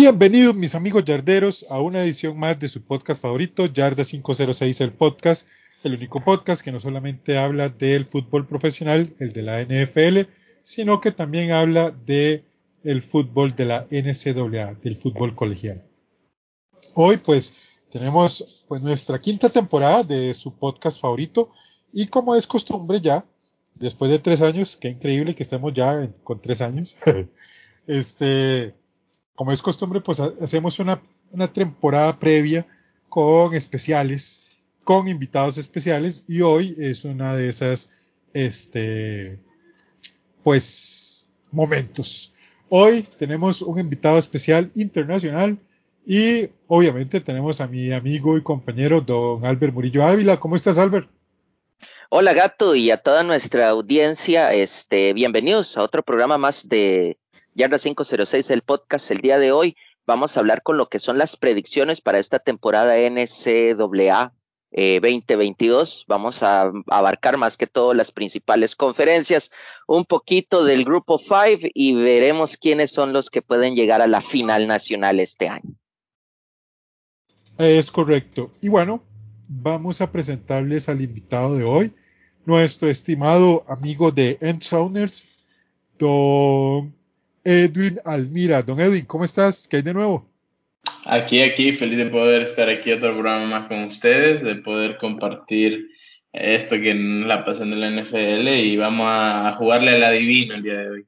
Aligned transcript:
Bienvenidos 0.00 0.54
mis 0.54 0.76
amigos 0.76 1.04
yarderos 1.04 1.66
a 1.68 1.80
una 1.80 2.04
edición 2.04 2.38
más 2.38 2.56
de 2.56 2.68
su 2.68 2.82
podcast 2.82 3.20
favorito, 3.20 3.66
Yarda 3.66 4.04
506 4.04 4.80
el 4.80 4.92
podcast, 4.92 5.48
el 5.82 5.94
único 5.94 6.22
podcast 6.22 6.62
que 6.62 6.70
no 6.70 6.78
solamente 6.78 7.36
habla 7.36 7.68
del 7.68 8.06
fútbol 8.06 8.46
profesional, 8.46 9.12
el 9.18 9.32
de 9.32 9.42
la 9.42 9.60
NFL, 9.60 10.30
sino 10.62 11.00
que 11.00 11.10
también 11.10 11.50
habla 11.50 11.90
de 11.90 12.44
fútbol 13.02 13.56
de 13.56 13.64
la 13.64 13.88
NCAA, 13.90 14.74
del 14.80 14.96
fútbol 14.96 15.34
colegial. 15.34 15.84
Hoy 16.94 17.16
pues 17.16 17.54
tenemos 17.90 18.66
pues 18.68 18.80
nuestra 18.82 19.20
quinta 19.20 19.48
temporada 19.48 20.04
de 20.04 20.32
su 20.32 20.54
podcast 20.54 21.00
favorito 21.00 21.50
y 21.92 22.06
como 22.06 22.36
es 22.36 22.46
costumbre 22.46 23.00
ya, 23.00 23.24
después 23.74 24.12
de 24.12 24.20
tres 24.20 24.42
años, 24.42 24.76
qué 24.76 24.90
increíble 24.90 25.34
que 25.34 25.42
estemos 25.42 25.74
ya 25.74 26.08
con 26.22 26.40
tres 26.40 26.60
años, 26.60 26.96
este, 27.88 28.77
como 29.38 29.52
es 29.52 29.62
costumbre 29.62 30.00
pues 30.00 30.18
hacemos 30.18 30.80
una, 30.80 31.00
temporada 31.52 32.18
previa 32.18 32.66
con 33.08 33.54
especiales, 33.54 34.58
con 34.82 35.06
invitados 35.06 35.58
especiales 35.58 36.24
y 36.26 36.40
hoy 36.40 36.74
es 36.76 37.04
una 37.04 37.36
de 37.36 37.48
esas, 37.48 37.88
este, 38.32 39.38
pues 40.42 41.28
momentos. 41.52 42.34
Hoy 42.68 43.04
tenemos 43.16 43.62
un 43.62 43.78
invitado 43.78 44.18
especial 44.18 44.72
internacional 44.74 45.56
y 46.04 46.48
obviamente 46.66 47.20
tenemos 47.20 47.60
a 47.60 47.68
mi 47.68 47.92
amigo 47.92 48.36
y 48.36 48.42
compañero 48.42 49.00
don 49.00 49.46
Albert 49.46 49.72
Murillo 49.72 50.04
Ávila. 50.04 50.40
¿Cómo 50.40 50.56
estás, 50.56 50.78
Albert? 50.78 51.08
Hola, 52.10 52.32
gato, 52.32 52.74
y 52.74 52.90
a 52.90 52.96
toda 52.96 53.22
nuestra 53.22 53.68
audiencia, 53.68 54.54
este, 54.54 55.12
bienvenidos 55.12 55.76
a 55.76 55.82
otro 55.82 56.02
programa 56.02 56.38
más 56.38 56.66
de 56.66 57.18
Yarda 57.54 57.78
506, 57.78 58.48
el 58.50 58.62
podcast. 58.62 59.10
El 59.10 59.20
día 59.20 59.38
de 59.38 59.52
hoy 59.52 59.76
vamos 60.06 60.34
a 60.34 60.40
hablar 60.40 60.62
con 60.62 60.78
lo 60.78 60.88
que 60.88 61.00
son 61.00 61.18
las 61.18 61.36
predicciones 61.36 62.00
para 62.00 62.18
esta 62.18 62.38
temporada 62.38 62.94
NCAA 62.96 64.32
2022. 64.70 66.00
Eh, 66.00 66.04
vamos 66.08 66.42
a 66.42 66.72
abarcar 66.86 67.36
más 67.36 67.58
que 67.58 67.66
todo 67.66 67.92
las 67.92 68.10
principales 68.10 68.74
conferencias, 68.74 69.50
un 69.86 70.06
poquito 70.06 70.64
del 70.64 70.86
grupo 70.86 71.18
5 71.18 71.68
y 71.74 71.94
veremos 71.94 72.56
quiénes 72.56 72.90
son 72.90 73.12
los 73.12 73.28
que 73.28 73.42
pueden 73.42 73.74
llegar 73.74 74.00
a 74.00 74.06
la 74.06 74.22
final 74.22 74.66
nacional 74.66 75.20
este 75.20 75.48
año. 75.48 75.74
Es 77.58 77.90
correcto. 77.90 78.50
Y 78.62 78.70
bueno, 78.70 79.02
vamos 79.48 80.00
a 80.00 80.12
presentarles 80.12 80.88
al 80.88 81.00
invitado 81.00 81.56
de 81.56 81.64
hoy, 81.64 81.92
nuestro 82.44 82.88
estimado 82.88 83.64
amigo 83.66 84.12
de 84.12 84.38
Endzowners, 84.40 85.46
don 85.98 86.94
Edwin 87.42 87.98
Almira. 88.04 88.62
Don 88.62 88.78
Edwin, 88.78 89.04
¿cómo 89.06 89.24
estás? 89.24 89.66
¿Qué 89.66 89.78
hay 89.78 89.82
de 89.82 89.94
nuevo? 89.94 90.28
Aquí, 91.06 91.40
aquí, 91.40 91.72
feliz 91.72 91.98
de 91.98 92.06
poder 92.06 92.42
estar 92.42 92.68
aquí 92.68 92.92
otro 92.92 93.12
programa 93.12 93.46
más 93.46 93.68
con 93.68 93.84
ustedes, 93.84 94.42
de 94.42 94.56
poder 94.56 94.98
compartir 94.98 95.88
esto 96.32 96.76
que 96.76 96.94
la 96.94 97.44
pasan 97.44 97.72
en 97.72 97.80
la 97.80 98.02
NFL 98.02 98.48
y 98.48 98.76
vamos 98.76 99.06
a 99.08 99.52
jugarle 99.56 99.92
al 99.92 100.04
adivino 100.04 100.54
el 100.54 100.62
día 100.62 100.74
de 100.74 100.90
hoy. 100.90 101.06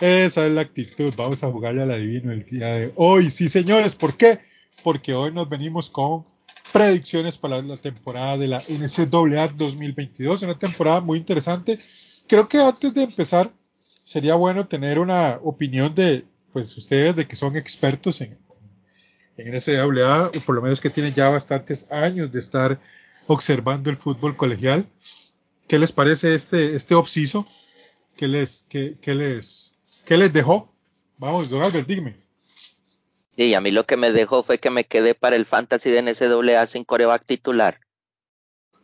Esa 0.00 0.46
es 0.46 0.52
la 0.52 0.62
actitud, 0.62 1.12
vamos 1.16 1.42
a 1.44 1.50
jugarle 1.50 1.82
al 1.82 1.90
adivino 1.90 2.32
el 2.32 2.44
día 2.44 2.74
de 2.74 2.92
hoy. 2.96 3.30
Sí, 3.30 3.48
señores, 3.48 3.94
¿por 3.94 4.16
qué? 4.16 4.38
Porque 4.82 5.12
hoy 5.12 5.32
nos 5.32 5.48
venimos 5.48 5.90
con 5.90 6.24
predicciones 6.72 7.36
para 7.38 7.60
la 7.62 7.76
temporada 7.76 8.38
de 8.38 8.48
la 8.48 8.62
NCAA 8.68 9.48
2022, 9.48 10.42
una 10.42 10.58
temporada 10.58 11.00
muy 11.00 11.18
interesante. 11.18 11.78
Creo 12.26 12.48
que 12.48 12.58
antes 12.58 12.94
de 12.94 13.02
empezar, 13.02 13.52
sería 14.04 14.34
bueno 14.34 14.66
tener 14.66 14.98
una 14.98 15.38
opinión 15.42 15.94
de, 15.94 16.24
pues, 16.52 16.76
ustedes 16.76 17.16
de 17.16 17.26
que 17.26 17.36
son 17.36 17.56
expertos 17.56 18.20
en, 18.20 18.38
en 19.36 19.54
NCAA, 19.54 20.28
o 20.28 20.40
por 20.44 20.54
lo 20.54 20.62
menos 20.62 20.80
que 20.80 20.90
tienen 20.90 21.14
ya 21.14 21.28
bastantes 21.28 21.90
años 21.90 22.30
de 22.30 22.38
estar 22.38 22.80
observando 23.26 23.90
el 23.90 23.96
fútbol 23.96 24.36
colegial. 24.36 24.86
¿Qué 25.68 25.78
les 25.78 25.92
parece 25.92 26.34
este, 26.34 26.74
este 26.74 26.94
obsiso? 26.94 27.46
¿Qué 28.16 28.26
les, 28.26 28.66
qué, 28.68 28.96
qué 29.00 29.14
les, 29.14 29.76
qué 30.04 30.16
les 30.16 30.32
dejó? 30.32 30.72
Vamos, 31.18 31.50
don 31.50 31.62
Albert, 31.62 31.86
dígame. 31.86 32.29
Sí, 33.40 33.54
a 33.54 33.62
mí 33.62 33.70
lo 33.70 33.86
que 33.86 33.96
me 33.96 34.12
dejó 34.12 34.42
fue 34.42 34.58
que 34.58 34.68
me 34.68 34.84
quedé 34.84 35.14
para 35.14 35.34
el 35.34 35.46
fantasy 35.46 35.90
de 35.90 36.02
NCAA 36.02 36.66
sin 36.66 36.84
coreback 36.84 37.24
titular. 37.24 37.80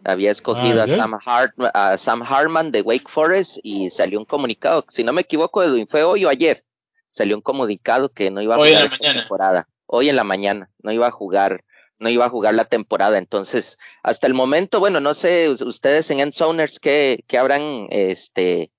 Había 0.02 0.30
escogido 0.30 0.80
ah, 0.80 0.84
a, 0.84 0.86
Sam 0.86 1.18
Hart, 1.22 1.52
a, 1.74 1.98
Sam 1.98 2.22
Hartman 2.22 2.72
de 2.72 2.80
Wake 2.80 3.06
Forest 3.06 3.58
y 3.62 3.90
salió 3.90 4.18
un 4.18 4.24
comunicado, 4.24 4.86
si 4.88 5.04
no 5.04 5.12
me 5.12 5.20
equivoco, 5.20 5.62
Edwin, 5.62 5.86
fue 5.86 6.04
hoy 6.04 6.24
o 6.24 6.30
ayer, 6.30 6.64
salió 7.10 7.36
un 7.36 7.42
comunicado 7.42 8.08
que 8.08 8.30
no 8.30 8.40
iba 8.40 8.54
a 8.54 8.56
jugar 8.56 8.86
esta 8.86 8.96
temporada. 8.96 9.68
Hoy 9.84 10.08
en 10.08 10.16
la 10.16 10.24
mañana, 10.24 10.70
no 10.78 10.90
iba 10.90 11.08
a 11.08 11.10
jugar, 11.10 11.62
no 11.98 12.08
iba 12.08 12.24
a 12.24 12.30
jugar 12.30 12.54
la 12.54 12.64
temporada. 12.64 13.18
Entonces, 13.18 13.76
hasta 14.02 14.26
el 14.26 14.32
momento, 14.32 14.80
bueno, 14.80 15.00
no 15.00 15.12
sé 15.12 15.50
ustedes 15.50 16.10
en 16.10 16.20
Endzoners 16.20 16.80
qué, 16.80 17.24
qué 17.26 17.36
habrán 17.36 17.88
este, 17.90 18.70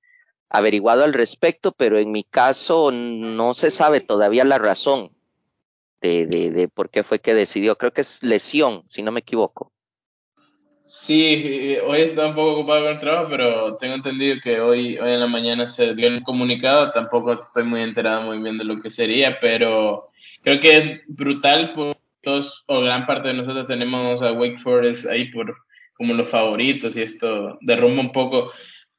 averiguado 0.50 1.04
al 1.04 1.14
respecto, 1.14 1.72
pero 1.72 2.00
en 2.00 2.12
mi 2.12 2.24
caso 2.24 2.90
no 2.92 3.54
se 3.54 3.70
sabe 3.70 4.02
todavía 4.02 4.44
la 4.44 4.58
razón 4.58 5.16
de, 6.02 6.26
de, 6.26 6.52
de 6.52 6.68
por 6.68 6.90
qué 6.90 7.04
fue 7.04 7.20
que 7.20 7.34
decidió. 7.34 7.78
Creo 7.78 7.94
que 7.94 8.02
es 8.02 8.22
lesión, 8.22 8.84
si 8.90 9.02
no 9.02 9.12
me 9.12 9.22
equivoco. 9.22 9.72
Sí, 10.90 11.76
hoy 11.86 12.00
está 12.00 12.28
un 12.28 12.36
poco 12.36 12.60
ocupado 12.60 12.84
con 12.84 12.94
el 12.94 13.00
trabajo, 13.00 13.28
pero 13.30 13.76
tengo 13.76 13.96
entendido 13.96 14.38
que 14.42 14.62
hoy, 14.62 14.98
hoy 14.98 15.12
en 15.12 15.20
la 15.20 15.28
mañana 15.28 15.68
se 15.68 15.94
dio 15.94 16.08
un 16.08 16.22
comunicado. 16.22 16.92
Tampoco 16.92 17.34
estoy 17.34 17.64
muy 17.64 17.82
enterado 17.82 18.22
muy 18.22 18.40
bien 18.40 18.58
de 18.58 18.64
lo 18.64 18.82
que 18.82 18.90
sería, 18.90 19.38
pero 19.42 20.12
creo 20.44 20.62
que 20.62 20.78
es 20.78 21.02
brutal. 21.08 21.74
Por 21.74 21.98
todos, 22.22 22.64
o 22.68 22.80
gran 22.82 23.06
parte 23.06 23.28
de 23.28 23.34
nosotros 23.34 23.68
tenemos 23.68 24.22
a 24.22 24.32
Wake 24.32 24.60
Forest 24.60 25.08
ahí 25.08 25.26
por 25.30 25.58
como 25.98 26.14
los 26.14 26.30
favoritos 26.30 26.96
y 26.96 27.02
esto 27.02 27.58
derrumba 27.62 28.02
un 28.02 28.12
poco 28.12 28.52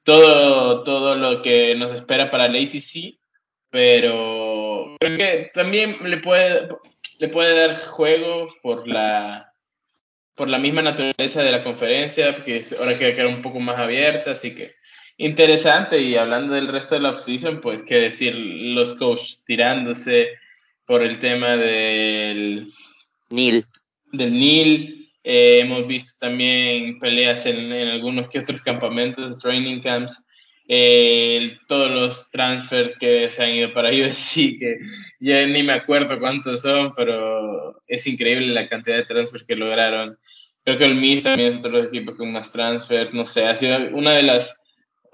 todo, 0.03 0.83
todo 0.83 1.15
lo 1.15 1.43
que 1.43 1.75
nos 1.75 1.93
espera 1.93 2.31
para 2.31 2.49
la 2.49 2.59
ACC, 2.59 3.19
pero 3.71 4.48
creo 4.99 5.17
que 5.17 5.51
también 5.55 5.97
le 6.03 6.19
puede, 6.19 6.69
le 7.19 7.29
puede 7.29 7.55
dar 7.55 7.79
juego 7.87 8.49
por 8.63 8.87
la 8.87 9.49
por 10.39 10.49
la 10.49 10.59
misma 10.59 10.83
naturaleza 10.83 11.43
de 11.43 11.51
la 11.51 11.65
conferencia, 11.65 12.33
que 12.33 12.63
ahora 12.79 12.97
quiere 12.97 13.15
quedar 13.15 13.27
un 13.27 13.43
poco 13.43 13.59
más 13.59 13.77
abierta, 13.77 14.31
así 14.31 14.55
que 14.55 14.71
interesante. 15.17 16.01
Y 16.01 16.15
hablando 16.15 16.55
del 16.55 16.69
resto 16.69 16.95
de 16.95 17.01
la 17.01 17.11
offseason, 17.11 17.61
pues 17.61 17.81
qué 17.87 17.97
decir, 17.97 18.35
los 18.37 18.95
coaches 18.95 19.43
tirándose 19.45 20.29
por 20.87 21.03
el 21.03 21.19
tema 21.19 21.57
del 21.57 22.73
Nil. 23.31 23.67
Del 24.13 24.33
Nil. 24.33 25.11
Eh, 25.25 25.59
hemos 25.61 25.87
visto 25.87 26.17
también 26.21 26.99
peleas 27.01 27.45
en, 27.45 27.73
algunos 27.73 28.31
que 28.31 28.39
otros 28.39 28.63
campamentos, 28.63 29.39
training 29.39 29.81
camps. 29.81 30.25
Eh, 30.71 31.57
todos 31.67 31.91
los 31.91 32.31
transfers 32.31 32.99
que 32.99 33.31
se 33.31 33.43
han 33.43 33.55
ido 33.55 33.73
para 33.73 33.89
USC, 34.07 34.59
que 34.59 34.79
ya 35.19 35.47
ni 35.47 35.63
me 35.63 35.73
acuerdo 35.73 36.21
cuántos 36.21 36.61
son, 36.61 36.93
pero 36.95 37.73
es 37.87 38.07
increíble 38.07 38.49
la 38.49 38.69
cantidad 38.69 38.97
de 38.97 39.07
transfers 39.07 39.45
que 39.45 39.57
lograron 39.57 40.19
Creo 40.69 40.77
que 40.77 40.85
el 40.85 40.97
MIS 40.97 41.23
también 41.23 41.49
es 41.49 41.57
otro 41.57 41.83
equipo 41.83 42.15
con 42.15 42.31
más 42.31 42.53
transfers, 42.53 43.15
no 43.15 43.25
sé, 43.25 43.47
ha 43.47 43.57
sido 43.57 43.79
una 43.95 44.13
de 44.13 44.23
las 44.23 44.61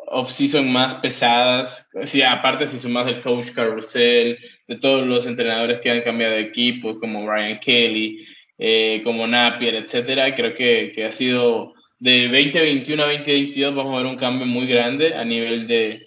off-season 0.09 0.73
más 0.73 0.97
pesadas. 0.97 1.89
Sí, 2.07 2.23
aparte, 2.23 2.67
si 2.67 2.77
sumas 2.77 3.07
el 3.07 3.23
coach 3.23 3.53
Carousel, 3.53 4.37
de 4.67 4.79
todos 4.79 5.07
los 5.07 5.27
entrenadores 5.27 5.79
que 5.79 5.93
han 5.93 6.03
cambiado 6.03 6.35
de 6.35 6.41
equipo, 6.41 6.99
como 6.99 7.31
Ryan 7.31 7.61
Kelly, 7.61 8.27
eh, 8.59 9.01
como 9.05 9.29
Napier, 9.29 9.77
etcétera, 9.77 10.35
creo 10.35 10.57
que, 10.57 10.91
que, 10.93 11.05
ha 11.05 11.13
sido 11.13 11.75
de 12.05 12.29
2021 12.29 13.03
a 13.03 13.07
2022 13.07 13.75
vamos 13.75 13.95
a 13.95 14.03
ver 14.03 14.07
un 14.07 14.17
cambio 14.17 14.45
muy 14.45 14.67
grande 14.67 15.15
a 15.15 15.25
nivel 15.25 15.67
de, 15.67 16.07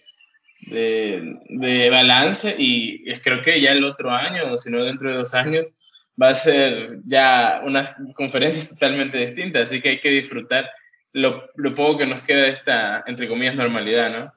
de, 0.68 1.40
de 1.50 1.90
balance 1.90 2.56
y 2.56 3.04
creo 3.22 3.42
que 3.42 3.60
ya 3.60 3.72
el 3.72 3.84
otro 3.84 4.12
año, 4.12 4.54
o 4.54 4.60
si 4.60 4.70
no 4.70 4.84
dentro 4.84 5.10
de 5.10 5.18
dos 5.18 5.34
años, 5.34 5.66
va 6.22 6.30
a 6.30 6.36
ser 6.36 7.00
ya 7.08 7.62
unas 7.66 7.96
conferencias 8.14 8.70
totalmente 8.78 9.18
distintas, 9.18 9.70
así 9.70 9.82
que 9.82 9.90
hay 9.90 10.00
que 10.00 10.12
disfrutar 10.12 10.70
lo, 11.14 11.50
lo 11.56 11.74
poco 11.74 11.98
que 11.98 12.06
nos 12.06 12.22
queda 12.22 12.44
de 12.44 12.50
esta, 12.50 13.04
entre 13.08 13.28
comillas, 13.28 13.56
normalidad, 13.56 14.12
¿no? 14.12 14.32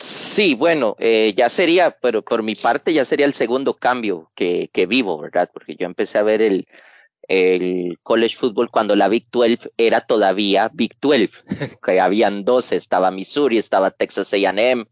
Sí, 0.00 0.56
bueno, 0.56 0.96
eh, 0.98 1.32
ya 1.36 1.48
sería, 1.48 1.92
pero 1.92 2.22
por 2.22 2.42
mi 2.42 2.56
parte 2.56 2.92
ya 2.92 3.04
sería 3.04 3.26
el 3.26 3.34
segundo 3.34 3.74
cambio 3.74 4.32
que, 4.34 4.68
que 4.72 4.86
vivo, 4.86 5.16
¿verdad? 5.20 5.48
Porque 5.52 5.76
yo 5.76 5.86
empecé 5.86 6.18
a 6.18 6.24
ver 6.24 6.42
el, 6.42 6.66
el 7.28 7.98
college 8.02 8.36
football 8.36 8.70
cuando 8.70 8.96
la 8.96 9.08
Big 9.08 9.26
12 9.30 9.72
era 9.76 10.00
todavía 10.00 10.70
Big 10.72 10.96
12, 11.00 11.30
que 11.82 12.00
habían 12.00 12.44
dos, 12.44 12.72
estaba 12.72 13.10
Missouri, 13.10 13.58
estaba 13.58 13.90
Texas 13.90 14.32
AM, 14.32 14.86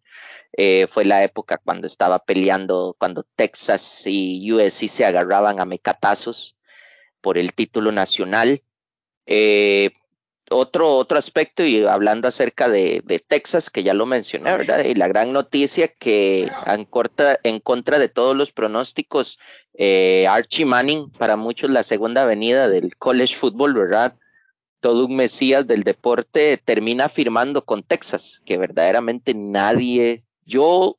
eh, 0.53 0.87
fue 0.89 1.05
la 1.05 1.23
época 1.25 1.59
cuando 1.59 1.87
estaba 1.87 2.19
peleando, 2.21 2.97
cuando 2.99 3.27
Texas 3.37 4.03
y 4.07 4.51
USC 4.53 4.89
se 4.89 5.05
agarraban 5.05 5.61
a 5.61 5.65
mecatazos 5.65 6.57
por 7.21 7.39
el 7.39 7.53
título 7.55 7.91
nacional. 7.93 8.63
Eh, 9.27 9.91
otro, 10.51 10.95
otro 10.97 11.19
aspecto, 11.19 11.65
y 11.65 11.85
hablando 11.85 12.29
acerca 12.29 12.69
de, 12.69 13.03
de, 13.05 13.19
Texas, 13.19 13.71
que 13.71 13.83
ya 13.83 13.95
lo 13.95 14.07
mencioné, 14.07 14.57
¿verdad? 14.57 14.85
Y 14.85 14.95
la 14.95 15.09
gran 15.09 15.33
noticia 15.33 15.89
que 15.89 16.51
en, 16.67 16.85
corta, 16.85 17.39
en 17.43 17.61
contra 17.61 17.99
de 17.99 18.09
todos 18.09 18.37
los 18.37 18.53
pronósticos, 18.53 19.39
eh, 19.75 20.27
Archie 20.29 20.65
Manning, 20.65 21.11
para 21.11 21.37
muchos 21.37 21.71
la 21.71 21.83
segunda 21.83 22.23
avenida 22.23 22.69
del 22.69 22.97
college 22.97 23.35
football, 23.37 23.75
¿verdad? 23.75 24.17
Todo 24.81 25.07
un 25.07 25.17
mesías 25.17 25.67
del 25.67 25.83
deporte 25.83 26.61
termina 26.65 27.09
firmando 27.09 27.65
con 27.65 27.83
Texas, 27.83 28.41
que 28.45 28.57
verdaderamente 28.57 29.35
nadie, 29.35 30.19
yo 30.45 30.97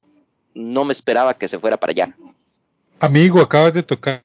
no 0.54 0.84
me 0.84 0.94
esperaba 0.94 1.36
que 1.36 1.48
se 1.48 1.60
fuera 1.60 1.78
para 1.78 1.92
allá. 1.92 2.16
Amigo, 3.00 3.40
acabas 3.40 3.74
de 3.74 3.84
tocar 3.84 4.24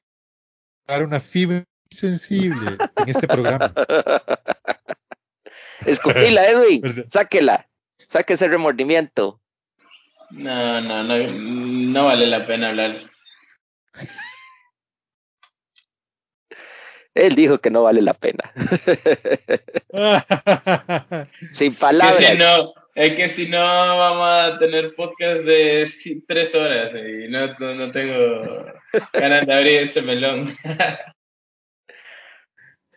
una 0.87 1.19
fibra 1.19 1.63
sensible 1.89 2.77
en 2.97 3.09
este 3.09 3.27
programa. 3.27 3.73
Escupila, 5.85 6.47
Edwin. 6.47 6.81
Sáquela. 7.09 7.67
Saque 8.09 8.33
ese 8.33 8.47
remordimiento. 8.47 9.39
No, 10.31 10.81
no, 10.81 11.03
no, 11.03 11.17
no 11.17 12.05
vale 12.05 12.27
la 12.27 12.45
pena 12.45 12.69
hablar. 12.69 12.97
Él 17.13 17.35
dijo 17.35 17.59
que 17.59 17.69
no 17.69 17.83
vale 17.83 18.01
la 18.01 18.15
pena. 18.15 18.51
Sin 21.53 21.75
palabras. 21.75 22.17
Que 22.17 22.25
si 22.25 22.37
no, 22.37 22.73
es 22.95 23.15
que 23.15 23.29
si 23.29 23.47
no 23.47 23.59
vamos 23.59 24.27
a 24.27 24.57
tener 24.57 24.95
podcast 24.95 25.43
de 25.43 25.87
tres 26.27 26.55
horas 26.55 26.91
y 26.95 27.27
no, 27.29 27.53
no, 27.59 27.75
no 27.75 27.91
tengo 27.91 28.41
ganas 29.13 29.45
de 29.45 29.53
abrir 29.53 29.75
ese 29.77 30.01
melón. 30.01 30.51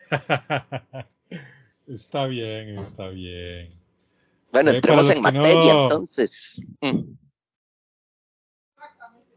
Está 1.87 2.25
bien, 2.25 2.77
está 2.77 3.07
bien. 3.07 3.69
Bueno, 4.51 4.71
entremos 4.71 5.09
en 5.09 5.21
materia 5.21 5.83
entonces. 5.83 6.61
Mm. 6.81 7.13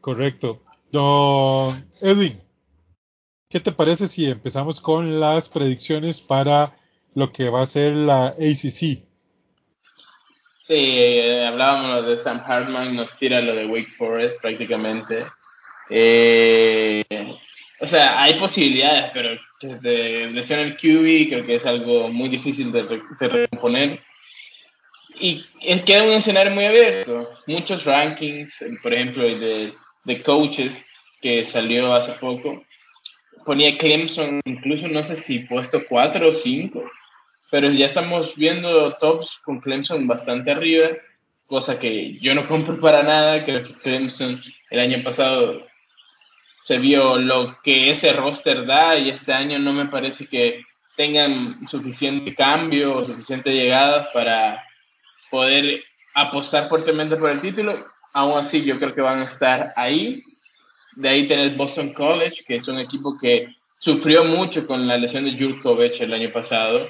Correcto. 0.00 0.62
Don 0.90 1.88
Edwin, 2.00 2.40
¿qué 3.48 3.60
te 3.60 3.70
parece 3.70 4.08
si 4.08 4.28
empezamos 4.28 4.80
con 4.80 5.20
las 5.20 5.48
predicciones 5.48 6.20
para 6.20 6.76
lo 7.14 7.30
que 7.30 7.48
va 7.48 7.62
a 7.62 7.66
ser 7.66 7.94
la 7.94 8.28
ACC? 8.28 9.04
Sí, 10.62 10.76
eh, 10.76 11.46
hablábamos 11.46 12.06
de 12.06 12.16
Sam 12.16 12.40
Hartman, 12.44 12.96
nos 12.96 13.16
tira 13.18 13.40
lo 13.40 13.54
de 13.54 13.66
Wake 13.66 13.90
Forest 13.96 14.40
prácticamente. 14.40 15.24
Eh, 15.88 17.04
o 17.80 17.86
sea, 17.86 18.22
hay 18.22 18.34
posibilidades, 18.34 19.10
pero 19.14 19.30
de 19.80 20.30
lesión 20.32 20.60
el 20.60 20.76
QB 20.76 21.30
creo 21.30 21.46
que 21.46 21.56
es 21.56 21.66
algo 21.66 22.08
muy 22.08 22.28
difícil 22.28 22.70
de, 22.72 22.82
de 22.82 23.28
recomponer. 23.28 23.98
Y 25.18 25.44
queda 25.86 26.04
un 26.04 26.12
escenario 26.12 26.52
muy 26.54 26.64
abierto. 26.64 27.30
Muchos 27.46 27.84
rankings, 27.84 28.64
por 28.82 28.92
ejemplo, 28.92 29.22
de, 29.22 29.72
de 30.04 30.22
coaches 30.22 30.72
que 31.20 31.44
salió 31.44 31.94
hace 31.94 32.12
poco, 32.12 32.62
ponía 33.44 33.76
Clemson 33.76 34.40
incluso 34.44 34.88
no 34.88 35.02
sé 35.02 35.16
si 35.16 35.40
puesto 35.40 35.82
4 35.88 36.28
o 36.28 36.32
5, 36.32 36.90
pero 37.50 37.70
ya 37.70 37.86
estamos 37.86 38.34
viendo 38.36 38.92
tops 38.92 39.38
con 39.44 39.60
Clemson 39.60 40.06
bastante 40.06 40.50
arriba, 40.50 40.88
cosa 41.46 41.78
que 41.78 42.18
yo 42.20 42.34
no 42.34 42.46
compro 42.46 42.80
para 42.80 43.02
nada. 43.02 43.44
Creo 43.44 43.62
que 43.62 43.72
Clemson 43.72 44.40
el 44.70 44.80
año 44.80 45.02
pasado 45.02 45.69
se 46.70 46.78
vio 46.78 47.18
lo 47.18 47.58
que 47.64 47.90
ese 47.90 48.12
roster 48.12 48.64
da 48.64 48.96
y 48.96 49.10
este 49.10 49.32
año 49.32 49.58
no 49.58 49.72
me 49.72 49.86
parece 49.86 50.28
que 50.28 50.62
tengan 50.96 51.66
suficiente 51.66 52.32
cambio 52.32 52.96
o 52.96 53.04
suficiente 53.04 53.50
llegada 53.50 54.08
para 54.14 54.64
poder 55.32 55.82
apostar 56.14 56.68
fuertemente 56.68 57.16
por 57.16 57.30
el 57.30 57.40
título. 57.40 57.76
Aún 58.12 58.38
así, 58.38 58.62
yo 58.62 58.78
creo 58.78 58.94
que 58.94 59.00
van 59.00 59.18
a 59.18 59.24
estar 59.24 59.72
ahí. 59.74 60.22
De 60.94 61.08
ahí 61.08 61.26
tenés 61.26 61.56
Boston 61.56 61.92
College, 61.92 62.44
que 62.46 62.54
es 62.54 62.68
un 62.68 62.78
equipo 62.78 63.18
que 63.18 63.48
sufrió 63.80 64.24
mucho 64.24 64.64
con 64.64 64.86
la 64.86 64.96
lesión 64.96 65.24
de 65.24 65.36
Jurkovic 65.36 66.00
el 66.00 66.14
año 66.14 66.30
pasado. 66.30 66.88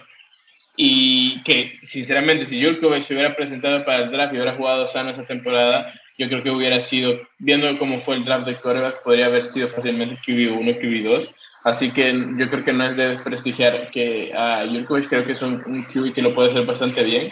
Y 0.76 1.42
que, 1.42 1.72
sinceramente, 1.84 2.44
si 2.44 2.62
Jurkovic 2.62 3.02
se 3.02 3.14
hubiera 3.14 3.34
presentado 3.34 3.82
para 3.86 4.04
el 4.04 4.10
draft 4.10 4.34
y 4.34 4.36
hubiera 4.36 4.56
jugado 4.56 4.86
sano 4.86 5.08
esa 5.08 5.24
temporada, 5.24 5.90
yo 6.20 6.28
creo 6.28 6.42
que 6.42 6.50
hubiera 6.50 6.78
sido, 6.80 7.14
viendo 7.38 7.78
cómo 7.78 7.98
fue 7.98 8.16
el 8.16 8.26
draft 8.26 8.46
de 8.46 8.56
quarterback, 8.56 9.02
podría 9.02 9.24
haber 9.24 9.46
sido 9.46 9.68
fácilmente 9.68 10.18
QB1, 10.18 10.78
QB2. 10.78 11.30
Así 11.64 11.90
que 11.90 12.12
yo 12.36 12.50
creo 12.50 12.62
que 12.62 12.74
no 12.74 12.84
es 12.84 12.96
de 12.98 13.08
desprestigiar 13.08 13.90
que 13.90 14.30
a 14.36 14.66
Jurkovic 14.66 15.08
creo 15.08 15.24
que 15.24 15.32
es 15.32 15.40
un, 15.40 15.62
un, 15.64 15.82
QB 15.82 16.12
que 16.12 16.20
lo 16.20 16.34
puede 16.34 16.50
hacer 16.50 16.66
bastante 16.66 17.02
bien. 17.04 17.30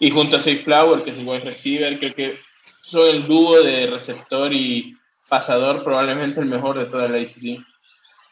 Y 0.00 0.10
junto 0.10 0.36
a 0.36 0.40
Safe 0.40 0.56
Flower, 0.56 1.02
que 1.02 1.10
es 1.10 1.18
el 1.18 1.26
buen 1.26 1.44
receiver, 1.44 1.98
creo 1.98 2.14
que 2.14 2.38
son 2.80 3.06
el 3.10 3.26
dúo 3.26 3.62
de 3.62 3.86
receptor 3.88 4.50
y 4.50 4.96
pasador, 5.28 5.84
probablemente 5.84 6.40
el 6.40 6.46
mejor 6.46 6.78
de 6.78 6.86
toda 6.86 7.08
la 7.08 7.18
ACC. 7.18 7.62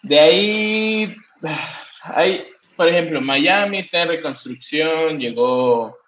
De 0.02 0.18
ahí, 0.18 1.14
hay, 2.04 2.42
por 2.75 2.88
ejemplo, 2.88 3.20
Miami 3.20 3.80
está 3.80 4.02
en 4.02 4.08
reconstrucción, 4.08 5.18
llegó 5.18 5.98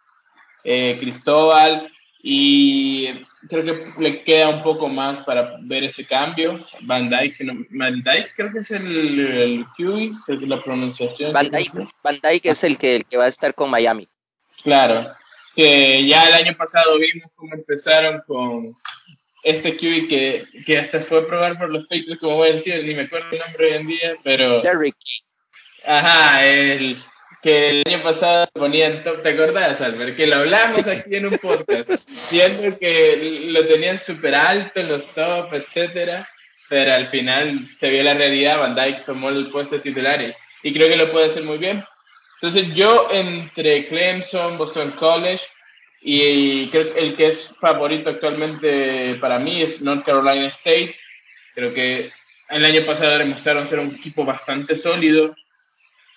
eh, 0.65 0.97
Cristóbal, 0.99 1.93
y 2.23 3.09
creo 3.49 3.65
que 3.65 4.03
le 4.03 4.23
queda 4.23 4.49
un 4.49 4.63
poco 4.63 4.89
más 4.89 5.21
para 5.21 5.57
ver 5.63 5.85
ese 5.85 6.05
cambio. 6.05 6.59
Van 6.83 7.09
Dyke, 7.09 7.33
sino, 7.33 7.55
Van 7.71 8.03
Dyke 8.03 8.33
creo 8.35 8.53
que 8.53 8.59
es 8.61 8.71
el, 8.71 9.21
el 9.21 9.65
QB, 9.77 10.25
creo 10.25 10.39
que 10.39 10.47
la 10.47 10.61
pronunciación. 10.61 11.33
Van 11.33 11.51
Dyke, 11.51 11.87
Van 12.03 12.21
Dyke 12.23 12.47
es 12.51 12.65
el 12.65 12.79
que, 12.79 12.97
el 12.97 13.05
que 13.05 13.17
va 13.17 13.25
a 13.25 13.29
estar 13.29 13.55
con 13.55 13.71
Miami. 13.71 14.09
Claro, 14.63 15.13
que 15.57 16.07
ya 16.07 16.29
el 16.29 16.35
año 16.35 16.57
pasado 16.57 16.99
vimos 16.99 17.31
cómo 17.35 17.55
empezaron 17.55 18.23
con 18.27 18.63
este 19.43 19.77
QB 19.77 20.09
que, 20.09 20.45
que 20.65 20.79
hasta 20.79 21.01
fue 21.01 21.21
a 21.21 21.27
probar 21.27 21.59
por 21.59 21.69
los 21.71 21.83
Patriots, 21.83 22.21
como 22.21 22.37
voy 22.37 22.51
a 22.51 22.55
decir, 22.55 22.83
ni 22.85 22.95
me 22.95 23.03
acuerdo 23.03 23.27
el 23.33 23.39
nombre 23.41 23.67
hoy 23.67 23.73
en 23.73 23.87
día, 23.89 24.13
pero... 24.23 24.61
Derrick. 24.63 24.97
Ajá, 25.85 26.47
el 26.47 26.97
que 27.43 27.71
el 27.71 27.83
año 27.87 28.03
pasado 28.03 28.47
ponían 28.53 29.03
top, 29.03 29.23
¿te 29.23 29.31
acordás, 29.31 29.81
Albert? 29.81 30.17
Que 30.17 30.27
lo 30.27 30.37
hablamos 30.37 30.87
aquí 30.87 31.17
en 31.17 31.27
un 31.27 31.39
podcast, 31.39 32.09
siendo 32.09 32.79
que 32.79 33.49
lo 33.49 33.67
tenían 33.67 33.99
súper 33.99 34.35
alto 34.35 34.81
en 34.81 34.89
los 34.89 35.09
top, 35.09 35.53
etcétera, 35.53 36.29
pero 36.69 36.95
al 36.95 37.07
final 37.07 37.67
se 37.67 37.91
vio 37.91 38.03
la 38.03 38.15
realidad, 38.15 38.59
Van 38.59 38.75
Dyke 38.75 39.05
tomó 39.05 39.31
el 39.31 39.49
puesto 39.49 39.81
titular 39.81 40.23
y, 40.23 40.33
y 40.63 40.73
creo 40.73 40.89
que 40.89 40.97
lo 40.97 41.11
puede 41.11 41.27
hacer 41.27 41.43
muy 41.43 41.59
bien. 41.59 41.83
Entonces 42.41 42.75
yo 42.75 43.09
entre 43.11 43.87
Clemson, 43.87 44.57
Boston 44.57 44.91
College 44.93 45.45
y 46.01 46.69
creo 46.69 46.93
que 46.93 47.01
el 47.01 47.15
que 47.15 47.29
es 47.29 47.55
favorito 47.61 48.11
actualmente 48.11 49.17
para 49.21 49.39
mí 49.39 49.63
es 49.63 49.81
North 49.81 50.05
Carolina 50.05 50.49
State. 50.49 50.97
Creo 51.55 51.73
que 51.73 52.11
el 52.51 52.65
año 52.65 52.85
pasado 52.85 53.19
demostraron 53.19 53.69
ser 53.69 53.79
un 53.79 53.95
equipo 53.95 54.25
bastante 54.25 54.75
sólido, 54.75 55.35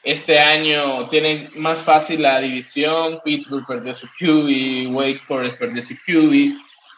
este 0.06 0.40
año 0.40 1.08
tienen 1.10 1.50
más 1.56 1.82
fácil 1.82 2.22
la 2.22 2.40
división, 2.40 3.20
Pittsburgh 3.26 3.66
perdió 3.66 3.96
su 3.96 4.08
QB, 4.08 4.94
Wake 4.96 5.22
Forest 5.26 5.58
perdió 5.58 5.82
su 5.82 5.96
QB. 5.96 6.56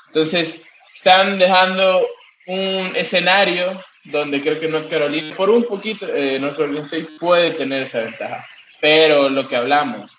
Entonces, 0.07 0.55
están 0.93 1.39
dejando 1.39 2.05
un 2.47 2.91
escenario 2.95 3.81
donde 4.03 4.41
creo 4.41 4.59
que 4.59 4.67
North 4.67 4.89
Carolina, 4.89 5.33
por 5.35 5.49
un 5.49 5.63
poquito, 5.63 6.05
eh, 6.13 6.37
North 6.39 6.57
Carolina 6.57 6.85
puede 7.19 7.51
tener 7.51 7.83
esa 7.83 8.01
ventaja. 8.01 8.45
Pero 8.81 9.29
lo 9.29 9.47
que 9.47 9.55
hablamos, 9.55 10.11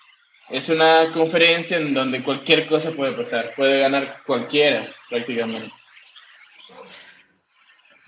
es 0.49 0.67
una 0.69 1.05
conferencia 1.13 1.77
en 1.77 1.93
donde 1.93 2.23
cualquier 2.23 2.65
cosa 2.65 2.91
puede 2.91 3.11
pasar, 3.11 3.51
puede 3.55 3.81
ganar 3.81 4.07
cualquiera 4.25 4.83
prácticamente. 5.09 5.69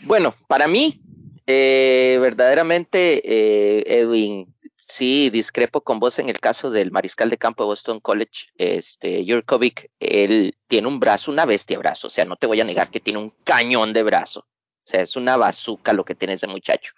Bueno, 0.04 0.36
para 0.48 0.68
mí, 0.68 1.00
eh, 1.46 2.18
verdaderamente, 2.20 3.22
eh, 3.24 3.84
Edwin, 3.86 4.52
sí 4.92 5.30
discrepo 5.30 5.82
con 5.82 6.00
vos 6.00 6.20
en 6.20 6.30
el 6.30 6.40
caso 6.40 6.70
del 6.70 6.92
mariscal 6.92 7.30
de 7.30 7.38
campo 7.38 7.64
de 7.64 7.68
Boston 7.68 8.00
College, 8.00 8.48
este 8.56 9.26
Jurkovic, 9.26 9.90
él 10.00 10.56
tiene 10.68 10.88
un 10.88 11.00
brazo, 11.00 11.32
una 11.32 11.46
bestia 11.46 11.80
brazo, 11.80 12.08
o 12.08 12.10
sea, 12.10 12.26
no 12.26 12.36
te 12.36 12.48
voy 12.48 12.60
a 12.62 12.66
negar 12.66 12.90
que 12.90 13.00
tiene 13.00 13.20
un 13.20 13.34
cañón 13.44 13.94
de 13.94 14.04
brazo, 14.04 14.42
o 14.42 14.84
sea, 14.84 15.02
es 15.02 15.16
una 15.16 15.38
bazooka 15.38 15.94
lo 15.94 16.04
que 16.04 16.16
tiene 16.16 16.34
ese 16.34 16.48
muchacho. 16.48 16.94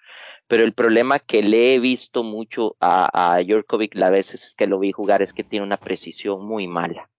Pero 0.47 0.63
el 0.63 0.73
problema 0.73 1.19
que 1.19 1.41
le 1.41 1.73
he 1.73 1.79
visto 1.79 2.23
mucho 2.23 2.75
a, 2.79 3.35
a 3.37 3.43
Jurkovic 3.43 3.95
las 3.95 4.11
veces 4.11 4.53
que 4.57 4.67
lo 4.67 4.79
vi 4.79 4.91
jugar 4.91 5.21
es 5.21 5.31
que 5.31 5.43
tiene 5.43 5.65
una 5.65 5.77
precisión 5.77 6.45
muy 6.45 6.67
mala. 6.67 7.09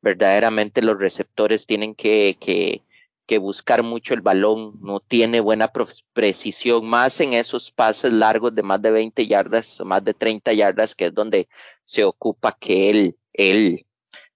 Verdaderamente 0.00 0.82
los 0.82 0.98
receptores 0.98 1.66
tienen 1.66 1.94
que, 1.94 2.36
que, 2.40 2.82
que 3.26 3.38
buscar 3.38 3.82
mucho 3.82 4.14
el 4.14 4.20
balón, 4.20 4.74
no 4.80 5.00
tiene 5.00 5.40
buena 5.40 5.72
precisión, 6.12 6.86
más 6.86 7.20
en 7.20 7.32
esos 7.32 7.70
pases 7.70 8.12
largos 8.12 8.54
de 8.54 8.62
más 8.62 8.80
de 8.82 8.90
20 8.90 9.26
yardas 9.26 9.80
más 9.84 10.04
de 10.04 10.14
30 10.14 10.52
yardas, 10.52 10.94
que 10.94 11.06
es 11.06 11.14
donde 11.14 11.48
se 11.84 12.04
ocupa 12.04 12.56
que 12.58 12.90
él, 12.90 13.16
él 13.32 13.86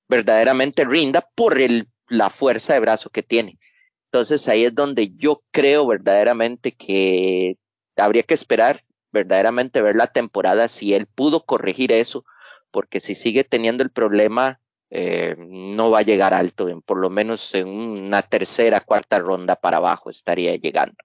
verdaderamente 0.09 0.85
rinda 0.85 1.28
por 1.35 1.61
el, 1.61 1.88
la 2.09 2.30
fuerza 2.30 2.75
de 2.75 2.80
brazo 2.80 3.11
que 3.11 3.23
tiene. 3.23 3.59
Entonces 4.07 4.49
ahí 4.49 4.64
es 4.64 4.75
donde 4.75 5.12
yo 5.16 5.42
creo 5.50 5.87
verdaderamente 5.87 6.73
que 6.73 7.59
habría 7.97 8.23
que 8.23 8.35
esperar 8.35 8.85
verdaderamente 9.12 9.83
ver 9.83 9.97
la 9.97 10.07
temporada 10.07 10.68
si 10.68 10.95
él 10.95 11.07
pudo 11.07 11.45
corregir 11.45 11.92
eso, 11.92 12.25
porque 12.71 13.00
si 13.00 13.14
sigue 13.14 13.45
teniendo 13.45 13.83
el 13.83 13.90
problema 13.90 14.61
eh, 14.90 15.35
no 15.38 15.90
va 15.90 15.99
a 15.99 16.02
llegar 16.02 16.33
alto, 16.33 16.66
por 16.85 16.99
lo 16.99 17.11
menos 17.11 17.54
en 17.54 17.68
una 17.68 18.23
tercera, 18.23 18.80
cuarta 18.80 19.18
ronda 19.18 19.54
para 19.57 19.76
abajo 19.76 20.09
estaría 20.09 20.57
llegando. 20.57 20.97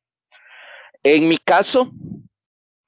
En 1.04 1.28
mi 1.28 1.38
caso, 1.38 1.92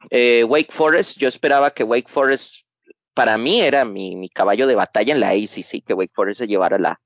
eh, 0.10 0.46
Wake 0.46 0.72
Forest, 0.72 1.18
yo 1.18 1.28
esperaba 1.28 1.72
que 1.72 1.84
Wake 1.84 2.10
Forest, 2.10 2.66
para 3.14 3.38
mí 3.38 3.62
era 3.62 3.84
mi, 3.84 4.30
caballo 4.30 4.68
de 4.68 4.76
batalla 4.76 5.14
en 5.14 5.20
la 5.20 5.30
ACC, 5.32 5.84
que 5.86 5.94
Wake 5.94 6.14
Forest 6.14 6.40
se 6.40 6.48
llevara 6.48 6.80
la, 6.80 7.02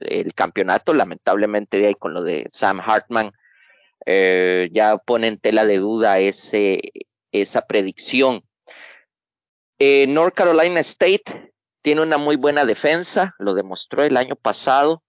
el 0.00 0.32
campeonato, 0.32 0.94
lamentablemente 0.94 1.78
de 1.78 1.88
ahí 1.88 1.94
con 1.94 2.14
lo 2.14 2.22
de 2.22 2.48
Sam 2.52 2.80
Hartman, 2.80 3.32
eh, 4.06 4.70
ya 4.72 4.96
pone 4.96 5.26
en 5.26 5.38
tela 5.38 5.66
de 5.66 5.78
duda 5.78 6.18
ese, 6.18 6.80
esa 7.30 7.66
predicción. 7.66 8.42
North 10.08 10.34
Carolina 10.34 10.80
State, 10.80 11.52
tiene 11.84 12.00
una 12.00 12.16
muy 12.16 12.36
buena 12.36 12.64
defensa, 12.64 13.34
lo 13.38 13.52
demostró 13.52 14.02
el 14.02 14.16
año 14.16 14.36
pasado, 14.36 15.02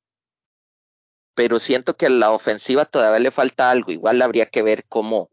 pero 1.34 1.62
siento 1.62 1.96
que 1.96 2.08
a 2.08 2.10
la 2.10 2.32
ofensiva 2.32 2.84
todavía 2.84 3.20
le 3.20 3.32
falta 3.32 3.72
algo. 3.72 3.94
Igual 3.94 4.22
habría 4.22 4.48
que 4.48 4.62
ver 4.62 4.84
cómo, 4.89 5.29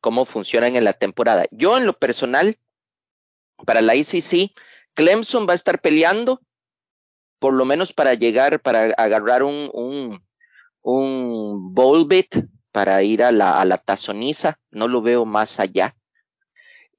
cómo 0.00 0.24
funcionan 0.24 0.74
en 0.74 0.82
la 0.82 0.92
temporada. 0.92 1.44
Yo 1.52 1.76
en 1.76 1.86
lo 1.86 1.92
personal, 1.92 2.58
para 3.64 3.82
la 3.82 3.94
ICC, 3.94 4.50
Clemson 4.94 5.46
va 5.48 5.52
a 5.52 5.54
estar 5.54 5.80
peleando, 5.80 6.40
por 7.38 7.54
lo 7.54 7.64
menos 7.64 7.92
para 7.92 8.14
llegar, 8.14 8.58
para 8.58 8.92
agarrar 8.96 9.44
un, 9.44 9.70
un, 9.72 10.26
un 10.82 11.72
bowl 11.72 12.04
bit, 12.08 12.34
para 12.72 13.00
ir 13.04 13.22
a 13.22 13.30
la, 13.30 13.60
a 13.60 13.64
la 13.64 13.78
tazoniza. 13.78 14.58
No 14.72 14.88
lo 14.88 15.02
veo 15.02 15.24
más 15.24 15.60
allá. 15.60 15.94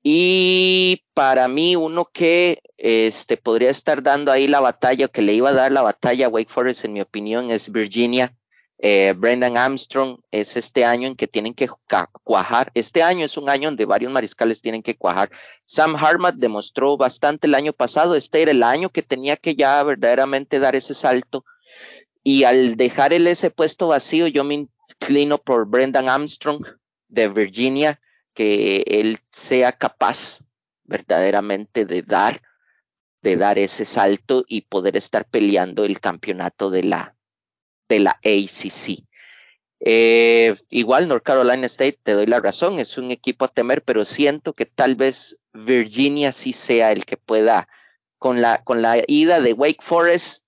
Y 0.04 1.04
para 1.14 1.48
mí, 1.48 1.76
uno 1.76 2.10
que 2.12 2.62
este, 2.78 3.38
podría 3.38 3.70
estar 3.70 4.02
dando 4.02 4.32
ahí 4.32 4.48
la 4.48 4.60
batalla, 4.60 5.08
que 5.08 5.22
le 5.22 5.34
iba 5.34 5.50
a 5.50 5.54
dar 5.54 5.72
la 5.72 5.82
batalla 5.82 6.26
a 6.26 6.30
Wake 6.30 6.52
Forest, 6.52 6.86
en 6.86 6.94
mi 6.94 7.02
opinión, 7.02 7.52
es 7.52 7.72
Virginia. 7.72 8.36
Eh, 8.84 9.14
Brendan 9.16 9.58
Armstrong 9.58 10.18
es 10.32 10.58
este 10.58 10.84
año 10.84 11.08
en 11.08 11.16
que 11.16 11.28
tienen 11.28 11.54
que 11.54 11.70
cuajar. 12.24 12.72
Este 12.74 13.04
año 13.04 13.24
es 13.24 13.38
un 13.38 13.48
año 13.48 13.68
donde 13.70 13.86
varios 13.86 14.12
mariscales 14.12 14.60
tienen 14.60 14.82
que 14.82 14.98
cuajar. 14.98 15.30
Sam 15.66 15.96
Harmat 15.96 16.34
demostró 16.34 16.98
bastante 16.98 17.46
el 17.46 17.54
año 17.54 17.74
pasado. 17.74 18.16
Este 18.16 18.42
era 18.42 18.50
el 18.50 18.64
año 18.64 18.90
que 18.90 19.04
tenía 19.04 19.36
que 19.36 19.56
ya 19.56 19.84
verdaderamente 19.84 20.58
dar 20.58 20.76
ese 20.76 20.96
salto. 20.96 21.46
Y 22.24 22.44
al 22.44 22.76
dejar 22.76 23.14
el 23.14 23.28
ese 23.28 23.52
puesto 23.52 23.86
vacío, 23.86 24.26
yo 24.26 24.44
me 24.44 24.56
inclino 24.56 25.38
por 25.38 25.68
Brendan 25.68 26.10
Armstrong 26.10 26.66
de 27.08 27.28
Virginia 27.28 28.00
que 28.34 28.84
él 28.88 29.20
sea 29.32 29.72
capaz 29.74 30.42
verdaderamente 30.84 31.86
de 31.86 32.02
dar, 32.02 32.42
de 33.22 33.38
dar 33.38 33.60
ese 33.60 33.86
salto 33.86 34.44
y 34.48 34.62
poder 34.62 34.98
estar 34.98 35.26
peleando 35.26 35.86
el 35.86 36.00
campeonato 36.00 36.70
de 36.70 36.84
la, 36.84 37.16
de 37.88 38.00
la 38.00 38.12
ACC. 38.24 39.04
Eh, 39.84 40.56
igual 40.70 41.08
North 41.08 41.24
Carolina 41.24 41.66
State, 41.66 42.00
te 42.04 42.14
doy 42.14 42.28
la 42.28 42.40
razón, 42.40 42.80
es 42.80 42.98
un 42.98 43.10
equipo 43.10 43.46
a 43.46 43.48
temer, 43.48 43.82
pero 43.84 44.06
siento 44.06 44.54
que 44.54 44.68
tal 44.68 44.96
vez 44.96 45.38
Virginia 45.54 46.32
sí 46.32 46.54
sea 46.54 46.92
el 46.92 47.06
que 47.06 47.18
pueda, 47.18 47.68
con 48.20 48.42
la, 48.42 48.64
con 48.64 48.84
la 48.84 49.04
ida 49.08 49.40
de 49.40 49.54
Wake 49.54 49.82
Forest 49.82 50.44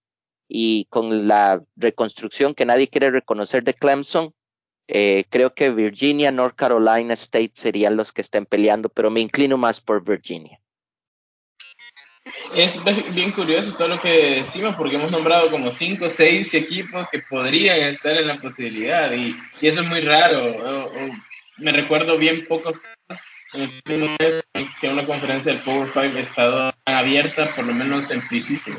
y 0.47 0.85
con 0.85 1.27
la 1.27 1.63
reconstrucción 1.75 2.53
que 2.53 2.65
nadie 2.65 2.89
quiere 2.89 3.09
reconocer 3.09 3.63
de 3.63 3.73
Clemson, 3.73 4.35
eh, 4.87 5.25
creo 5.29 5.53
que 5.53 5.69
Virginia, 5.69 6.31
North 6.31 6.55
Carolina 6.55 7.13
State 7.13 7.53
serían 7.55 7.95
los 7.95 8.11
que 8.11 8.21
estén 8.21 8.45
peleando, 8.45 8.89
pero 8.89 9.09
me 9.09 9.21
inclino 9.21 9.57
más 9.57 9.79
por 9.79 10.03
Virginia. 10.03 10.59
Es 12.55 12.73
bien 13.13 13.31
curioso 13.31 13.73
todo 13.77 13.89
lo 13.89 13.99
que 13.99 14.43
decimos 14.43 14.75
porque 14.75 14.95
hemos 14.95 15.11
nombrado 15.11 15.49
como 15.51 15.71
cinco 15.71 16.05
o 16.05 16.09
seis 16.09 16.53
equipos 16.53 17.07
que 17.09 17.19
podrían 17.19 17.79
estar 17.79 18.15
en 18.15 18.27
la 18.27 18.35
posibilidad 18.35 19.11
y, 19.11 19.35
eso 19.61 19.81
es 19.81 19.87
muy 19.87 20.01
raro. 20.01 20.89
me 21.57 21.71
recuerdo 21.71 22.17
bien 22.17 22.45
pocos 22.47 22.79
en 23.53 23.69
que 24.79 24.89
una 24.89 25.05
conferencia 25.05 25.51
del 25.51 25.61
Power 25.61 25.87
Five 25.87 26.17
ha 26.17 26.21
estado 26.21 26.73
abierta, 26.85 27.45
por 27.55 27.65
lo 27.65 27.73
menos 27.73 28.09
en 28.09 28.21
físico. 28.21 28.71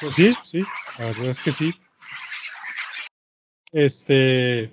Pues 0.00 0.14
sí, 0.14 0.34
sí, 0.44 0.60
la 0.98 1.06
verdad 1.06 1.26
es 1.26 1.40
que 1.40 1.52
sí. 1.52 1.74
Este, 3.72 4.72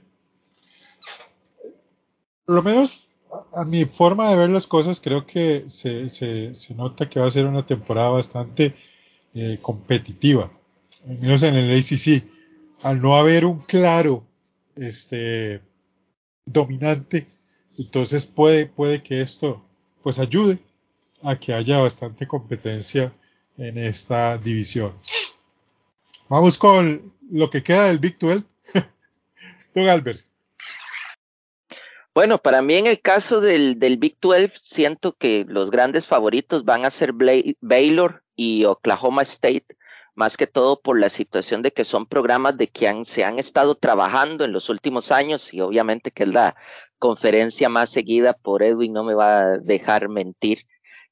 por 2.45 2.55
lo 2.55 2.63
menos 2.63 3.07
a, 3.53 3.65
mi 3.65 3.85
forma 3.85 4.29
de 4.29 4.37
ver 4.37 4.49
las 4.49 4.67
cosas, 4.67 5.01
creo 5.01 5.25
que 5.25 5.65
se, 5.67 6.09
se, 6.09 6.53
se 6.55 6.75
nota 6.75 7.09
que 7.09 7.19
va 7.19 7.27
a 7.27 7.31
ser 7.31 7.45
una 7.45 7.65
temporada 7.65 8.09
bastante 8.09 8.75
eh, 9.33 9.59
competitiva, 9.61 10.51
al 11.07 11.19
menos 11.19 11.43
en 11.43 11.55
el 11.55 11.77
ACC. 11.77 12.23
Al 12.83 13.01
no 13.01 13.15
haber 13.15 13.45
un 13.45 13.59
claro 13.59 14.23
este, 14.75 15.61
dominante, 16.45 17.27
entonces 17.77 18.25
puede, 18.25 18.67
puede 18.67 19.01
que 19.01 19.21
esto 19.21 19.63
pues 20.01 20.19
ayude 20.19 20.59
a 21.23 21.39
que 21.39 21.53
haya 21.53 21.79
bastante 21.79 22.27
competencia 22.27 23.13
en 23.57 23.77
esta 23.77 24.37
división. 24.37 24.93
Vamos 26.29 26.57
con 26.57 27.13
lo 27.31 27.49
que 27.49 27.63
queda 27.63 27.87
del 27.87 27.99
Big 27.99 28.17
12. 28.19 28.43
Don 29.73 29.87
Albert. 29.87 30.27
Bueno, 32.17 32.39
para 32.39 32.63
mí 32.63 32.73
en 32.73 32.87
el 32.87 32.99
caso 32.99 33.41
del, 33.41 33.77
del, 33.77 33.97
Big 33.97 34.17
12, 34.19 34.53
siento 34.59 35.13
que 35.13 35.45
los 35.47 35.69
grandes 35.69 36.07
favoritos 36.07 36.65
van 36.65 36.83
a 36.83 36.89
ser 36.89 37.11
Baylor 37.61 38.23
y 38.35 38.65
Oklahoma 38.65 39.21
State, 39.21 39.67
más 40.15 40.35
que 40.35 40.47
todo 40.47 40.81
por 40.81 40.99
la 40.99 41.09
situación 41.09 41.61
de 41.61 41.71
que 41.71 41.85
son 41.85 42.07
programas 42.07 42.57
de 42.57 42.69
que 42.69 42.91
se 43.05 43.23
han 43.23 43.37
estado 43.37 43.75
trabajando 43.75 44.45
en 44.45 44.51
los 44.51 44.69
últimos 44.69 45.11
años 45.11 45.53
y 45.53 45.61
obviamente 45.61 46.09
que 46.09 46.23
es 46.23 46.29
la 46.29 46.55
conferencia 46.97 47.69
más 47.69 47.91
seguida 47.91 48.33
por 48.33 48.63
Edwin, 48.63 48.93
no 48.93 49.03
me 49.03 49.13
va 49.13 49.37
a 49.37 49.57
dejar 49.59 50.09
mentir. 50.09 50.65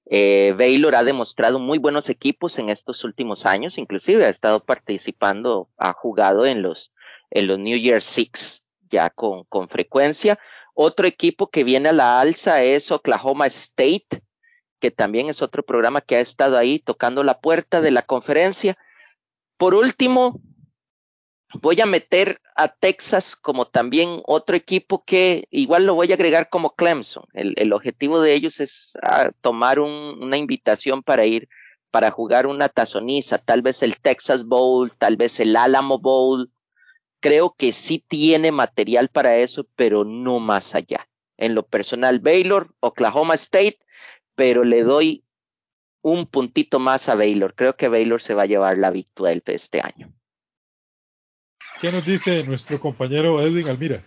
Eh, 0.09 0.55
Baylor 0.57 0.95
ha 0.95 1.03
demostrado 1.03 1.59
muy 1.59 1.77
buenos 1.77 2.09
equipos 2.09 2.57
en 2.57 2.69
estos 2.69 3.03
últimos 3.03 3.45
años, 3.45 3.77
inclusive 3.77 4.25
ha 4.25 4.29
estado 4.29 4.63
participando, 4.63 5.69
ha 5.77 5.93
jugado 5.93 6.47
en 6.47 6.63
los 6.63 6.91
en 7.31 7.47
los 7.47 7.59
New 7.59 7.77
Year 7.77 8.01
Six 8.01 8.63
ya 8.89 9.09
con, 9.09 9.43
con 9.45 9.69
frecuencia. 9.69 10.39
Otro 10.73 11.07
equipo 11.07 11.49
que 11.49 11.63
viene 11.63 11.89
a 11.89 11.93
la 11.93 12.19
alza 12.19 12.63
es 12.63 12.91
Oklahoma 12.91 13.47
State, 13.47 14.21
que 14.79 14.91
también 14.91 15.29
es 15.29 15.41
otro 15.41 15.63
programa 15.63 16.01
que 16.01 16.17
ha 16.17 16.19
estado 16.19 16.57
ahí 16.57 16.79
tocando 16.79 17.23
la 17.23 17.39
puerta 17.39 17.81
de 17.81 17.91
la 17.91 18.01
conferencia. 18.01 18.77
Por 19.57 19.73
último, 19.73 20.41
voy 21.61 21.79
a 21.81 21.85
meter 21.85 22.41
a 22.55 22.67
Texas 22.67 23.35
como 23.35 23.65
también 23.65 24.21
otro 24.25 24.55
equipo 24.55 25.03
que 25.05 25.47
igual 25.49 25.85
lo 25.85 25.95
voy 25.95 26.11
a 26.11 26.15
agregar 26.15 26.49
como 26.49 26.75
Clemson. 26.75 27.25
El, 27.33 27.53
el 27.57 27.73
objetivo 27.73 28.19
de 28.21 28.33
ellos 28.33 28.59
es 28.59 28.97
ah, 29.01 29.31
tomar 29.41 29.79
un, 29.79 29.91
una 30.21 30.37
invitación 30.37 31.03
para 31.03 31.25
ir, 31.25 31.47
para 31.91 32.11
jugar 32.11 32.47
una 32.47 32.69
tazoniza, 32.69 33.37
tal 33.37 33.61
vez 33.61 33.81
el 33.81 33.99
Texas 33.99 34.45
Bowl, 34.45 34.91
tal 34.91 35.15
vez 35.15 35.39
el 35.39 35.55
Alamo 35.55 35.99
Bowl, 35.99 36.51
creo 37.25 37.55
que 37.57 37.73
sí 37.73 38.05
tiene 38.07 38.51
material 38.51 39.09
para 39.09 39.37
eso, 39.37 39.65
pero 39.75 40.03
no 40.03 40.39
más 40.39 40.75
allá. 40.75 41.09
En 41.37 41.55
lo 41.55 41.65
personal, 41.65 42.19
Baylor, 42.19 42.75
Oklahoma 42.81 43.33
State, 43.33 43.79
pero 44.35 44.63
le 44.63 44.83
doy 44.83 45.23
un 46.03 46.27
puntito 46.27 46.77
más 46.77 47.09
a 47.09 47.15
Baylor. 47.15 47.55
Creo 47.55 47.75
que 47.75 47.87
Baylor 47.87 48.21
se 48.21 48.35
va 48.35 48.43
a 48.43 48.45
llevar 48.45 48.77
la 48.77 48.91
victoria 48.91 49.41
este 49.47 49.81
año. 49.81 50.13
¿Qué 51.81 51.91
nos 51.91 52.05
dice 52.05 52.43
nuestro 52.43 52.79
compañero 52.79 53.41
Edwin 53.41 53.69
Almira? 53.69 53.99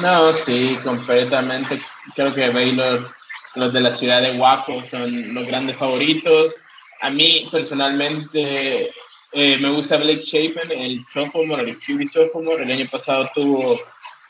No, 0.00 0.32
sí, 0.32 0.78
completamente. 0.84 1.80
Creo 2.14 2.32
que 2.32 2.48
Baylor, 2.50 3.12
los 3.56 3.72
de 3.72 3.80
la 3.80 3.96
ciudad 3.96 4.22
de 4.22 4.38
Waco 4.38 4.84
son 4.84 5.34
los 5.34 5.48
grandes 5.48 5.76
favoritos. 5.76 6.54
A 7.00 7.10
mí 7.10 7.48
personalmente 7.50 8.92
eh, 9.32 9.56
me 9.58 9.70
gusta 9.70 9.96
Blake 9.96 10.24
Chapin, 10.24 10.70
el 10.70 11.04
sophomore, 11.12 11.70
el 11.70 11.76
QB 11.76 12.08
sophomore. 12.12 12.64
El 12.64 12.72
año 12.72 12.86
pasado 12.90 13.30
tuvo 13.34 13.78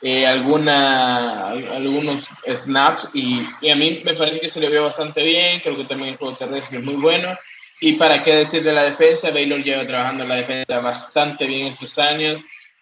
eh, 0.00 0.26
alguna, 0.26 1.50
algunos 1.50 2.24
snaps 2.46 3.08
y, 3.14 3.42
y, 3.60 3.70
a 3.70 3.76
mí 3.76 4.00
me 4.04 4.14
parece 4.14 4.40
que 4.40 4.48
se 4.48 4.60
le 4.60 4.70
vio 4.70 4.84
bastante 4.84 5.22
bien. 5.22 5.60
Creo 5.60 5.76
que 5.76 5.84
también 5.84 6.10
el 6.10 6.16
juego 6.16 6.36
terrestre 6.36 6.78
es 6.78 6.84
muy 6.84 6.94
bueno. 6.94 7.36
Y 7.80 7.94
para 7.94 8.22
qué 8.22 8.36
decir 8.36 8.62
de 8.62 8.72
la 8.72 8.84
defensa, 8.84 9.32
Baylor 9.32 9.62
lleva 9.62 9.84
trabajando 9.84 10.22
en 10.22 10.28
la 10.28 10.36
defensa 10.36 10.78
bastante 10.78 11.46
bien 11.46 11.66
estos 11.66 11.98
años. 11.98 12.40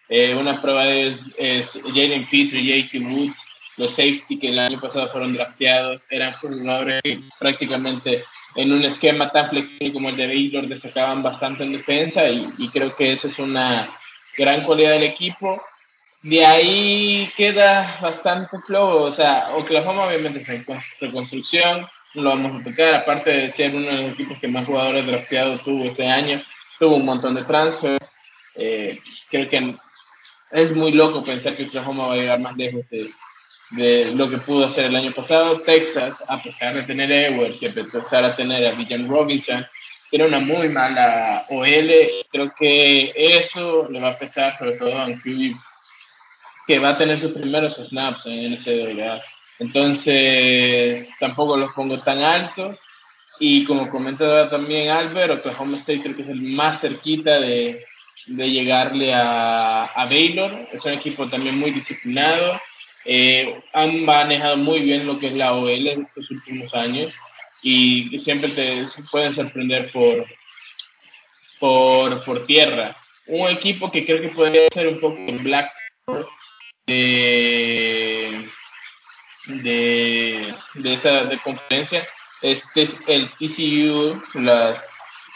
Eh, 0.09 0.35
una 0.35 0.61
prueba 0.61 0.87
es, 0.87 1.17
es 1.39 1.79
Jalen 1.83 2.25
Petrie, 2.25 2.83
J.K. 2.83 3.07
Woods, 3.07 3.35
los 3.77 3.91
safety 3.91 4.37
que 4.37 4.49
el 4.49 4.59
año 4.59 4.79
pasado 4.79 5.07
fueron 5.07 5.33
drafteados, 5.33 6.01
eran 6.11 6.33
jugadores 6.33 7.01
prácticamente 7.39 8.23
en 8.55 8.71
un 8.71 8.83
esquema 8.83 9.31
tan 9.31 9.49
flexible 9.49 9.93
como 9.93 10.09
el 10.09 10.17
de 10.17 10.27
Baylor 10.27 10.67
destacaban 10.67 11.23
bastante 11.23 11.63
en 11.63 11.71
defensa 11.71 12.27
y, 12.27 12.47
y 12.57 12.69
creo 12.69 12.93
que 12.95 13.13
esa 13.13 13.27
es 13.27 13.39
una 13.39 13.87
gran 14.37 14.61
cualidad 14.63 14.91
del 14.91 15.03
equipo. 15.03 15.59
De 16.23 16.45
ahí 16.45 17.31
queda 17.35 17.97
bastante 18.01 18.59
flow, 18.59 19.03
o 19.03 19.11
sea, 19.11 19.49
Oklahoma 19.55 20.05
obviamente 20.05 20.39
está 20.39 20.53
en 20.53 20.65
reconstrucción, 20.99 21.83
lo 22.13 22.29
vamos 22.29 22.61
a 22.61 22.63
tocar, 22.63 22.93
aparte 22.93 23.31
de 23.31 23.49
ser 23.49 23.73
uno 23.73 23.87
de 23.87 23.97
los 24.03 24.11
equipos 24.11 24.37
que 24.37 24.47
más 24.47 24.67
jugadores 24.67 25.07
drafteados 25.07 25.63
tuvo 25.63 25.85
este 25.85 26.07
año, 26.07 26.39
tuvo 26.77 26.97
un 26.97 27.05
montón 27.05 27.33
de 27.33 27.43
transfers, 27.43 28.11
eh, 28.55 28.99
creo 29.31 29.49
que 29.49 29.75
es 30.51 30.75
muy 30.75 30.91
loco 30.91 31.23
pensar 31.23 31.55
que 31.55 31.65
Oklahoma 31.65 32.05
va 32.05 32.13
a 32.13 32.17
llegar 32.17 32.39
más 32.39 32.55
lejos 32.55 32.87
de, 32.91 33.09
de 33.71 34.13
lo 34.15 34.29
que 34.29 34.37
pudo 34.37 34.65
hacer 34.65 34.85
el 34.85 34.95
año 34.95 35.11
pasado. 35.11 35.59
Texas, 35.59 36.23
a 36.27 36.41
pesar 36.41 36.73
de 36.73 36.83
tener 36.83 37.11
Edwards 37.11 37.61
y 37.61 37.67
a 37.67 37.73
pesar 37.73 38.25
de 38.25 38.33
tener 38.33 38.65
a 38.67 38.71
Villan 38.71 39.07
Robinson, 39.07 39.65
tiene 40.09 40.27
una 40.27 40.39
muy 40.39 40.69
mala 40.69 41.43
OL. 41.49 41.91
Creo 42.29 42.53
que 42.57 43.13
eso 43.15 43.87
le 43.89 43.99
va 43.99 44.09
a 44.09 44.17
pesar, 44.17 44.57
sobre 44.57 44.73
todo 44.73 44.97
a 44.97 45.05
QB 45.05 45.55
que 46.67 46.79
va 46.79 46.89
a 46.91 46.97
tener 46.97 47.19
sus 47.19 47.33
primeros 47.33 47.75
snaps 47.75 48.25
en 48.27 48.53
NCAA. 48.53 49.21
Entonces, 49.59 51.13
tampoco 51.19 51.57
los 51.57 51.73
pongo 51.73 51.99
tan 51.99 52.19
alto. 52.19 52.77
Y 53.39 53.65
como 53.65 53.89
comentaba 53.89 54.49
también 54.49 54.89
Albert, 54.89 55.39
Oklahoma 55.39 55.77
State 55.77 56.01
creo 56.01 56.15
que 56.15 56.21
es 56.21 56.29
el 56.29 56.41
más 56.41 56.81
cerquita 56.81 57.39
de, 57.39 57.83
de 58.27 58.49
llegarle 58.49 59.13
a, 59.13 59.83
a, 59.83 60.05
Baylor. 60.05 60.51
Es 60.71 60.85
un 60.85 60.93
equipo 60.93 61.27
también 61.27 61.59
muy 61.59 61.71
disciplinado. 61.71 62.59
Eh, 63.05 63.59
han 63.73 64.05
manejado 64.05 64.57
muy 64.57 64.81
bien 64.81 65.07
lo 65.07 65.17
que 65.17 65.27
es 65.27 65.33
la 65.33 65.53
OL 65.53 65.87
en 65.87 66.01
estos 66.01 66.29
últimos 66.29 66.73
años 66.75 67.13
y 67.63 68.19
siempre 68.19 68.49
te 68.49 68.83
pueden 69.11 69.33
sorprender 69.33 69.89
por, 69.91 70.25
por, 71.59 72.23
por 72.23 72.45
tierra. 72.45 72.95
Un 73.27 73.49
equipo 73.49 73.91
que 73.91 74.05
creo 74.05 74.21
que 74.21 74.29
podría 74.29 74.67
ser 74.73 74.87
un 74.87 74.99
poco 74.99 75.17
el 75.17 75.39
Black 75.39 75.71
de, 76.87 78.47
de, 79.45 80.53
de 80.75 80.93
esta 80.93 81.25
de 81.25 81.37
conferencia. 81.37 82.07
Este 82.41 82.83
es 82.83 82.95
el 83.07 83.29
TCU, 83.31 84.19
las 84.39 84.91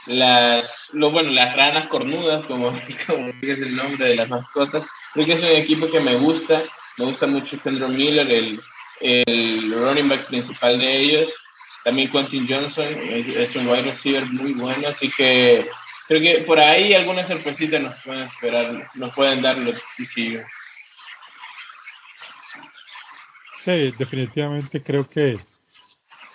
las, 0.07 0.91
lo, 0.93 1.11
bueno, 1.11 1.31
las 1.31 1.55
ranas 1.55 1.87
cornudas, 1.87 2.45
como, 2.45 2.69
como 3.07 3.27
es 3.27 3.59
el 3.59 3.75
nombre 3.75 4.09
de 4.09 4.15
las 4.15 4.29
mascotas. 4.29 4.87
Creo 5.13 5.25
que 5.25 5.33
es 5.33 5.43
un 5.43 5.49
equipo 5.49 5.89
que 5.89 5.99
me 5.99 6.15
gusta, 6.15 6.61
me 6.97 7.05
gusta 7.05 7.27
mucho 7.27 7.59
Kendra 7.61 7.87
Miller, 7.87 8.29
el, 8.29 8.59
el 9.01 9.73
running 9.73 10.09
back 10.09 10.27
principal 10.27 10.79
de 10.79 10.97
ellos. 10.97 11.33
También 11.83 12.11
Quentin 12.11 12.47
Johnson 12.49 12.87
es, 12.87 13.55
un 13.55 13.67
wide 13.67 13.83
receiver 13.83 14.25
muy 14.25 14.53
bueno, 14.53 14.87
así 14.87 15.09
que 15.11 15.65
creo 16.07 16.19
que 16.19 16.43
por 16.43 16.59
ahí 16.59 16.93
algunas 16.93 17.27
sorpresitas 17.27 17.81
nos 17.81 17.93
pueden 18.03 18.23
esperar, 18.23 18.89
nos 18.95 19.13
pueden 19.13 19.41
dar 19.43 19.55
los 19.59 19.75
TCU. 19.95 20.41
Sí, 23.59 23.93
definitivamente 23.97 24.81
creo 24.81 25.07
que 25.07 25.39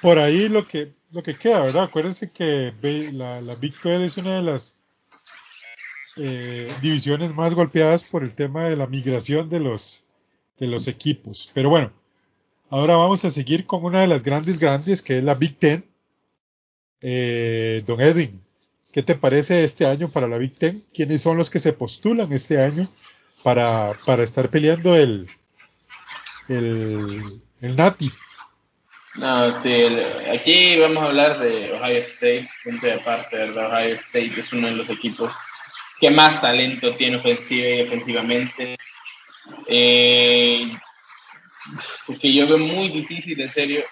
por 0.00 0.18
ahí 0.18 0.48
lo 0.48 0.66
que 0.66 0.92
lo 1.12 1.22
que 1.22 1.34
queda, 1.34 1.60
¿verdad? 1.62 1.84
Acuérdense 1.84 2.30
que 2.30 2.72
la, 3.12 3.40
la 3.40 3.54
Big 3.56 3.74
12 3.74 4.04
es 4.04 4.16
una 4.16 4.36
de 4.36 4.42
las 4.42 4.76
eh, 6.16 6.72
divisiones 6.80 7.34
más 7.36 7.54
golpeadas 7.54 8.04
por 8.04 8.22
el 8.22 8.34
tema 8.34 8.64
de 8.64 8.76
la 8.76 8.86
migración 8.86 9.48
de 9.48 9.60
los, 9.60 10.04
de 10.60 10.66
los 10.66 10.86
equipos. 10.86 11.50
Pero 11.52 11.70
bueno, 11.70 11.92
ahora 12.68 12.94
vamos 12.94 13.24
a 13.24 13.30
seguir 13.30 13.66
con 13.66 13.84
una 13.84 14.02
de 14.02 14.06
las 14.06 14.22
grandes, 14.22 14.58
grandes, 14.58 15.02
que 15.02 15.18
es 15.18 15.24
la 15.24 15.34
Big 15.34 15.58
Ten. 15.58 15.84
Eh, 17.00 17.82
don 17.86 18.00
Edwin, 18.00 18.38
¿qué 18.92 19.02
te 19.02 19.14
parece 19.14 19.64
este 19.64 19.86
año 19.86 20.08
para 20.08 20.28
la 20.28 20.38
Big 20.38 20.54
Ten? 20.54 20.80
¿Quiénes 20.94 21.22
son 21.22 21.38
los 21.38 21.50
que 21.50 21.58
se 21.58 21.72
postulan 21.72 22.32
este 22.32 22.62
año 22.62 22.88
para, 23.42 23.92
para 24.04 24.22
estar 24.22 24.50
peleando 24.50 24.94
el, 24.94 25.26
el, 26.48 27.40
el 27.62 27.76
Nati? 27.76 28.12
No, 29.16 29.52
sí, 29.52 29.72
aquí 30.32 30.78
vamos 30.78 31.02
a 31.02 31.06
hablar 31.06 31.40
de 31.40 31.72
Ohio 31.72 31.98
State, 31.98 32.48
punto 32.62 32.86
de 32.86 32.92
aparte, 32.92 33.38
¿verdad? 33.38 33.72
Ohio 33.72 33.94
State 33.96 34.38
es 34.38 34.52
uno 34.52 34.68
de 34.68 34.76
los 34.76 34.88
equipos 34.88 35.32
que 35.98 36.10
más 36.10 36.40
talento 36.40 36.94
tiene 36.94 37.16
ofensiva 37.16 37.66
y 37.66 37.78
defensivamente. 37.78 38.76
Eh, 39.66 40.70
porque 42.06 42.32
yo 42.32 42.46
veo 42.46 42.58
muy 42.58 42.88
difícil, 42.88 43.40
en 43.40 43.48
serio, 43.48 43.84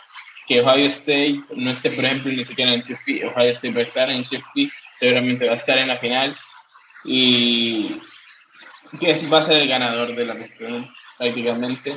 que 0.47 0.61
Ohio 0.61 0.87
State 0.87 1.41
no 1.57 1.71
esté, 1.71 1.91
por 1.91 2.05
ejemplo, 2.05 2.33
ni 2.33 2.45
siquiera 2.45 2.73
en 2.73 2.83
CFP. 2.83 3.27
Ohio 3.27 3.51
State 3.51 3.75
va 3.75 3.81
a 3.81 3.85
estar 3.85 4.11
en 4.11 4.25
CFP, 4.25 4.71
seguramente 4.99 5.47
va 5.47 5.55
a 5.55 5.57
estar 5.57 5.79
en 5.79 5.89
la 5.89 5.97
final 5.97 6.35
y 7.05 8.01
que 8.99 9.15
va 9.29 9.39
a 9.39 9.43
ser 9.43 9.59
el 9.59 9.69
ganador 9.69 10.15
de 10.15 10.25
la 10.25 10.35
cuestión, 10.35 10.91
prácticamente. 11.19 11.95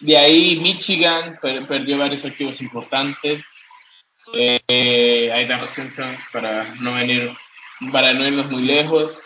De 0.00 0.18
ahí 0.18 0.58
Michigan 0.60 1.38
per 1.40 1.64
perdió 1.66 1.96
varios 1.96 2.24
activos 2.24 2.60
importantes. 2.60 3.44
Eh, 4.34 5.30
Aidan 5.32 5.62
Hutchinson 5.62 6.16
para 6.32 6.64
no 6.80 6.94
venir, 6.94 7.30
para 7.92 8.12
no 8.12 8.26
irnos 8.26 8.50
muy 8.50 8.62
lejos. 8.62 9.18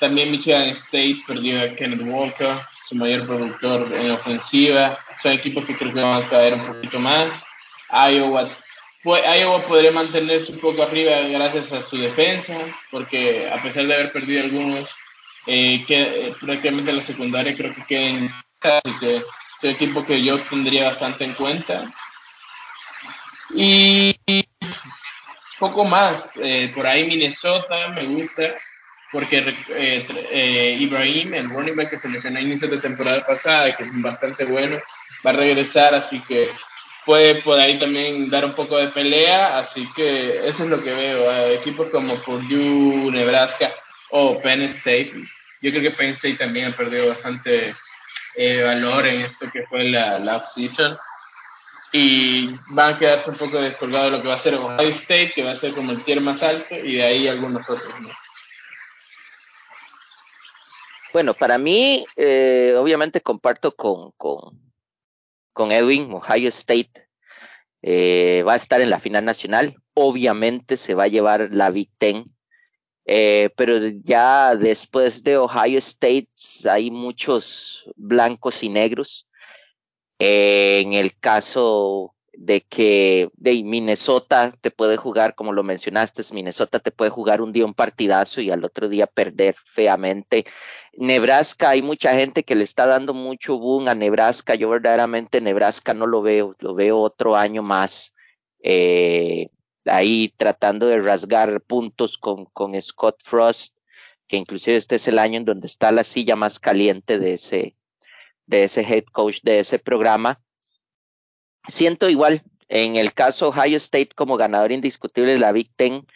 También 0.00 0.30
Michigan 0.30 0.68
State 0.70 1.22
perdió 1.26 1.60
a 1.60 1.68
Kenneth 1.74 2.02
Walker, 2.02 2.56
su 2.86 2.94
mayor 2.94 3.26
productor 3.26 3.88
en 3.96 4.12
ofensiva. 4.12 4.96
Son 5.22 5.32
equipos 5.32 5.64
que 5.64 5.76
creo 5.76 5.92
que 5.92 6.00
van 6.00 6.22
a 6.22 6.28
caer 6.28 6.54
un 6.54 6.66
poquito 6.66 6.98
más. 6.98 7.32
Iowa, 7.90 8.48
pues, 9.02 9.24
Iowa 9.24 9.62
podría 9.62 9.92
mantenerse 9.92 10.52
un 10.52 10.58
poco 10.58 10.82
arriba 10.82 11.20
gracias 11.22 11.72
a 11.72 11.82
su 11.82 11.96
defensa, 11.96 12.54
porque 12.90 13.48
a 13.52 13.60
pesar 13.62 13.86
de 13.86 13.94
haber 13.94 14.12
perdido 14.12 14.44
algunos, 14.44 14.90
eh, 15.46 15.84
que, 15.86 16.02
eh, 16.02 16.34
prácticamente 16.40 16.92
la 16.92 17.02
secundaria 17.02 17.54
creo 17.54 17.74
que 17.74 17.84
queden 17.84 18.28
así 18.60 18.98
que 18.98 19.16
es 19.16 19.24
un 19.62 19.70
equipo 19.70 20.04
que 20.04 20.22
yo 20.22 20.38
tendría 20.38 20.88
bastante 20.88 21.24
en 21.24 21.34
cuenta. 21.34 21.92
Y 23.54 24.14
poco 25.58 25.84
más, 25.84 26.30
eh, 26.42 26.70
por 26.74 26.86
ahí 26.86 27.06
Minnesota 27.06 27.88
me 27.94 28.04
gusta, 28.04 28.54
porque 29.12 29.38
eh, 29.68 30.06
eh, 30.30 30.76
Ibrahim, 30.80 31.34
el 31.34 31.50
running 31.50 31.76
back 31.76 31.90
que 31.90 31.98
se 31.98 32.08
lesionó 32.08 32.38
a 32.38 32.42
inicio 32.42 32.68
de 32.68 32.78
temporada 32.78 33.24
pasada, 33.26 33.74
que 33.74 33.84
es 33.84 34.02
bastante 34.02 34.44
bueno, 34.44 34.76
va 35.24 35.30
a 35.30 35.34
regresar, 35.34 35.94
así 35.94 36.20
que 36.20 36.48
puede 37.04 37.36
por 37.42 37.58
ahí 37.58 37.78
también 37.78 38.28
dar 38.28 38.44
un 38.44 38.54
poco 38.54 38.76
de 38.76 38.88
pelea, 38.88 39.58
así 39.58 39.88
que 39.94 40.36
eso 40.36 40.64
es 40.64 40.70
lo 40.70 40.82
que 40.82 40.90
veo. 40.90 41.52
equipos 41.52 41.88
como 41.90 42.14
Purdue, 42.16 43.10
Nebraska 43.12 43.72
o 44.10 44.40
Penn 44.40 44.62
State, 44.62 45.12
yo 45.62 45.70
creo 45.70 45.82
que 45.82 45.90
Penn 45.90 46.10
State 46.10 46.36
también 46.36 46.66
ha 46.66 46.70
perdido 46.72 47.08
bastante 47.08 47.74
eh, 48.36 48.62
valor 48.62 49.06
en 49.06 49.22
esto 49.22 49.50
que 49.50 49.66
fue 49.66 49.84
la, 49.84 50.18
la 50.18 50.40
season 50.40 50.96
y 51.92 52.54
van 52.70 52.94
a 52.94 52.98
quedarse 52.98 53.30
un 53.30 53.36
poco 53.36 53.60
descolgados 53.60 54.10
de 54.10 54.16
lo 54.16 54.22
que 54.22 54.28
va 54.28 54.34
a 54.34 54.40
ser 54.40 54.54
Ohio 54.54 54.88
State, 54.88 55.32
que 55.34 55.44
va 55.44 55.52
a 55.52 55.56
ser 55.56 55.72
como 55.72 55.92
el 55.92 56.02
tier 56.02 56.20
más 56.20 56.42
alto, 56.42 56.74
y 56.74 56.96
de 56.96 57.02
ahí 57.02 57.28
algunos 57.28 57.68
otros. 57.70 57.88
¿no? 58.00 58.08
Bueno, 61.16 61.32
para 61.32 61.56
mí, 61.56 62.04
eh, 62.16 62.74
obviamente 62.76 63.22
comparto 63.22 63.74
con, 63.74 64.12
con, 64.18 65.72
Edwin, 65.72 66.12
Ohio 66.12 66.50
State. 66.50 67.08
Eh, 67.80 68.44
va 68.46 68.52
a 68.52 68.56
estar 68.56 68.82
en 68.82 68.90
la 68.90 69.00
final 69.00 69.24
nacional, 69.24 69.76
obviamente 69.94 70.76
se 70.76 70.92
va 70.92 71.04
a 71.04 71.08
llevar 71.08 71.48
la 71.52 71.70
Big 71.70 71.88
Ten, 71.96 72.24
eh, 73.06 73.48
pero 73.56 73.78
ya 74.04 74.56
después 74.56 75.22
de 75.22 75.38
Ohio 75.38 75.78
State 75.78 76.28
hay 76.68 76.90
muchos 76.90 77.90
blancos 77.96 78.62
y 78.62 78.68
negros. 78.68 79.26
Eh, 80.18 80.82
en 80.84 80.92
el 80.92 81.16
caso 81.18 82.14
de 82.36 82.60
que 82.60 83.30
de 83.34 83.62
Minnesota 83.64 84.52
te 84.60 84.70
puede 84.70 84.98
jugar, 84.98 85.34
como 85.34 85.52
lo 85.52 85.62
mencionaste, 85.62 86.22
Minnesota 86.32 86.78
te 86.78 86.90
puede 86.90 87.10
jugar 87.10 87.40
un 87.40 87.50
día 87.50 87.64
un 87.64 87.74
partidazo 87.74 88.42
y 88.42 88.50
al 88.50 88.62
otro 88.62 88.88
día 88.88 89.06
perder 89.06 89.56
feamente. 89.64 90.44
Nebraska, 90.92 91.70
hay 91.70 91.80
mucha 91.82 92.14
gente 92.14 92.44
que 92.44 92.54
le 92.54 92.64
está 92.64 92.86
dando 92.86 93.14
mucho 93.14 93.58
boom 93.58 93.88
a 93.88 93.94
Nebraska. 93.94 94.54
Yo 94.54 94.68
verdaderamente 94.68 95.40
Nebraska 95.40 95.94
no 95.94 96.06
lo 96.06 96.20
veo, 96.20 96.54
lo 96.60 96.74
veo 96.74 96.98
otro 97.00 97.36
año 97.36 97.62
más. 97.62 98.12
Eh, 98.62 99.48
ahí 99.86 100.32
tratando 100.36 100.86
de 100.86 101.00
rasgar 101.00 101.62
puntos 101.62 102.18
con, 102.18 102.44
con 102.46 102.80
Scott 102.80 103.22
Frost, 103.24 103.74
que 104.28 104.36
inclusive 104.36 104.76
este 104.76 104.96
es 104.96 105.08
el 105.08 105.18
año 105.18 105.38
en 105.38 105.46
donde 105.46 105.66
está 105.68 105.90
la 105.90 106.04
silla 106.04 106.36
más 106.36 106.58
caliente 106.58 107.18
de 107.18 107.34
ese, 107.34 107.76
de 108.44 108.64
ese 108.64 108.82
head 108.82 109.04
coach 109.10 109.40
de 109.42 109.60
ese 109.60 109.78
programa 109.78 110.40
siento 111.68 112.08
igual 112.08 112.42
en 112.68 112.96
el 112.96 113.12
caso 113.12 113.48
Ohio 113.48 113.76
State 113.76 114.10
como 114.14 114.36
ganador 114.36 114.72
indiscutible 114.72 115.32
de 115.32 115.38
la 115.38 115.52
Big 115.52 115.70
Ten. 115.76 116.06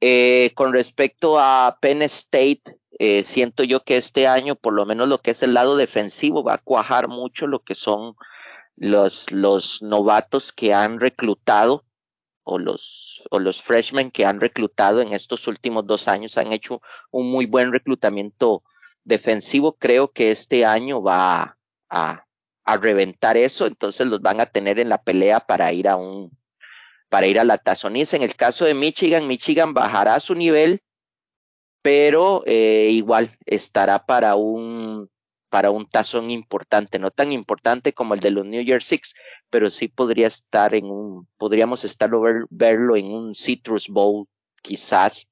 Eh, 0.00 0.50
con 0.54 0.72
respecto 0.72 1.38
a 1.38 1.78
Penn 1.80 2.02
State, 2.02 2.62
eh, 2.98 3.22
siento 3.22 3.62
yo 3.62 3.84
que 3.84 3.96
este 3.96 4.26
año, 4.26 4.56
por 4.56 4.72
lo 4.72 4.84
menos 4.84 5.08
lo 5.08 5.18
que 5.18 5.30
es 5.30 5.42
el 5.42 5.54
lado 5.54 5.76
defensivo, 5.76 6.42
va 6.42 6.54
a 6.54 6.58
cuajar 6.58 7.08
mucho 7.08 7.46
lo 7.46 7.60
que 7.60 7.74
son 7.74 8.16
los, 8.76 9.30
los 9.30 9.80
novatos 9.82 10.52
que 10.52 10.74
han 10.74 10.98
reclutado 10.98 11.84
o 12.44 12.58
los, 12.58 13.22
o 13.30 13.38
los 13.38 13.62
freshmen 13.62 14.10
que 14.10 14.26
han 14.26 14.40
reclutado 14.40 15.00
en 15.00 15.12
estos 15.12 15.46
últimos 15.46 15.86
dos 15.86 16.08
años 16.08 16.36
han 16.36 16.52
hecho 16.52 16.82
un 17.10 17.30
muy 17.30 17.46
buen 17.46 17.72
reclutamiento 17.72 18.64
defensivo. 19.04 19.74
Creo 19.74 20.10
que 20.10 20.30
este 20.30 20.64
año 20.64 21.02
va 21.02 21.56
a, 21.88 22.26
a 22.64 22.76
reventar 22.76 23.36
eso, 23.36 23.66
entonces 23.66 24.06
los 24.06 24.20
van 24.20 24.40
a 24.40 24.46
tener 24.46 24.78
en 24.78 24.88
la 24.88 25.02
pelea 25.02 25.40
para 25.40 25.72
ir 25.72 25.88
a 25.88 25.96
un 25.96 26.30
para 27.08 27.26
ir 27.26 27.38
a 27.38 27.44
la 27.44 27.58
tazoniza. 27.58 28.16
En 28.16 28.22
el 28.22 28.36
caso 28.36 28.64
de 28.64 28.72
Michigan, 28.72 29.26
Michigan 29.26 29.74
bajará 29.74 30.18
su 30.18 30.34
nivel, 30.34 30.80
pero 31.82 32.42
eh, 32.46 32.88
igual 32.90 33.36
estará 33.44 34.06
para 34.06 34.34
un 34.36 35.10
para 35.50 35.70
un 35.70 35.86
tazón 35.86 36.30
importante, 36.30 36.98
no 36.98 37.10
tan 37.10 37.30
importante 37.30 37.92
como 37.92 38.14
el 38.14 38.20
de 38.20 38.30
los 38.30 38.46
New 38.46 38.62
Year 38.62 38.82
Six, 38.82 39.12
pero 39.50 39.68
sí 39.68 39.86
podría 39.86 40.26
estar 40.26 40.74
en 40.74 40.86
un, 40.86 41.28
podríamos 41.36 41.84
estarlo 41.84 42.22
verlo 42.48 42.96
en 42.96 43.12
un 43.12 43.34
Citrus 43.34 43.88
Bowl, 43.88 44.26
quizás, 44.62 45.28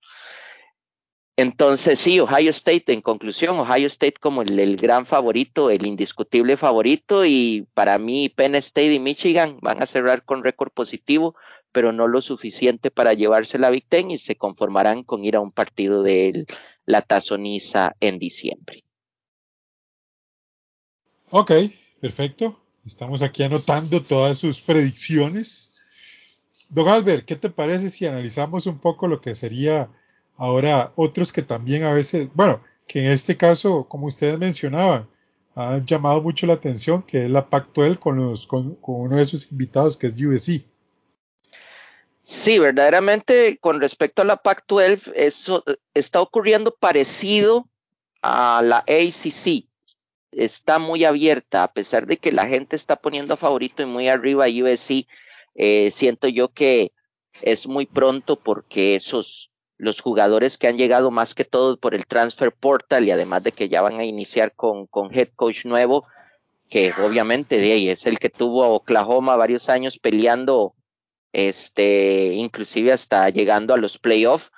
entonces, 1.40 1.98
sí, 1.98 2.20
Ohio 2.20 2.50
State, 2.50 2.92
en 2.92 3.00
conclusión, 3.00 3.59
Ohio 3.59 3.87
State 3.87 4.16
como 4.20 4.42
el, 4.42 4.76
gran 4.76 5.07
favorito, 5.07 5.70
el 5.70 5.87
indiscutible 5.87 6.57
favorito, 6.57 7.24
y 7.24 7.66
para 7.74 7.98
mí 7.98 8.29
Penn 8.29 8.55
State 8.57 8.94
y 8.94 8.98
Michigan 8.98 9.59
van 9.61 9.83
a 9.83 9.87
cerrar 9.87 10.24
con 10.24 10.44
récord 10.44 10.70
positivo, 10.70 11.35
pero 11.72 11.92
no 11.92 12.09
lo 12.09 12.20
suficiente 12.20 12.90
para 12.90 13.14
llevarse 13.14 13.59
la 13.59 13.70
Big 13.70 13.87
Ten 13.88 14.11
y 14.11 14.18
se 14.18 14.37
conformarán 14.37 15.03
con 15.05 15.24
ir 15.24 15.37
a 15.37 15.40
un 15.40 15.53
partido 15.53 16.03
de 16.03 16.46
la 16.85 17.03
tazoniza 17.03 17.96
en 18.00 18.18
diciembre. 18.18 18.85
Ok, 21.31 21.53
perfecto. 22.00 22.61
Estamos 22.85 23.22
aquí 23.22 23.42
anotando 23.42 24.03
todas 24.03 24.38
sus 24.38 24.61
predicciones. 24.61 25.76
Don 26.68 26.88
Albert, 26.88 27.24
¿qué 27.24 27.37
te 27.37 27.50
parece 27.50 27.88
si 27.88 28.07
analizamos 28.07 28.66
un 28.66 28.79
poco 28.79 29.07
lo 29.07 29.20
que 29.20 29.35
sería 29.35 29.90
Ahora, 30.40 30.90
otros 30.96 31.35
que 31.35 31.42
también 31.42 31.83
a 31.83 31.92
veces, 31.92 32.31
bueno, 32.33 32.62
que 32.87 33.00
en 33.00 33.12
este 33.12 33.37
caso, 33.37 33.87
como 33.87 34.07
ustedes 34.07 34.38
mencionaban, 34.38 35.07
han 35.55 35.85
llamado 35.85 36.22
mucho 36.22 36.46
la 36.46 36.55
atención, 36.55 37.03
que 37.03 37.24
es 37.24 37.31
la 37.31 37.50
Pac-12 37.50 37.98
con, 37.98 38.16
los, 38.16 38.46
con, 38.46 38.79
uno 38.81 39.16
de 39.16 39.26
sus 39.26 39.53
invitados, 39.53 39.98
que 39.98 40.07
es 40.07 40.14
USC. 40.14 40.64
Sí, 42.22 42.59
verdaderamente 42.59 43.59
con 43.59 43.83
respecto 43.83 44.22
a 44.22 44.24
la 44.24 44.38
Pac-12, 44.38 45.12
eso 45.14 45.62
está 45.92 46.22
ocurriendo 46.22 46.74
parecido 46.74 47.68
a 48.22 48.62
la 48.64 48.79
ACC. 48.79 49.66
Está 50.33 50.79
muy 50.79 51.05
abierta, 51.05 51.64
a 51.64 51.72
pesar 51.74 52.07
de 52.07 52.16
que 52.16 52.33
la 52.33 52.46
gente 52.46 52.76
está 52.76 52.96
poniendo 52.96 53.35
a 53.35 53.37
favorito 53.37 53.83
y 53.83 53.87
muy 53.87 54.09
arriba 54.09 54.46
a 54.46 54.48
USC. 54.48 55.07
Eh, 55.55 55.90
siento 55.90 56.29
yo 56.29 56.48
que 56.48 56.92
es 57.42 57.66
muy 57.66 57.85
pronto 57.85 58.37
porque 58.37 58.96
esos 58.96 59.49
los 59.81 60.01
jugadores 60.01 60.59
que 60.59 60.69
han 60.69 60.77
llegado 60.77 61.11
más 61.11 61.35
que 61.35 61.45
todo 61.45 61.79
por 61.79 61.95
el 61.95 62.07
transfer 62.07 62.53
portal 62.53 63.09
y 63.09 63.11
además 63.11 63.43
de 63.43 63.53
que 63.53 63.69
ya 63.71 63.81
van 63.81 63.99
a 63.99 64.05
iniciar 64.05 64.55
con, 64.55 64.87
con 64.87 65.12
head 65.12 65.29
coach 65.35 65.64
nuevo, 65.64 66.07
que 66.69 66.93
obviamente 67.03 67.59
de 67.59 67.73
ahí 67.73 67.88
es 67.88 68.07
el 68.07 68.19
que 68.19 68.29
tuvo 68.29 68.62
a 68.62 68.69
Oklahoma 68.69 69.37
varios 69.37 69.71
años 69.71 69.99
peleando, 69.99 70.75
este, 71.33 72.35
inclusive 72.35 72.93
hasta 72.93 73.31
llegando 73.31 73.73
a 73.73 73.79
los 73.79 73.99
playoffs 73.99 74.51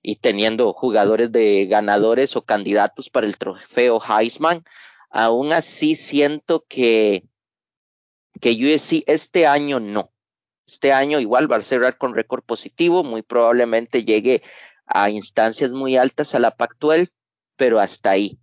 y 0.00 0.16
teniendo 0.16 0.72
jugadores 0.72 1.32
de 1.32 1.66
ganadores 1.66 2.36
o 2.36 2.42
candidatos 2.42 3.10
para 3.10 3.26
el 3.26 3.38
trofeo 3.38 4.00
Heisman. 4.00 4.64
Aún 5.10 5.52
así 5.52 5.96
siento 5.96 6.64
que, 6.68 7.24
que 8.40 8.52
USC 8.52 9.02
este 9.06 9.46
año 9.46 9.80
no. 9.80 10.12
Este 10.72 10.90
año 10.90 11.20
igual 11.20 11.52
va 11.52 11.56
a 11.56 11.62
cerrar 11.62 11.98
con 11.98 12.14
récord 12.14 12.42
positivo, 12.42 13.04
muy 13.04 13.20
probablemente 13.20 14.06
llegue 14.06 14.42
a 14.86 15.10
instancias 15.10 15.74
muy 15.74 15.98
altas 15.98 16.34
a 16.34 16.38
la 16.38 16.56
Pac-12, 16.56 17.10
pero 17.56 17.78
hasta 17.78 18.12
ahí. 18.12 18.38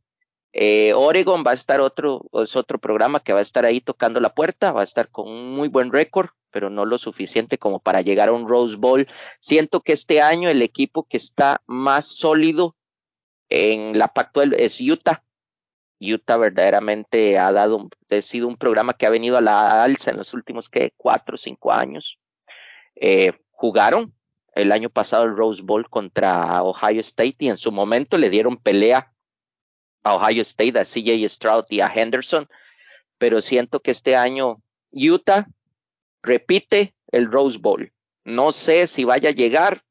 Eh, 0.53 0.93
Oregon 0.93 1.43
va 1.45 1.51
a 1.51 1.55
estar 1.55 1.81
otro, 1.81 2.21
es 2.33 2.55
otro 2.55 2.77
programa 2.77 3.19
que 3.19 3.33
va 3.33 3.39
a 3.39 3.41
estar 3.41 3.65
ahí 3.65 3.81
tocando 3.81 4.19
la 4.19 4.35
puerta, 4.35 4.71
va 4.71 4.81
a 4.81 4.83
estar 4.83 5.09
con 5.09 5.27
un 5.27 5.55
muy 5.55 5.69
buen 5.69 5.91
récord, 5.91 6.29
pero 6.51 6.69
no 6.69 6.85
lo 6.85 6.99
suficiente 6.99 7.57
como 7.57 7.79
para 7.79 8.01
llegar 8.01 8.29
a 8.29 8.33
un 8.33 8.47
Rose 8.47 8.75
Bowl. 8.75 9.07
Siento 9.39 9.81
que 9.81 9.93
este 9.93 10.21
año 10.21 10.49
el 10.49 10.61
equipo 10.61 11.07
que 11.09 11.17
está 11.17 11.63
más 11.65 12.05
sólido 12.05 12.75
en 13.49 13.97
la 13.97 14.07
Pac-12 14.07 14.53
es 14.59 14.79
Utah. 14.79 15.23
Utah 15.99 16.37
verdaderamente 16.37 17.37
ha 17.37 17.51
dado, 17.51 17.89
ha 18.09 18.21
sido 18.21 18.47
un 18.47 18.57
programa 18.57 18.93
que 18.93 19.05
ha 19.05 19.09
venido 19.09 19.37
a 19.37 19.41
la 19.41 19.83
alza 19.83 20.11
en 20.11 20.17
los 20.17 20.33
últimos 20.33 20.69
¿qué? 20.69 20.93
cuatro 20.95 21.35
o 21.35 21.37
cinco 21.37 21.71
años. 21.71 22.17
Eh, 22.95 23.33
jugaron 23.51 24.13
el 24.55 24.71
año 24.71 24.89
pasado 24.89 25.23
el 25.25 25.35
Rose 25.35 25.61
Bowl 25.61 25.89
contra 25.89 26.63
Ohio 26.63 27.01
State 27.01 27.35
y 27.39 27.49
en 27.49 27.57
su 27.57 27.71
momento 27.71 28.17
le 28.17 28.29
dieron 28.29 28.57
pelea 28.57 29.11
a 30.03 30.15
Ohio 30.15 30.41
State, 30.41 30.79
a 30.79 30.85
CJ 30.85 31.27
Stroud 31.27 31.65
y 31.69 31.81
a 31.81 31.91
Henderson, 31.93 32.47
pero 33.17 33.41
siento 33.41 33.81
que 33.81 33.91
este 33.91 34.15
año 34.15 34.61
Utah 34.91 35.47
repite 36.23 36.95
el 37.11 37.31
Rose 37.31 37.57
Bowl. 37.57 37.91
No 38.23 38.51
sé 38.51 38.87
si 38.87 39.03
vaya 39.03 39.29
a 39.29 39.33
llegar 39.33 39.83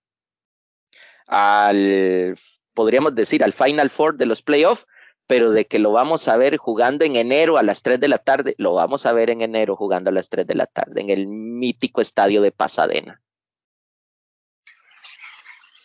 al, 1.26 2.36
podríamos 2.74 3.14
decir, 3.14 3.44
al 3.44 3.52
Final 3.52 3.90
Four 3.90 4.16
de 4.16 4.26
los 4.26 4.42
playoffs, 4.42 4.86
pero 5.28 5.52
de 5.52 5.66
que 5.66 5.78
lo 5.78 5.92
vamos 5.92 6.26
a 6.26 6.36
ver 6.36 6.56
jugando 6.56 7.04
en 7.04 7.14
enero 7.14 7.58
a 7.58 7.62
las 7.62 7.82
3 7.82 8.00
de 8.00 8.08
la 8.08 8.18
tarde, 8.18 8.54
lo 8.56 8.74
vamos 8.74 9.04
a 9.04 9.12
ver 9.12 9.28
en 9.28 9.42
enero 9.42 9.76
jugando 9.76 10.08
a 10.08 10.12
las 10.12 10.30
3 10.30 10.46
de 10.46 10.54
la 10.54 10.66
tarde 10.66 11.02
en 11.02 11.10
el 11.10 11.28
mítico 11.28 12.00
estadio 12.00 12.40
de 12.40 12.50
Pasadena. 12.50 13.20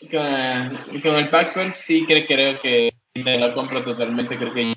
Con, 0.10 1.16
el 1.16 1.30
Pac-12 1.30 1.74
sí 1.74 2.06
creo, 2.08 2.60
que 2.62 2.94
me 3.16 3.38
la 3.38 3.54
totalmente, 3.54 4.38
creo 4.38 4.54
que 4.54 4.74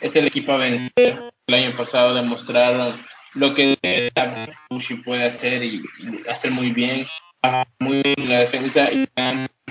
es 0.00 0.16
el 0.16 0.26
equipo 0.26 0.52
a 0.52 0.58
vencer. 0.58 1.18
El 1.46 1.54
año 1.54 1.70
pasado 1.76 2.14
demostraron 2.14 2.92
lo 3.34 3.54
que 3.54 3.78
Bushi 4.70 4.96
puede 4.96 5.24
hacer 5.24 5.64
y 5.64 5.82
hacer 6.30 6.50
muy 6.50 6.70
bien. 6.70 7.06
Muy 7.78 8.02
bien 8.02 8.28
la 8.28 8.40
defensa 8.40 8.92
y 8.92 9.08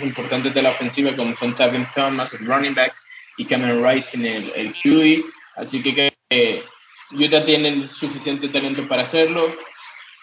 importantes 0.02 0.54
de 0.54 0.62
la 0.62 0.70
ofensiva 0.70 1.16
como 1.16 1.36
son 1.36 1.56
Tavin 1.56 1.88
Thomas, 1.96 2.34
el 2.34 2.46
running 2.46 2.74
back, 2.74 2.94
y 3.38 3.46
Cameron 3.46 3.86
Rice 3.86 4.18
en 4.18 4.26
el, 4.26 4.52
el 4.56 4.74
QE. 4.74 5.24
Así 5.58 5.82
que 5.82 5.94
que 6.30 6.64
Utah 7.12 7.46
tiene 7.46 7.88
suficiente 7.88 8.50
talento 8.50 8.88
para 8.88 9.04
hacerlo. 9.04 9.54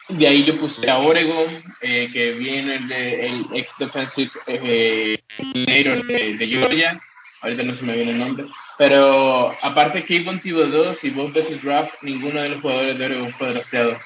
De 0.09 0.27
ahí 0.27 0.44
yo 0.44 0.57
puse 0.57 0.90
a 0.90 0.99
Oregon, 0.99 1.47
eh, 1.83 2.09
que 2.11 2.33
viene 2.33 2.77
el, 2.77 2.88
de, 2.88 3.27
el 3.27 3.47
ex 3.55 3.73
defensive 3.79 4.31
eh, 4.47 5.18
de, 5.38 6.47
Georgia. 6.47 6.99
Ahorita 7.42 7.62
no 7.62 7.75
se 7.75 7.85
me 7.85 7.94
viene 7.94 8.12
el 8.12 8.18
nombre. 8.18 8.47
Pero 8.79 9.53
aparte 9.62 10.03
Kevin 10.03 10.40
2 10.42 11.05
y 11.05 11.11
ves 11.11 11.51
el 11.51 11.61
draft, 11.61 12.03
ninguno 12.03 12.40
de 12.40 12.49
los 12.49 12.61
jugadores 12.62 12.99
de 12.99 13.05
Oregon 13.05 13.29
fue 13.29 13.53
drafteado. 13.53 13.99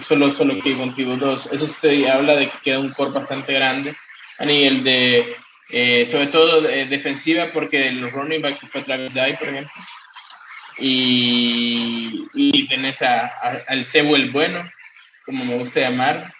solo 0.00 0.30
solo 0.32 0.60
Kevin 0.60 0.92
2. 0.96 1.48
Eso 1.52 1.68
te 1.80 2.10
habla 2.10 2.34
de 2.34 2.48
que 2.48 2.58
queda 2.64 2.80
un 2.80 2.92
core 2.92 3.12
bastante 3.12 3.52
grande 3.52 3.94
a 4.38 4.44
nivel 4.44 4.82
de 4.82 5.36
eh, 5.70 6.06
sobre 6.10 6.28
todo 6.28 6.68
eh, 6.68 6.86
defensiva 6.86 7.48
porque 7.52 7.90
los 7.92 8.12
running 8.12 8.42
backs 8.42 8.60
fue 8.70 8.82
Travis 8.82 9.12
Dye, 9.12 9.36
por 9.38 9.48
ejemplo. 9.48 9.72
Y, 10.78 12.26
y 12.34 12.68
tenés 12.68 13.02
al 13.02 13.84
Cebu 13.84 14.14
el 14.14 14.30
bueno, 14.30 14.62
como 15.24 15.44
me 15.44 15.58
gusta 15.58 15.80
llamar, 15.80 16.32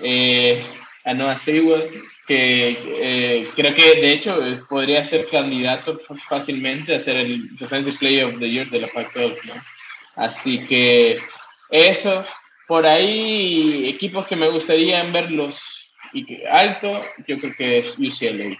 eh, 0.00 0.64
a 1.04 1.12
Noah 1.12 1.38
Sewell, 1.38 1.82
que 2.26 2.78
eh, 3.02 3.46
creo 3.54 3.74
que 3.74 4.00
de 4.00 4.12
hecho 4.12 4.40
podría 4.68 5.04
ser 5.04 5.26
candidato 5.28 5.98
fácilmente 6.28 6.94
a 6.94 7.00
ser 7.00 7.16
el 7.16 7.54
Defensive 7.56 7.98
Player 7.98 8.24
of 8.24 8.38
the 8.38 8.50
Year 8.50 8.68
de 8.70 8.80
la 8.80 8.88
Pac-12. 8.88 9.38
Así 10.16 10.62
que 10.62 11.18
eso, 11.70 12.24
por 12.66 12.86
ahí, 12.86 13.88
equipos 13.88 14.26
que 14.26 14.36
me 14.36 14.48
gustaría 14.48 15.02
verlos 15.04 15.73
y 16.14 16.24
que, 16.24 16.46
alto, 16.48 17.04
yo 17.26 17.36
creo 17.38 17.52
que 17.56 17.78
es 17.78 17.98
UCLA. 17.98 18.56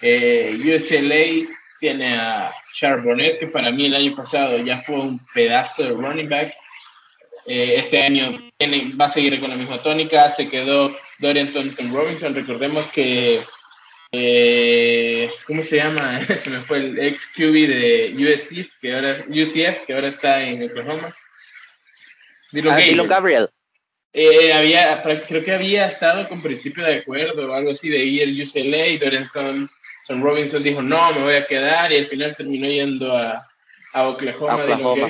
Eh, 0.00 0.56
UCLA 0.56 1.52
tiene 1.80 2.14
a 2.14 2.50
Charbonnet, 2.72 3.40
que 3.40 3.48
para 3.48 3.70
mí 3.70 3.86
el 3.86 3.96
año 3.96 4.16
pasado 4.16 4.56
ya 4.58 4.78
fue 4.78 4.96
un 4.96 5.20
pedazo 5.34 5.82
de 5.82 5.90
running 5.90 6.28
back. 6.28 6.54
Eh, 7.46 7.74
este 7.78 8.02
año 8.02 8.32
va 8.98 9.06
a 9.06 9.10
seguir 9.10 9.38
con 9.40 9.50
la 9.50 9.56
misma 9.56 9.82
tónica. 9.82 10.30
Se 10.30 10.48
quedó 10.48 10.96
Dorian 11.18 11.52
Thompson 11.52 11.92
Robinson. 11.92 12.34
Recordemos 12.34 12.86
que, 12.86 13.40
eh, 14.12 15.30
¿cómo 15.46 15.62
se 15.62 15.76
llama? 15.76 16.24
se 16.36 16.48
me 16.48 16.60
fue 16.60 16.78
el 16.78 16.98
ex 16.98 17.26
QB 17.34 17.68
de 17.68 18.14
USC, 18.16 18.70
que 18.80 18.94
ahora, 18.94 19.16
UCF, 19.28 19.84
que 19.84 19.94
ahora 19.94 20.08
está 20.08 20.42
en 20.44 20.62
Oklahoma. 20.70 21.12
Dylan, 22.52 23.08
Gabriel. 23.08 23.50
Eh, 24.16 24.52
había, 24.52 25.02
creo 25.02 25.44
que 25.44 25.52
había 25.52 25.88
estado 25.88 26.28
con 26.28 26.40
principio 26.40 26.84
de 26.84 26.98
acuerdo 26.98 27.50
o 27.50 27.52
algo 27.52 27.72
así 27.72 27.88
de 27.88 28.04
ir 28.04 28.22
al 28.22 28.48
UCLA 28.48 28.86
y 28.86 28.98
Dorian 28.98 29.28
Thompson 29.32 30.22
Robinson 30.22 30.62
dijo 30.62 30.82
no, 30.82 31.12
me 31.14 31.22
voy 31.22 31.34
a 31.34 31.44
quedar 31.44 31.90
y 31.90 31.96
al 31.96 32.06
final 32.06 32.36
terminó 32.36 32.68
yendo 32.68 33.16
a, 33.16 33.44
a 33.92 34.08
Oklahoma, 34.08 34.54
Oklahoma. 34.54 35.08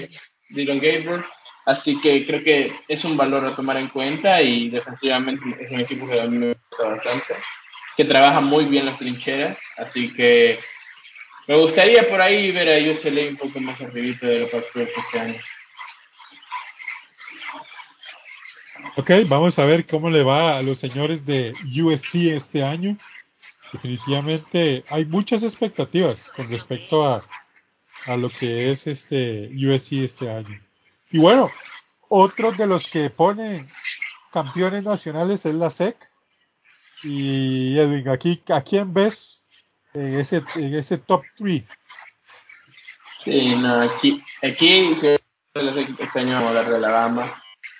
Dylan 0.48 0.78
Gabriel. 0.78 1.22
Así 1.66 2.00
que 2.00 2.24
creo 2.26 2.42
que 2.42 2.72
es 2.88 3.04
un 3.04 3.16
valor 3.16 3.44
a 3.44 3.54
tomar 3.54 3.76
en 3.76 3.88
cuenta 3.88 4.40
y 4.40 4.70
defensivamente 4.70 5.44
es 5.62 5.70
un 5.70 5.80
equipo 5.80 6.08
que 6.08 6.20
a 6.20 6.26
mí 6.26 6.38
me 6.38 6.54
gusta 6.54 6.88
bastante, 6.88 7.34
que 7.98 8.04
trabaja 8.06 8.40
muy 8.40 8.64
bien 8.64 8.86
las 8.86 8.98
trincheras, 8.98 9.58
así 9.76 10.12
que 10.12 10.58
me 11.46 11.56
gustaría 11.56 12.06
por 12.06 12.20
ahí 12.20 12.52
ver 12.52 12.68
a 12.68 12.90
UCLA 12.90 13.28
un 13.28 13.36
poco 13.36 13.60
más 13.60 13.80
arribita 13.80 14.26
de 14.26 14.40
lo 14.40 14.48
que 14.48 14.82
este 14.82 15.18
año. 15.18 15.34
Ok, 18.96 19.10
vamos 19.28 19.58
a 19.58 19.66
ver 19.66 19.87
cómo 19.87 20.10
le 20.10 20.22
va 20.22 20.56
a 20.56 20.62
los 20.62 20.78
señores 20.78 21.24
de 21.24 21.52
USC 21.82 22.32
este 22.32 22.62
año. 22.62 22.96
Definitivamente 23.72 24.84
hay 24.90 25.04
muchas 25.04 25.42
expectativas 25.42 26.30
con 26.37 26.48
respecto 26.48 27.04
a, 27.04 27.20
a 28.06 28.16
lo 28.16 28.28
que 28.28 28.70
es 28.70 28.87
este 28.87 29.50
USC 29.52 30.04
este 30.04 30.30
año. 30.30 30.60
Y 31.10 31.18
bueno, 31.18 31.50
otro 32.08 32.52
de 32.52 32.66
los 32.66 32.88
que 32.88 33.10
ponen 33.10 33.68
campeones 34.32 34.84
nacionales 34.84 35.46
es 35.46 35.54
la 35.54 35.70
SEC. 35.70 35.96
Y 37.02 37.78
Edwin, 37.78 38.08
aquí, 38.08 38.42
¿a 38.48 38.62
quién 38.62 38.94
ves 38.94 39.42
en 39.92 40.18
ese, 40.18 40.42
en 40.56 40.74
ese 40.74 40.98
top 40.98 41.22
3? 41.37 41.64
Sí, 43.18 43.56
no, 43.56 43.80
aquí, 43.80 44.22
aquí 44.42 44.96
este 45.54 46.20
año 46.20 46.37
a 46.37 46.48
hablar 46.48 46.68
de 46.68 46.80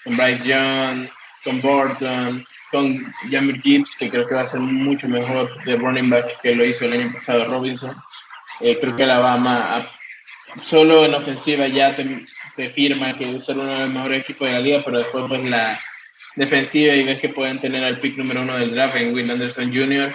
con 0.05 0.17
Bryce 0.17 0.45
Young, 0.45 1.09
con 1.43 1.61
Burton, 1.61 2.45
con 2.71 2.99
Jamir 3.31 3.61
Gibbs, 3.63 3.95
que 3.99 4.11
creo 4.11 4.27
que 4.27 4.35
va 4.35 4.43
a 4.43 4.47
ser 4.47 4.61
mucho 4.61 5.09
mejor 5.09 5.63
de 5.65 5.77
running 5.77 6.11
back 6.11 6.41
que 6.43 6.55
lo 6.55 6.65
hizo 6.65 6.85
el 6.85 6.95
año 6.95 7.13
pasado 7.13 7.45
Robinson. 7.47 7.93
Eh, 8.61 8.79
creo 8.81 8.97
que 8.97 9.05
Alabama 9.05 9.85
solo 10.57 11.05
en 11.05 11.15
ofensiva 11.15 11.67
ya 11.67 11.95
te, 11.95 12.69
firma 12.71 13.17
que 13.17 13.37
es 13.37 13.49
uno 13.49 13.65
de 13.65 13.81
los 13.81 13.91
mejores 13.91 14.23
equipos 14.23 14.49
de 14.49 14.55
la 14.55 14.61
liga, 14.61 14.83
pero 14.85 14.99
después 14.99 15.25
pues 15.29 15.45
la 15.45 15.79
defensiva 16.37 16.95
y 16.95 17.05
ves 17.05 17.21
que 17.21 17.29
pueden 17.29 17.61
tener 17.61 17.83
al 17.85 17.99
pick 17.99 18.17
número 18.17 18.43
uno 18.43 18.57
del 18.59 18.75
draft 18.75 18.97
en 18.97 19.15
Will 19.15 19.31
Anderson 19.31 19.75
Jr. 19.75 20.13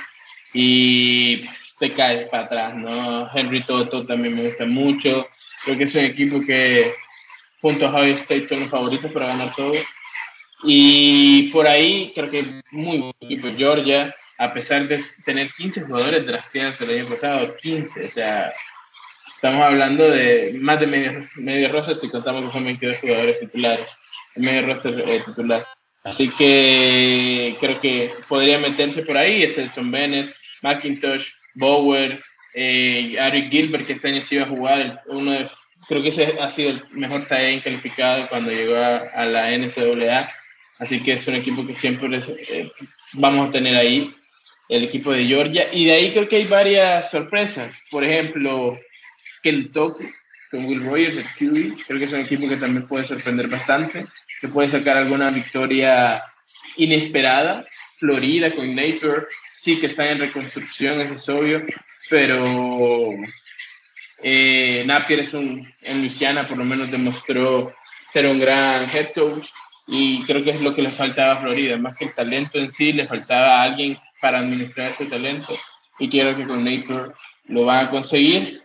y 0.53 1.37
pues, 1.37 1.75
te 1.79 1.93
caes 1.93 2.29
para 2.29 2.43
atrás, 2.43 2.75
¿no? 2.75 3.29
Henry 3.33 3.61
Toto 3.61 4.05
también 4.05 4.35
me 4.35 4.43
gusta 4.43 4.65
mucho. 4.65 5.27
Creo 5.63 5.77
que 5.77 5.83
es 5.85 5.95
un 5.95 6.05
equipo 6.05 6.39
que 6.45 6.91
junto 7.61 7.85
a 7.85 7.89
Ohio 7.89 8.13
State 8.13 8.47
son 8.47 8.61
los 8.61 8.69
favoritos 8.69 9.11
para 9.11 9.27
ganar 9.27 9.53
todo. 9.55 9.73
Y 10.63 11.49
por 11.51 11.67
ahí 11.67 12.11
creo 12.13 12.29
que 12.29 12.45
muy 12.71 12.97
buen 12.97 13.13
equipo. 13.21 13.47
Georgia, 13.55 14.13
a 14.37 14.53
pesar 14.53 14.87
de 14.87 15.03
tener 15.23 15.49
15 15.51 15.83
jugadores 15.83 16.25
drafteados 16.25 16.81
el 16.81 16.99
año 16.99 17.09
pasado, 17.09 17.55
15, 17.55 18.05
o 18.05 18.09
sea, 18.09 18.51
Estamos 19.39 19.63
hablando 19.63 20.11
de 20.11 20.57
más 20.59 20.81
de 20.81 20.87
medio, 20.87 21.17
medio 21.37 21.69
roster 21.69 21.95
si 21.95 22.09
contamos 22.09 22.41
que 22.41 22.51
son 22.51 22.65
22 22.65 22.97
jugadores 22.97 23.39
titulares, 23.39 23.87
medio 24.35 24.67
roster 24.67 25.01
eh, 25.07 25.21
titular. 25.25 25.63
Así 26.03 26.27
que 26.27 27.55
creo 27.57 27.79
que 27.79 28.11
podría 28.27 28.59
meterse 28.59 29.01
por 29.03 29.17
ahí. 29.17 29.43
Es 29.43 29.57
Elson 29.57 29.91
Bennett, 29.91 30.35
McIntosh, 30.61 31.31
Bowers, 31.55 32.21
eh, 32.53 33.15
Ari 33.17 33.49
Gilbert, 33.49 33.87
que 33.87 33.93
este 33.93 34.09
año 34.09 34.21
sí 34.21 34.35
iba 34.35 34.43
a 34.43 34.49
jugar. 34.49 35.03
Uno 35.05 35.31
de, 35.31 35.47
creo 35.89 36.03
que 36.03 36.09
ese 36.09 36.35
ha 36.39 36.49
sido 36.51 36.69
el 36.69 36.83
mejor 36.91 37.25
TAE 37.25 37.61
calificado 37.61 38.27
cuando 38.29 38.51
llegó 38.51 38.77
a, 38.77 39.25
la 39.25 39.57
NCAA. 39.57 40.29
Así 40.77 41.01
que 41.01 41.13
es 41.13 41.27
un 41.27 41.35
equipo 41.35 41.65
que 41.65 41.75
siempre 41.75 42.21
eh, 42.49 42.69
vamos 43.13 43.49
a 43.49 43.51
tener 43.51 43.75
ahí, 43.75 44.13
el 44.69 44.83
equipo 44.83 45.11
de 45.11 45.25
Georgia. 45.25 45.67
Y 45.73 45.85
de 45.85 45.93
ahí 45.93 46.11
creo 46.11 46.29
que 46.29 46.37
hay 46.37 46.45
varias 46.45 47.09
sorpresas. 47.09 47.81
Por 47.89 48.05
ejemplo, 48.05 48.77
Kentucky 49.41 50.05
con 50.51 50.65
Will 50.65 50.85
Rogers 50.85 51.15
de 51.15 51.23
QB. 51.23 51.85
Creo 51.87 51.99
que 51.99 52.05
es 52.05 52.13
un 52.13 52.19
equipo 52.19 52.47
que 52.47 52.57
también 52.57 52.87
puede 52.87 53.05
sorprender 53.05 53.47
bastante, 53.47 54.05
que 54.41 54.47
puede 54.47 54.69
sacar 54.69 54.95
alguna 54.95 55.31
victoria 55.31 56.21
inesperada. 56.77 57.65
Florida 57.97 58.51
con 58.51 58.75
Napier, 58.75 59.27
sí 59.57 59.77
que 59.77 59.87
están 59.87 60.07
en 60.07 60.19
reconstrucción, 60.19 61.01
eso 61.01 61.15
es 61.15 61.27
obvio, 61.27 61.63
pero 62.09 63.11
eh, 64.23 64.83
Napier 64.85 65.21
es 65.21 65.33
un, 65.33 65.65
en 65.83 65.99
Luisiana 65.99 66.47
por 66.47 66.57
lo 66.57 66.65
menos 66.65 66.91
demostró 66.91 67.71
ser 68.11 68.25
un 68.25 68.39
gran 68.39 68.89
head 68.89 69.13
coach 69.13 69.47
y 69.87 70.21
creo 70.23 70.43
que 70.43 70.51
es 70.51 70.61
lo 70.61 70.75
que 70.75 70.81
le 70.81 70.89
faltaba 70.89 71.33
a 71.33 71.37
Florida, 71.37 71.77
más 71.77 71.97
que 71.97 72.05
el 72.05 72.13
talento 72.13 72.59
en 72.59 72.71
sí, 72.71 72.91
le 72.91 73.07
faltaba 73.07 73.55
a 73.55 73.63
alguien 73.63 73.97
para 74.21 74.39
administrar 74.39 74.87
ese 74.87 75.05
talento 75.05 75.57
y 75.97 76.09
quiero 76.09 76.35
que 76.35 76.45
con 76.45 76.63
Napier 76.63 77.13
lo 77.45 77.65
van 77.65 77.87
a 77.87 77.89
conseguir. 77.89 78.61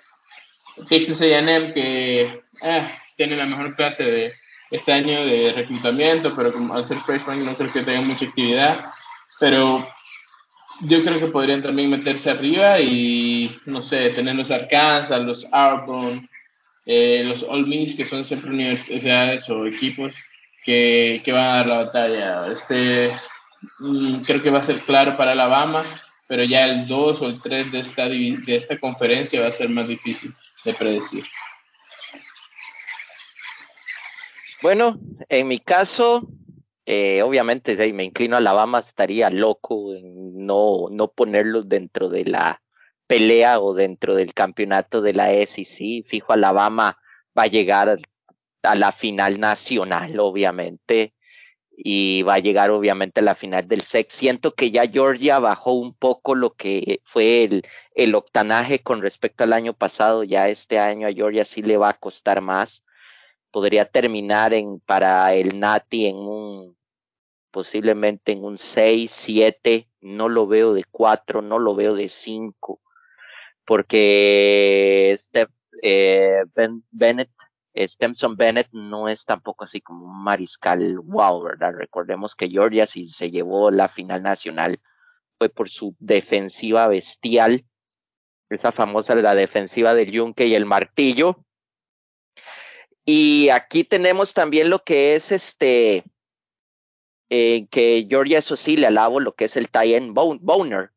Texas 0.88 1.20
A&M 1.20 1.72
que 1.72 2.42
eh, 2.62 2.88
tiene 3.16 3.36
la 3.36 3.46
mejor 3.46 3.74
clase 3.76 4.04
de 4.04 4.32
este 4.70 4.92
año 4.92 5.24
de 5.24 5.52
reclutamiento, 5.52 6.34
pero 6.34 6.52
como 6.52 6.74
al 6.74 6.84
ser 6.84 6.96
freshman 6.98 7.44
no 7.44 7.54
creo 7.56 7.72
que 7.72 7.82
tenga 7.82 8.00
mucha 8.00 8.26
actividad, 8.26 8.76
pero 9.38 9.86
yo 10.82 11.02
creo 11.02 11.18
que 11.18 11.26
podrían 11.26 11.62
también 11.62 11.90
meterse 11.90 12.30
arriba 12.30 12.80
y, 12.80 13.56
no 13.66 13.82
sé, 13.82 14.10
tener 14.10 14.34
los 14.34 14.50
Arkansas, 14.50 15.22
los 15.22 15.46
Arbonne, 15.52 16.28
eh, 16.86 17.24
los 17.26 17.42
All 17.44 17.66
Miss, 17.66 17.94
que 17.94 18.04
son 18.04 18.24
siempre 18.24 18.50
universidades 18.50 19.48
o 19.48 19.66
equipos 19.66 20.14
que, 20.64 21.22
que, 21.24 21.32
van 21.32 21.44
a 21.44 21.56
dar 21.56 21.66
la 21.66 21.78
batalla. 21.84 22.52
Este, 22.52 23.10
mm, 23.78 24.20
creo 24.20 24.42
que 24.42 24.50
va 24.50 24.60
a 24.60 24.64
ser 24.64 24.78
claro 24.80 25.16
para 25.16 25.32
Alabama, 25.32 25.82
pero 26.26 26.44
ya 26.44 26.66
el 26.66 26.86
2 26.86 27.22
o 27.22 27.26
el 27.26 27.40
3 27.40 27.72
de 27.72 27.80
esta, 27.80 28.08
de 28.08 28.56
esta 28.56 28.78
conferencia 28.78 29.40
va 29.40 29.48
a 29.48 29.52
ser 29.52 29.68
más 29.68 29.88
difícil 29.88 30.34
de 30.64 30.74
predecir. 30.74 31.24
Bueno, 34.62 34.98
en 35.28 35.48
mi 35.48 35.58
caso, 35.58 36.26
eh, 36.86 37.22
obviamente 37.22 37.76
me 37.92 38.04
inclino 38.04 38.36
a 38.36 38.38
Alabama, 38.38 38.78
estaría 38.78 39.30
loco 39.30 39.94
en 39.94 40.46
no, 40.46 40.88
no 40.90 41.08
ponerlos 41.08 41.68
dentro 41.68 42.08
de 42.08 42.24
la 42.26 42.62
pelea 43.06 43.60
o 43.60 43.74
dentro 43.74 44.14
del 44.14 44.34
campeonato 44.34 45.02
de 45.02 45.12
la 45.14 45.30
SEC. 45.46 46.04
Fijo, 46.06 46.32
Alabama 46.32 46.98
va 47.36 47.44
a 47.44 47.48
llegar 47.48 47.98
a 48.62 48.74
la 48.74 48.92
final 48.92 49.40
nacional, 49.40 50.18
obviamente 50.20 51.14
y 51.76 52.22
va 52.22 52.34
a 52.34 52.38
llegar 52.38 52.70
obviamente 52.70 53.20
a 53.20 53.24
la 53.24 53.34
final 53.34 53.66
del 53.66 53.82
SEC. 53.82 54.10
Siento 54.10 54.54
que 54.54 54.70
ya 54.70 54.86
Georgia 54.86 55.38
bajó 55.38 55.72
un 55.72 55.94
poco 55.94 56.34
lo 56.34 56.54
que 56.54 57.00
fue 57.04 57.44
el, 57.44 57.66
el 57.94 58.14
octanaje 58.14 58.80
con 58.80 59.02
respecto 59.02 59.44
al 59.44 59.52
año 59.52 59.74
pasado. 59.74 60.24
Ya 60.24 60.48
este 60.48 60.78
año 60.78 61.08
a 61.08 61.12
Georgia 61.12 61.44
sí 61.44 61.62
le 61.62 61.76
va 61.76 61.90
a 61.90 61.98
costar 61.98 62.40
más. 62.40 62.84
Podría 63.54 63.84
terminar 63.84 64.52
en 64.52 64.80
para 64.80 65.32
el 65.32 65.60
Nati 65.60 66.06
en 66.06 66.16
un 66.16 66.76
posiblemente 67.52 68.32
en 68.32 68.42
un 68.42 68.58
6, 68.58 69.12
7, 69.12 69.88
no 70.00 70.28
lo 70.28 70.48
veo 70.48 70.74
de 70.74 70.82
4, 70.90 71.40
no 71.40 71.60
lo 71.60 71.76
veo 71.76 71.94
de 71.94 72.08
5, 72.08 72.80
porque 73.64 75.12
este, 75.12 75.46
eh, 75.80 76.42
ben, 76.52 76.82
Bennett 76.90 77.30
Stemson 77.76 78.36
Bennett 78.36 78.68
no 78.72 79.08
es 79.08 79.24
tampoco 79.24 79.62
así 79.62 79.80
como 79.80 80.06
un 80.06 80.24
mariscal 80.24 80.98
wow, 80.98 81.42
¿verdad? 81.44 81.74
Recordemos 81.76 82.34
que 82.34 82.48
Georgia 82.48 82.88
si 82.88 83.08
se 83.08 83.30
llevó 83.30 83.70
la 83.70 83.88
final 83.88 84.22
nacional 84.22 84.80
fue 85.38 85.48
por 85.48 85.68
su 85.68 85.94
defensiva 86.00 86.88
bestial, 86.88 87.64
esa 88.50 88.72
famosa 88.72 89.14
la 89.14 89.36
defensiva 89.36 89.94
del 89.94 90.10
yunque 90.10 90.46
y 90.46 90.56
el 90.56 90.66
martillo. 90.66 91.44
Y 93.04 93.48
aquí 93.50 93.84
tenemos 93.84 94.34
también 94.34 94.70
lo 94.70 94.82
que 94.82 95.14
es 95.14 95.32
este, 95.32 96.04
eh, 97.28 97.66
que 97.70 98.06
Georgia 98.08 98.38
eso 98.38 98.56
sí 98.56 98.76
le 98.76 98.86
alabo 98.86 99.20
lo 99.20 99.34
que 99.34 99.44
es 99.46 99.56
el 99.56 99.70
Tyen 99.70 100.14
Boner, 100.14 100.90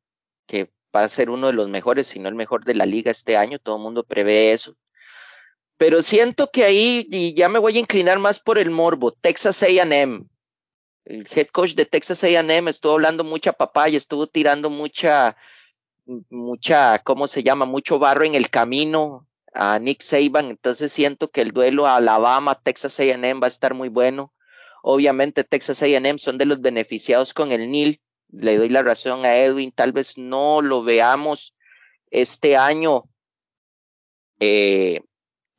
que 0.46 0.72
va 0.96 1.04
a 1.04 1.10
ser 1.10 1.30
uno 1.30 1.48
de 1.48 1.54
los 1.54 1.67
mejores, 1.70 2.08
si 2.08 2.20
no 2.20 2.30
el 2.30 2.36
mejor 2.36 2.63
de 2.63 2.76
la 2.76 2.86
liga 2.86 3.12
este 3.12 3.36
año, 3.36 3.60
todo 3.60 3.76
el 3.76 3.82
mundo 3.82 4.04
prevé 4.04 4.54
eso 4.54 4.78
pero 5.78 6.02
siento 6.02 6.50
que 6.52 6.63
ahí, 6.63 7.08
y 7.10 7.34
ya 7.36 7.50
me 7.50 7.60
voy 7.60 7.78
a 7.78 7.80
inclinar 7.80 8.20
más 8.20 8.39
por 8.39 8.58
el 8.58 8.72
morbo, 8.72 9.12
Texas 9.12 9.63
AM. 9.63 10.28
el 11.06 11.28
head 11.34 11.48
coach 11.48 11.76
de 11.76 11.86
Texas 11.86 12.24
A&M 12.24 12.70
estuvo 12.70 12.93
hablando 12.93 13.24
mucha 13.24 13.54
papaya, 13.54 13.98
estuvo 13.98 14.28
tirando 14.28 14.70
mucha, 14.70 15.38
mucha, 16.30 17.00
¿cómo 17.00 17.28
se 17.28 17.43
llama? 17.43 17.65
Mucho 17.65 18.00
barro 18.00 18.26
en 18.26 18.34
el 18.34 18.50
camino 18.50 19.28
a 19.58 19.80
Nick 19.80 20.02
Saban, 20.02 20.50
entonces 20.52 20.91
siento 20.91 21.32
que 21.32 21.41
el 21.41 21.52
duelo 21.52 21.88
a 21.88 21.98
Alabama, 21.98 22.56
Texas 22.56 23.00
A&M 23.00 23.39
va 23.39 23.48
a 23.48 23.50
estar 23.50 23.74
muy 23.74 23.89
bueno. 23.89 24.34
Obviamente 24.84 25.43
Texas 25.43 25.82
A&M 25.82 26.20
son 26.20 26.38
de 26.38 26.46
los 26.46 26.62
beneficiados 26.62 27.34
con 27.34 27.52
el 27.52 27.70
NIL. 27.70 28.02
Le 28.30 28.58
doy 28.58 28.70
la 28.70 28.84
razón 28.84 29.26
a 29.26 29.36
Edwin, 29.36 29.72
tal 29.72 29.91
vez 29.91 30.17
no 30.17 30.62
lo 30.62 30.84
veamos 30.84 31.56
este 32.12 32.56
año 32.56 33.06
eh, 34.39 35.02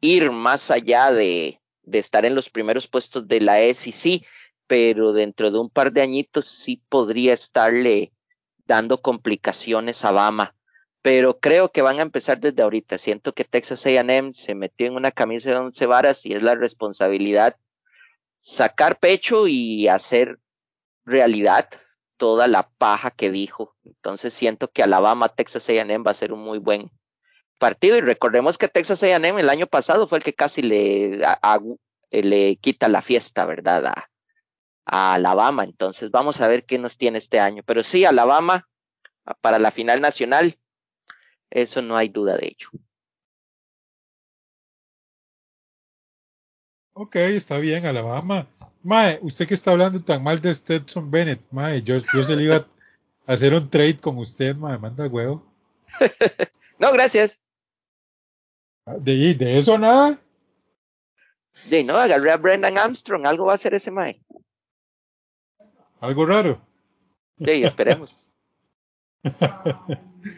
ir 0.01 0.31
más 0.31 0.71
allá 0.71 1.11
de, 1.11 1.61
de 1.83 1.99
estar 1.99 2.25
en 2.25 2.35
los 2.35 2.51
primeros 2.51 2.87
puestos 2.87 3.27
de 3.27 3.41
la 3.41 3.59
SEC, 3.59 4.25
pero 4.67 5.13
dentro 5.13 5.51
de 5.51 5.59
un 5.59 5.71
par 5.71 5.93
de 5.93 6.03
añitos 6.03 6.47
sí 6.47 6.83
podría 6.89 7.33
estarle 7.33 8.13
dando 8.67 9.01
complicaciones 9.01 10.05
a 10.05 10.13
Bama. 10.13 10.55
Pero 11.03 11.39
creo 11.39 11.71
que 11.71 11.83
van 11.83 12.01
a 12.01 12.03
empezar 12.03 12.41
desde 12.41 12.63
ahorita. 12.63 12.99
Siento 12.99 13.33
que 13.33 13.45
Texas 13.45 13.87
AM 13.87 14.35
se 14.35 14.55
metió 14.55 14.87
en 14.87 14.95
una 14.95 15.11
camisa 15.11 15.51
de 15.51 15.57
once 15.57 15.87
varas 15.87 16.27
y 16.27 16.33
es 16.33 16.43
la 16.43 16.55
responsabilidad 16.55 17.57
sacar 18.39 18.99
pecho 18.99 19.47
y 19.47 19.89
hacer 19.89 20.39
realidad 21.05 21.69
toda 22.17 22.49
la 22.49 22.69
paja 22.69 23.11
que 23.11 23.31
dijo. 23.31 23.77
Entonces 23.85 24.35
siento 24.35 24.69
que 24.69 24.83
Alabama, 24.83 25.29
Texas 25.29 25.69
AM 25.69 26.05
va 26.07 26.11
a 26.11 26.15
ser 26.15 26.33
un 26.33 26.41
muy 26.41 26.59
buen 26.59 26.91
partido. 27.59 27.97
Y 27.97 28.01
recordemos 28.01 28.59
que 28.59 28.69
Texas 28.69 29.03
AM 29.03 29.39
el 29.39 29.51
año 29.51 29.67
pasado 29.67 30.09
fue 30.09 30.19
el 30.19 30.25
que 30.25 30.35
casi 30.35 30.63
le, 30.63 31.21
le 32.11 32.57
quita 32.57 32.89
la 32.89 33.03
fiesta, 33.03 33.47
¿verdad? 33.47 33.87
A, 33.87 34.11
a 34.85 35.15
Alabama. 35.15 35.65
Entonces 35.65 36.11
vamos 36.11 36.41
a 36.41 36.49
ver 36.49 36.65
qué 36.65 36.79
nos 36.79 36.99
tiene 36.99 37.19
este 37.19 37.39
año. 37.39 37.63
Pero 37.65 37.83
sí, 37.85 38.05
Alabama 38.05 38.69
para 39.41 39.59
la 39.59 39.71
final 39.71 40.01
nacional, 40.01 40.59
eso 41.51 41.83
no 41.83 41.97
hay 41.97 42.09
duda 42.09 42.37
de 42.37 42.47
ello. 42.47 42.69
Ok, 47.01 47.15
está 47.17 47.59
bien, 47.59 47.87
Alabama. 47.87 48.49
Mae, 48.83 49.21
usted 49.23 49.47
que 49.47 49.55
está 49.55 49.71
hablando 49.71 50.03
tan 50.03 50.21
mal 50.23 50.41
de 50.41 50.53
Stetson 50.53 51.11
Bennett, 51.11 51.41
mae, 51.53 51.81
yo, 51.83 51.97
yo 52.13 52.25
se 52.25 52.35
le 52.35 52.43
iba 52.43 52.57
a 52.57 52.67
hacer 53.33 53.55
un 53.55 53.71
trade 53.71 53.99
con 53.99 54.19
usted, 54.19 54.57
mae, 54.57 54.79
manda 54.79 55.07
huevo. 55.07 55.47
no, 56.79 56.93
gracias. 56.93 57.39
De, 58.85 59.35
de 59.35 59.59
eso 59.59 59.79
nada. 59.79 60.19
De 61.71 61.85
no, 61.85 61.97
agarré 61.97 62.33
a 62.33 62.37
Brendan 62.37 62.79
Armstrong, 62.79 63.27
algo 63.27 63.47
va 63.47 63.53
a 63.53 63.55
hacer 63.55 63.75
ese 63.75 63.93
mae. 63.93 64.21
Algo 66.01 66.27
raro. 66.27 66.61
Sí, 67.39 67.63
esperemos. 67.63 68.25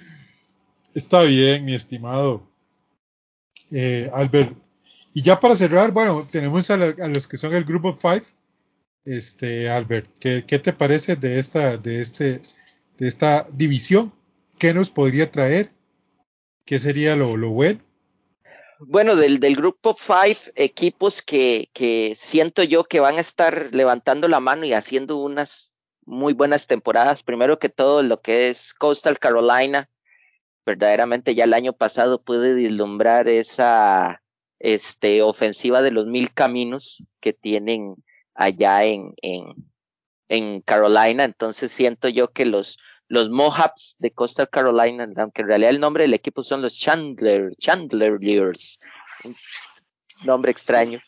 Está 0.95 1.23
bien, 1.23 1.65
mi 1.65 1.75
estimado. 1.75 2.49
Eh, 3.71 4.11
Albert. 4.13 4.57
Y 5.13 5.23
ya 5.23 5.39
para 5.39 5.57
cerrar, 5.57 5.93
bueno, 5.93 6.27
tenemos 6.31 6.71
a, 6.71 6.77
los 6.77 7.29
que 7.29 7.37
son 7.37 7.55
el 7.55 7.65
grupo 7.65 7.97
Five. 7.97 8.25
Este, 9.05 9.69
Albert, 9.71 10.09
¿qué, 10.19 10.45
¿qué, 10.47 10.59
te 10.59 10.73
parece 10.73 11.17
de 11.17 11.39
esta, 11.39 11.77
de 11.77 12.01
este, 12.01 12.43
de 12.99 13.09
esta 13.09 13.47
división? 13.53 14.13
¿Qué 14.59 14.75
nos 14.75 14.91
podría 14.91 15.31
traer? 15.31 15.71
¿Qué 16.65 16.79
sería 16.79 17.17
lo, 17.17 17.37
bueno? 17.51 17.81
Bueno, 18.79 19.17
del, 19.17 19.41
del 19.41 19.57
grupo 19.57 19.95
Five, 19.95 20.53
equipos 20.55 21.23
que, 21.23 21.71
que 21.73 22.15
siento 22.17 22.63
yo 22.63 22.85
que 22.85 23.01
van 23.01 23.17
a 23.17 23.21
estar 23.21 23.71
levantando 23.73 24.29
la 24.29 24.41
mano 24.41 24.65
y 24.65 24.75
haciendo 24.75 25.17
unas 25.17 25.75
muy 26.05 26.33
buenas 26.33 26.67
temporadas. 26.67 27.23
Primero 27.23 27.59
que 27.59 27.69
todo, 27.69 28.03
lo 28.03 28.21
que 28.21 28.51
es 28.51 28.75
Coastal 28.75 29.19
Carolina. 29.19 29.89
Verdaderamente 30.67 31.35
ya 31.35 31.45
el 31.45 31.55
año 31.55 31.73
pasado 31.73 32.23
pude 32.23 32.55
vislumbrar 32.55 33.29
esa 33.29 34.23
este, 34.59 35.23
ofensiva 35.23 35.81
de 35.83 35.91
los 35.91 36.07
mil 36.07 36.33
caminos 36.33 37.03
que 37.21 37.33
tienen 37.33 37.97
allá 38.35 38.85
en, 38.85 39.15
Carolina. 40.65 41.25
Entonces 41.25 41.73
siento 41.73 42.09
yo 42.09 42.33
que 42.33 42.45
los, 42.45 42.79
Mohabs 43.11 43.97
de 43.99 44.13
Coastal 44.13 44.49
Carolina, 44.49 45.09
aunque 45.17 45.43
en 45.43 45.49
realidad 45.49 45.71
el 45.71 45.81
nombre 45.81 46.05
del 46.05 46.15
equipo 46.15 46.45
son 46.45 46.63
los 46.63 46.77
Chandler, 46.77 47.57
Chandlers, 47.57 48.79
un 49.25 49.35
nombre 50.25 50.53
extraño. 50.53 51.01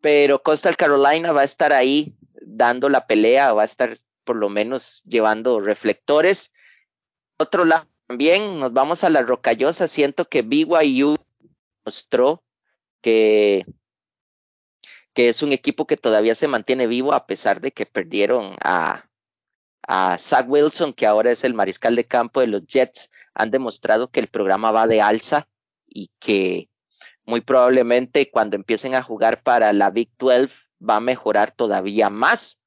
Pero 0.00 0.42
Coastal 0.42 0.76
Carolina 0.76 1.32
va 1.32 1.40
a 1.40 1.44
estar 1.44 1.72
ahí 1.72 2.14
dando 2.42 2.88
la 2.88 3.06
pelea, 3.06 3.52
va 3.52 3.62
a 3.62 3.64
estar 3.64 3.96
por 4.22 4.36
lo 4.36 4.48
menos 4.48 5.02
llevando 5.04 5.58
reflectores. 5.60 6.52
Otro 7.38 7.64
lado 7.64 7.88
también 8.06 8.58
nos 8.58 8.72
vamos 8.72 9.04
a 9.04 9.10
la 9.10 9.22
rocallosa, 9.22 9.88
siento 9.88 10.28
que 10.28 10.42
BYU 10.42 11.16
mostró 11.84 12.42
que 13.02 13.66
que 15.16 15.30
es 15.30 15.42
un 15.42 15.52
equipo 15.52 15.86
que 15.86 15.96
todavía 15.96 16.34
se 16.34 16.46
mantiene 16.46 16.86
vivo 16.86 17.14
a 17.14 17.26
pesar 17.26 17.62
de 17.62 17.72
que 17.72 17.86
perdieron 17.86 18.54
a, 18.62 19.08
a 19.88 20.18
Zach 20.18 20.44
Wilson, 20.46 20.92
que 20.92 21.06
ahora 21.06 21.30
es 21.30 21.42
el 21.42 21.54
mariscal 21.54 21.96
de 21.96 22.04
campo 22.04 22.40
de 22.40 22.48
los 22.48 22.66
Jets, 22.66 23.10
han 23.32 23.50
demostrado 23.50 24.10
que 24.10 24.20
el 24.20 24.26
programa 24.26 24.72
va 24.72 24.86
de 24.86 25.00
alza 25.00 25.48
y 25.86 26.10
que 26.18 26.68
muy 27.24 27.40
probablemente 27.40 28.30
cuando 28.30 28.56
empiecen 28.56 28.94
a 28.94 29.02
jugar 29.02 29.42
para 29.42 29.72
la 29.72 29.88
Big 29.88 30.10
12 30.18 30.50
va 30.86 30.96
a 30.96 31.00
mejorar 31.00 31.50
todavía 31.50 32.10
más. 32.10 32.60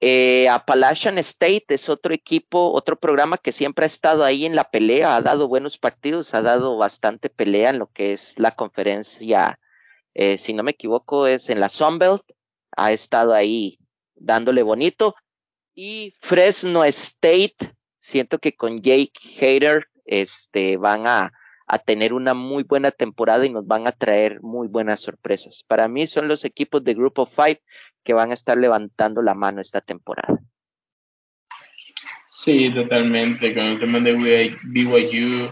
Eh, 0.00 0.48
Appalachian 0.48 1.18
State 1.18 1.64
es 1.68 1.88
otro 1.88 2.14
equipo, 2.14 2.72
otro 2.72 2.96
programa 2.96 3.36
que 3.36 3.50
siempre 3.50 3.84
ha 3.84 3.86
estado 3.86 4.24
ahí 4.24 4.46
en 4.46 4.54
la 4.54 4.64
pelea, 4.64 5.16
ha 5.16 5.20
dado 5.20 5.48
buenos 5.48 5.76
partidos, 5.76 6.34
ha 6.34 6.42
dado 6.42 6.76
bastante 6.76 7.30
pelea 7.30 7.70
en 7.70 7.80
lo 7.80 7.88
que 7.88 8.12
es 8.12 8.38
la 8.38 8.52
conferencia, 8.52 9.58
eh, 10.14 10.38
si 10.38 10.52
no 10.52 10.62
me 10.62 10.70
equivoco, 10.70 11.26
es 11.26 11.50
en 11.50 11.58
la 11.58 11.68
Sunbelt, 11.68 12.22
ha 12.76 12.92
estado 12.92 13.34
ahí 13.34 13.78
dándole 14.14 14.62
bonito. 14.62 15.14
Y 15.74 16.14
Fresno 16.20 16.84
State, 16.84 17.56
siento 17.98 18.38
que 18.38 18.54
con 18.54 18.78
Jake 18.78 19.12
Hader 19.40 19.86
este, 20.04 20.76
van 20.76 21.06
a, 21.06 21.32
a 21.68 21.78
tener 21.78 22.14
una 22.14 22.32
muy 22.34 22.62
buena 22.62 22.90
temporada 22.90 23.44
y 23.44 23.50
nos 23.50 23.66
van 23.66 23.86
a 23.86 23.92
traer 23.92 24.40
muy 24.42 24.68
buenas 24.68 25.00
sorpresas. 25.00 25.64
Para 25.68 25.86
mí 25.86 26.06
son 26.06 26.26
los 26.26 26.44
equipos 26.44 26.82
de 26.82 26.94
Grupo 26.94 27.28
5 27.28 27.60
que 28.02 28.14
van 28.14 28.30
a 28.30 28.34
estar 28.34 28.56
levantando 28.56 29.20
la 29.20 29.34
mano 29.34 29.60
esta 29.60 29.82
temporada. 29.82 30.40
Sí, 32.28 32.72
totalmente. 32.72 33.52
Con 33.52 33.64
el 33.64 33.78
tema 33.78 34.00
de 34.00 34.14
BYU, 34.62 35.50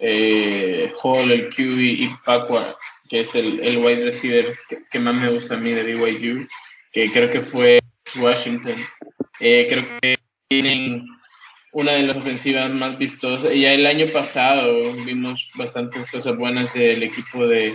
eh, 0.00 0.92
Hall, 1.02 1.30
el 1.30 1.50
QB 1.50 1.78
y 1.78 2.10
Pacua, 2.24 2.76
que 3.08 3.20
es 3.20 3.34
el, 3.34 3.60
el 3.60 3.78
wide 3.78 4.04
receiver 4.04 4.56
que, 4.90 4.98
más 4.98 5.16
me 5.16 5.30
gusta 5.30 5.56
a 5.56 5.58
mí 5.58 5.72
de 5.72 5.82
BYU, 5.82 6.46
que 6.92 7.10
creo 7.12 7.30
que 7.30 7.40
fue 7.40 7.80
Washington. 8.18 8.74
Eh, 9.40 9.66
creo 9.68 9.84
que 10.00 10.16
tienen 10.48 11.04
una 11.78 11.92
de 11.92 12.02
las 12.02 12.16
ofensivas 12.16 12.70
más 12.72 12.98
vistosas. 12.98 13.54
Ya 13.54 13.72
el 13.72 13.86
año 13.86 14.06
pasado 14.12 14.92
vimos 15.06 15.48
bastantes 15.54 16.10
cosas 16.10 16.36
buenas 16.36 16.74
del 16.74 17.04
equipo 17.04 17.46
de, 17.46 17.72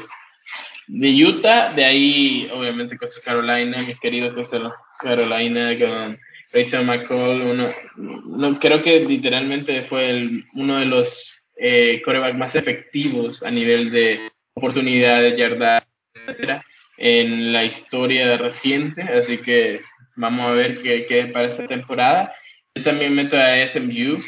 de 0.87 1.25
Utah. 1.25 1.71
De 1.73 1.85
ahí, 1.85 2.49
obviamente, 2.53 2.97
Costa 2.97 3.21
Carolina, 3.23 3.77
mi 3.81 3.95
querido 3.95 4.33
Costa 4.33 4.73
Carolina 4.99 5.71
con 5.79 6.19
Grayson 6.51 6.85
McCall. 6.85 7.41
Uno, 7.43 7.69
no, 7.97 8.59
creo 8.59 8.81
que 8.81 8.99
literalmente 8.99 9.81
fue 9.81 10.29
uno 10.55 10.79
de 10.79 10.85
los 10.85 11.41
eh, 11.55 12.01
corebacks 12.03 12.37
más 12.37 12.55
efectivos 12.55 13.41
a 13.41 13.51
nivel 13.51 13.89
de 13.89 14.19
oportunidades, 14.53 15.37
yardas, 15.37 15.83
etcétera, 16.13 16.61
en 16.97 17.53
la 17.53 17.63
historia 17.63 18.35
reciente. 18.35 19.01
Así 19.03 19.37
que 19.37 19.79
Vamos 20.15 20.45
a 20.45 20.51
ver 20.51 20.81
qué, 20.81 21.05
qué 21.07 21.25
para 21.25 21.47
esta 21.47 21.67
temporada. 21.67 22.33
Yo 22.75 22.83
también 22.83 23.13
meto 23.13 23.37
a 23.37 23.67
SMU. 23.67 24.21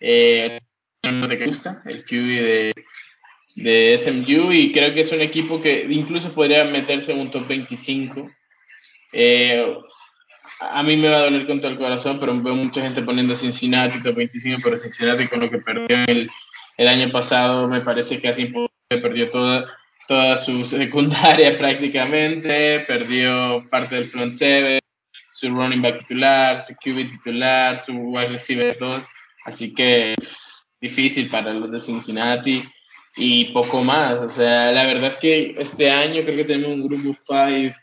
Eh, 0.00 0.58
te 1.02 1.46
gusta, 1.46 1.82
el 1.84 2.04
QB 2.04 2.12
de, 2.12 2.74
de 3.56 3.98
SMU 3.98 4.52
y 4.52 4.72
creo 4.72 4.92
que 4.92 5.00
es 5.00 5.12
un 5.12 5.20
equipo 5.20 5.60
que 5.60 5.86
incluso 5.88 6.32
podría 6.32 6.64
meterse 6.64 7.12
en 7.12 7.20
un 7.20 7.30
top 7.30 7.46
25. 7.46 8.30
Eh, 9.12 9.76
a 10.60 10.82
mí 10.82 10.96
me 10.96 11.08
va 11.08 11.18
a 11.18 11.24
doler 11.24 11.46
con 11.46 11.60
todo 11.60 11.70
el 11.70 11.78
corazón, 11.78 12.18
pero 12.18 12.40
veo 12.40 12.54
mucha 12.54 12.80
gente 12.80 13.02
poniendo 13.02 13.36
Cincinnati 13.36 14.02
top 14.02 14.16
25, 14.16 14.60
pero 14.62 14.78
Cincinnati 14.78 15.26
con 15.26 15.40
lo 15.40 15.50
que 15.50 15.58
perdió 15.58 15.96
el, 16.06 16.30
el 16.78 16.88
año 16.88 17.10
pasado 17.12 17.68
me 17.68 17.82
parece 17.82 18.20
casi 18.20 18.52
perdió 18.88 19.30
toda, 19.30 19.66
toda 20.08 20.36
su 20.36 20.64
secundaria 20.64 21.56
prácticamente, 21.58 22.80
perdió 22.80 23.66
parte 23.70 23.96
del 23.96 24.06
front 24.06 24.34
seven, 24.34 24.80
su 25.46 25.54
running 25.54 25.82
back 25.82 25.98
titular, 25.98 26.62
su 26.62 26.74
QB 26.74 27.10
titular, 27.10 27.78
su 27.78 27.92
wide 27.92 28.28
receiver 28.28 28.76
2, 28.78 29.04
así 29.44 29.74
que 29.74 30.14
difícil 30.80 31.28
para 31.28 31.52
los 31.52 31.70
de 31.70 31.80
Cincinnati 31.80 32.62
y 33.16 33.46
poco 33.46 33.82
más, 33.82 34.14
o 34.14 34.28
sea, 34.28 34.72
la 34.72 34.86
verdad 34.86 35.18
que 35.18 35.54
este 35.58 35.90
año 35.90 36.22
creo 36.22 36.36
que 36.36 36.44
tenemos 36.44 36.72
un 36.72 36.88
grupo 36.88 37.16
5 37.26 37.74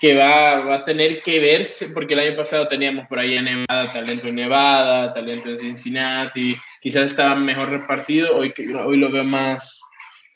que 0.00 0.14
va, 0.14 0.60
va, 0.60 0.76
a 0.76 0.84
tener 0.84 1.20
que 1.20 1.38
verse, 1.40 1.90
porque 1.90 2.14
el 2.14 2.20
año 2.20 2.36
pasado 2.36 2.66
teníamos 2.66 3.06
por 3.06 3.18
ahí 3.18 3.36
en 3.36 3.44
Nevada, 3.44 3.92
talento 3.92 4.28
en 4.28 4.36
Nevada, 4.36 5.12
talento 5.12 5.50
en 5.50 5.58
Cincinnati, 5.58 6.56
quizás 6.80 7.10
estaba 7.10 7.34
mejor 7.34 7.68
repartido, 7.68 8.34
hoy, 8.34 8.54
hoy 8.82 8.96
lo 8.96 9.10
veo 9.10 9.24
más 9.24 9.82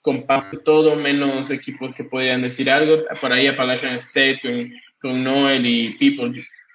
compacto 0.04 0.58
todo, 0.58 0.96
menos 0.96 1.50
equipos 1.50 1.96
que 1.96 2.04
podrían 2.04 2.42
decir 2.42 2.70
algo, 2.70 3.04
por 3.22 3.32
ahí 3.32 3.46
Appalachian 3.46 3.94
State 3.94 4.70
con, 5.00 5.24
Noel 5.24 5.66
y 5.66 5.96
People, 5.98 6.30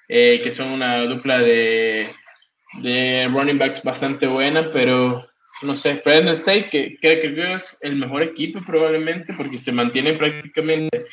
eh, 0.07 0.41
que 0.43 0.51
son 0.51 0.71
una 0.71 1.03
dupla 1.03 1.37
de, 1.37 2.07
de 2.81 3.29
running 3.31 3.59
backs 3.59 3.83
bastante 3.83 4.25
buena, 4.25 4.67
pero 4.73 5.23
no 5.61 5.75
sé, 5.75 5.97
Fresno 5.97 6.31
State, 6.31 6.69
que 6.71 6.97
creo 6.99 7.21
que 7.21 7.53
es 7.53 7.77
el 7.81 7.97
mejor 7.97 8.23
equipo 8.23 8.61
probablemente, 8.65 9.31
porque 9.37 9.59
se 9.59 9.71
mantiene 9.71 10.13
prácticamente 10.13 11.05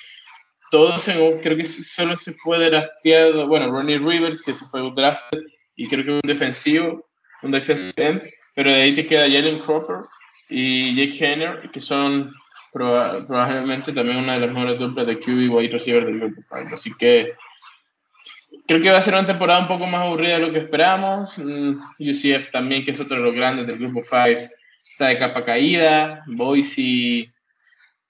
todos 0.71 1.05
creo 1.05 1.57
que 1.57 1.67
solo 1.67 2.17
se 2.17 2.33
fue 2.33 2.59
drafteado, 2.71 3.47
bueno, 3.47 3.71
Ronnie 3.71 3.99
Rivers, 3.99 4.43
que 4.43 4.55
se 4.55 4.65
fue 4.65 4.81
drafted, 4.97 5.43
y 5.77 5.87
creo 5.87 6.03
que 6.03 6.13
un 6.13 6.21
defensivo, 6.25 7.07
un 7.43 7.51
defensive 7.51 8.33
pero 8.55 8.71
de 8.71 8.77
ahí 8.77 8.95
te 8.95 9.07
queda 9.07 9.29
Jalen 9.29 9.59
Cropper 9.59 9.99
y 10.49 10.95
Jake 10.95 11.25
Henner, 11.25 11.71
que 11.71 11.81
son 11.81 12.33
probablemente 12.73 13.93
también 13.93 14.19
una 14.19 14.35
de 14.35 14.41
las 14.41 14.53
mejores 14.53 14.79
duplas 14.79 15.07
de 15.07 15.19
QB 15.19 15.51
wide 15.51 15.73
receiver 15.73 16.05
del 16.05 16.21
grupo 16.21 16.43
Así 16.75 16.93
que 16.99 17.33
creo 18.67 18.83
que 18.83 18.91
va 18.91 18.99
a 18.99 19.03
ser 19.03 19.15
una 19.15 19.27
temporada 19.27 19.61
un 19.61 19.69
poco 19.69 19.87
más 19.87 20.03
aburrida 20.03 20.35
de 20.35 20.47
lo 20.47 20.53
que 20.53 20.59
esperamos. 20.59 21.39
Mm, 21.39 21.77
UCF 21.99 22.51
también, 22.51 22.85
que 22.85 22.91
es 22.91 23.01
otro 23.01 23.17
de 23.17 23.23
los 23.23 23.35
grandes 23.35 23.67
del 23.67 23.79
grupo 23.79 24.03
5, 24.03 24.51
está 24.87 25.09
de 25.09 25.19
capa 25.19 25.45
caída. 25.45 26.23
Boise 26.27 27.33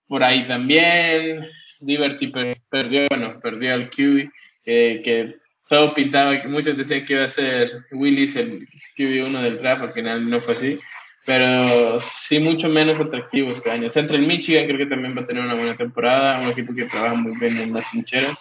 por 0.08 0.24
ahí 0.24 0.46
también. 0.46 1.46
Liberty 1.80 2.32
perdió, 2.70 3.06
bueno, 3.08 3.38
perdió 3.40 3.74
al 3.74 3.90
QB, 3.90 4.30
que 4.64 5.34
todo 5.68 5.92
pintaba, 5.92 6.40
que 6.40 6.48
muchos 6.48 6.76
decían 6.76 7.04
que 7.04 7.14
iba 7.14 7.24
a 7.24 7.28
ser 7.28 7.84
Willis 7.90 8.36
el 8.36 8.66
QB1 8.96 9.40
del 9.42 9.58
draft, 9.58 9.82
al 9.82 9.92
final 9.92 10.30
no 10.30 10.40
fue 10.40 10.54
así, 10.54 10.78
pero 11.26 12.00
sí 12.00 12.38
mucho 12.38 12.68
menos 12.68 13.00
atractivo 13.00 13.50
este 13.50 13.70
año. 13.70 13.90
Central 13.90 14.20
Michigan 14.20 14.66
creo 14.66 14.78
que 14.78 14.86
también 14.86 15.16
va 15.16 15.22
a 15.22 15.26
tener 15.26 15.44
una 15.44 15.54
buena 15.54 15.74
temporada, 15.74 16.40
un 16.40 16.48
equipo 16.48 16.72
que 16.72 16.84
trabaja 16.84 17.14
muy 17.14 17.36
bien 17.36 17.58
en 17.58 17.74
las 17.74 17.90
trincheras, 17.90 18.38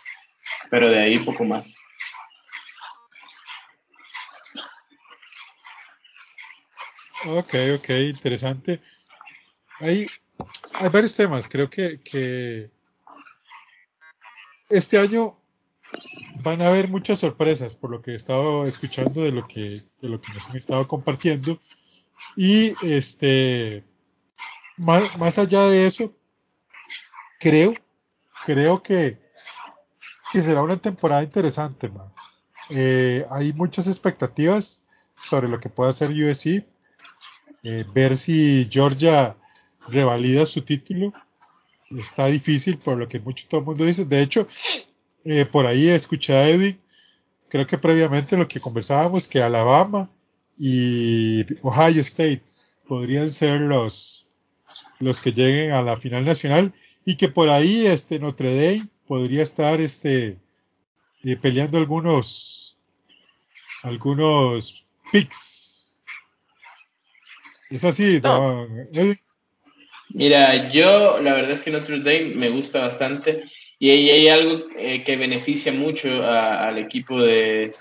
pero 0.70 0.90
de 0.90 1.00
ahí 1.00 1.20
poco 1.20 1.44
más. 1.44 1.76
Ok, 7.28 7.56
ok, 7.76 7.90
interesante. 8.14 8.80
Hay, 9.80 10.08
hay 10.74 10.90
varios 10.90 11.16
temas, 11.16 11.50
creo 11.50 11.68
que, 11.68 12.00
que 12.02 12.70
este 14.70 15.00
año 15.00 15.40
van 16.44 16.62
a 16.62 16.68
haber 16.68 16.88
muchas 16.88 17.20
sorpresas 17.20 17.74
por 17.74 17.90
lo 17.90 18.04
que 18.04 18.12
he 18.12 18.16
estado 18.16 18.66
escuchando 18.66 19.24
de 19.24 19.32
lo 19.32 19.48
que, 19.48 19.82
de 20.02 20.10
lo 20.10 20.22
que 20.22 20.34
nos 20.34 20.50
han 20.50 20.58
estado 20.58 20.88
compartiendo. 20.88 21.60
Y 22.36 22.74
este, 22.86 23.84
más, 24.78 25.18
más 25.18 25.38
allá 25.39 25.63
de 25.68 25.88
eso, 25.88 26.13
creo, 27.39 27.74
creo 28.45 28.82
que, 28.82 29.20
que 30.32 30.41
será 30.41 30.61
una 30.61 30.78
temporada 30.78 31.24
interesante, 31.24 31.91
eh, 32.72 33.26
hay 33.30 33.53
muchas 33.53 33.88
expectativas 33.88 34.82
sobre 35.16 35.47
lo 35.47 35.59
que 35.59 35.70
pueda 35.70 35.91
hacer 35.91 36.09
USC. 36.09 36.66
Eh, 37.63 37.84
ver 37.93 38.16
si 38.16 38.68
Georgia 38.70 39.36
revalida 39.88 40.45
su 40.45 40.61
título 40.61 41.13
está 41.89 42.28
difícil 42.28 42.78
por 42.78 42.97
lo 42.97 43.07
que 43.07 43.20
mucho 43.20 43.47
todo 43.49 43.61
el 43.61 43.66
mundo 43.66 43.86
dice. 43.86 44.05
De 44.05 44.22
hecho, 44.22 44.47
eh, 45.24 45.45
por 45.45 45.66
ahí 45.66 45.89
escuché 45.89 46.34
a 46.36 46.47
Edwin, 46.47 46.80
creo 47.49 47.66
que 47.66 47.78
previamente 47.78 48.38
lo 48.38 48.47
que 48.47 48.59
conversábamos, 48.59 49.28
que 49.28 49.41
Alabama 49.41 50.09
y 50.58 51.45
Ohio 51.62 52.01
State 52.01 52.41
podrían 52.88 53.30
ser 53.30 53.62
los, 53.62 54.28
los 54.99 55.20
que 55.22 55.32
lleguen 55.32 55.72
a 55.72 55.82
la 55.82 55.97
final 55.97 56.26
nacional 56.26 56.74
y 57.06 57.18
que 57.18 57.28
por 57.28 57.49
ahí 57.49 57.86
este 57.86 58.20
Notre 58.20 58.53
Dame 58.56 58.88
podría 59.08 59.43
estar 59.43 59.80
este 59.82 60.38
eh, 61.24 61.38
peleando 61.38 61.78
algunos 61.78 62.78
algunos 63.84 64.86
picks. 65.12 66.01
Es 67.70 67.84
así, 67.84 68.22
Edwin. 68.93 69.20
Mira, 70.10 70.72
yo 70.72 71.20
la 71.20 71.34
verdad 71.34 71.51
es 71.51 71.62
que 71.62 71.72
Notre 71.72 71.99
Dame 71.99 72.36
me 72.36 72.49
gusta 72.49 72.80
bastante 72.80 73.43
y 73.78 73.89
hay, 73.89 74.28
algo 74.30 74.66
eh, 74.78 75.03
que 75.03 75.18
beneficia 75.18 75.72
mucho 75.72 76.24
al 76.26 76.78
equipo 76.78 77.20
de, 77.20 77.76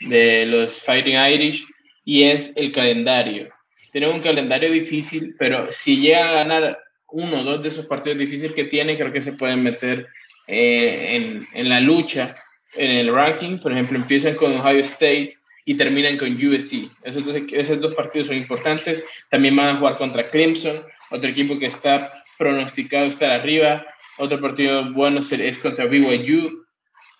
de 0.00 0.46
los 0.46 0.82
Fighting 0.82 1.14
Irish 1.14 1.64
y 2.10 2.24
es 2.24 2.52
el 2.56 2.72
calendario. 2.72 3.50
Tienen 3.92 4.10
un 4.10 4.20
calendario 4.20 4.68
difícil, 4.72 5.36
pero 5.38 5.70
si 5.70 6.00
llega 6.00 6.28
a 6.28 6.32
ganar 6.42 6.80
uno 7.06 7.38
o 7.38 7.44
dos 7.44 7.62
de 7.62 7.68
esos 7.68 7.86
partidos 7.86 8.18
difíciles 8.18 8.52
que 8.52 8.64
tiene, 8.64 8.96
creo 8.96 9.12
que 9.12 9.22
se 9.22 9.34
pueden 9.34 9.62
meter 9.62 10.08
eh, 10.48 11.14
en, 11.14 11.46
en, 11.54 11.68
la 11.68 11.78
lucha, 11.78 12.34
en 12.74 12.90
el 12.90 13.14
ranking. 13.14 13.58
Por 13.58 13.70
ejemplo, 13.70 13.96
empiezan 13.96 14.34
con 14.34 14.58
Ohio 14.58 14.80
State 14.80 15.34
y 15.64 15.76
terminan 15.76 16.18
con 16.18 16.32
USC. 16.32 16.90
Esos 17.04 17.24
dos, 17.24 17.36
esos 17.52 17.80
dos 17.80 17.94
partidos 17.94 18.26
son 18.26 18.38
importantes. 18.38 19.04
También 19.28 19.54
van 19.54 19.68
a 19.68 19.76
jugar 19.76 19.94
contra 19.94 20.24
Clemson, 20.24 20.80
otro 21.12 21.30
equipo 21.30 21.60
que 21.60 21.66
está 21.66 22.12
pronosticado 22.36 23.06
estar 23.06 23.30
arriba. 23.30 23.86
Otro 24.18 24.40
partido 24.40 24.92
bueno 24.92 25.20
es 25.20 25.58
contra 25.58 25.86
BYU. 25.86 26.66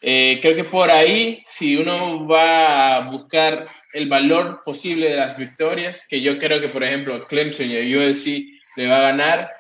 Eh, 0.03 0.39
creo 0.41 0.57
que 0.57 0.65
por 0.65 0.91
ahí, 0.91 1.45
si 1.47 1.77
uno 1.77 2.27
va 2.27 2.95
a 2.95 3.11
buscar 3.11 3.67
el 3.93 4.09
valor 4.09 4.63
posible 4.65 5.11
de 5.11 5.17
las 5.17 5.37
victorias, 5.37 6.07
que 6.09 6.23
yo 6.23 6.39
creo 6.39 6.61
que, 6.61 6.69
por 6.69 6.83
ejemplo, 6.83 7.27
Clemson 7.27 7.71
y 7.71 7.95
USC 7.95 8.45
le 8.77 8.87
va 8.87 8.97
a 8.97 9.13
ganar, 9.13 9.51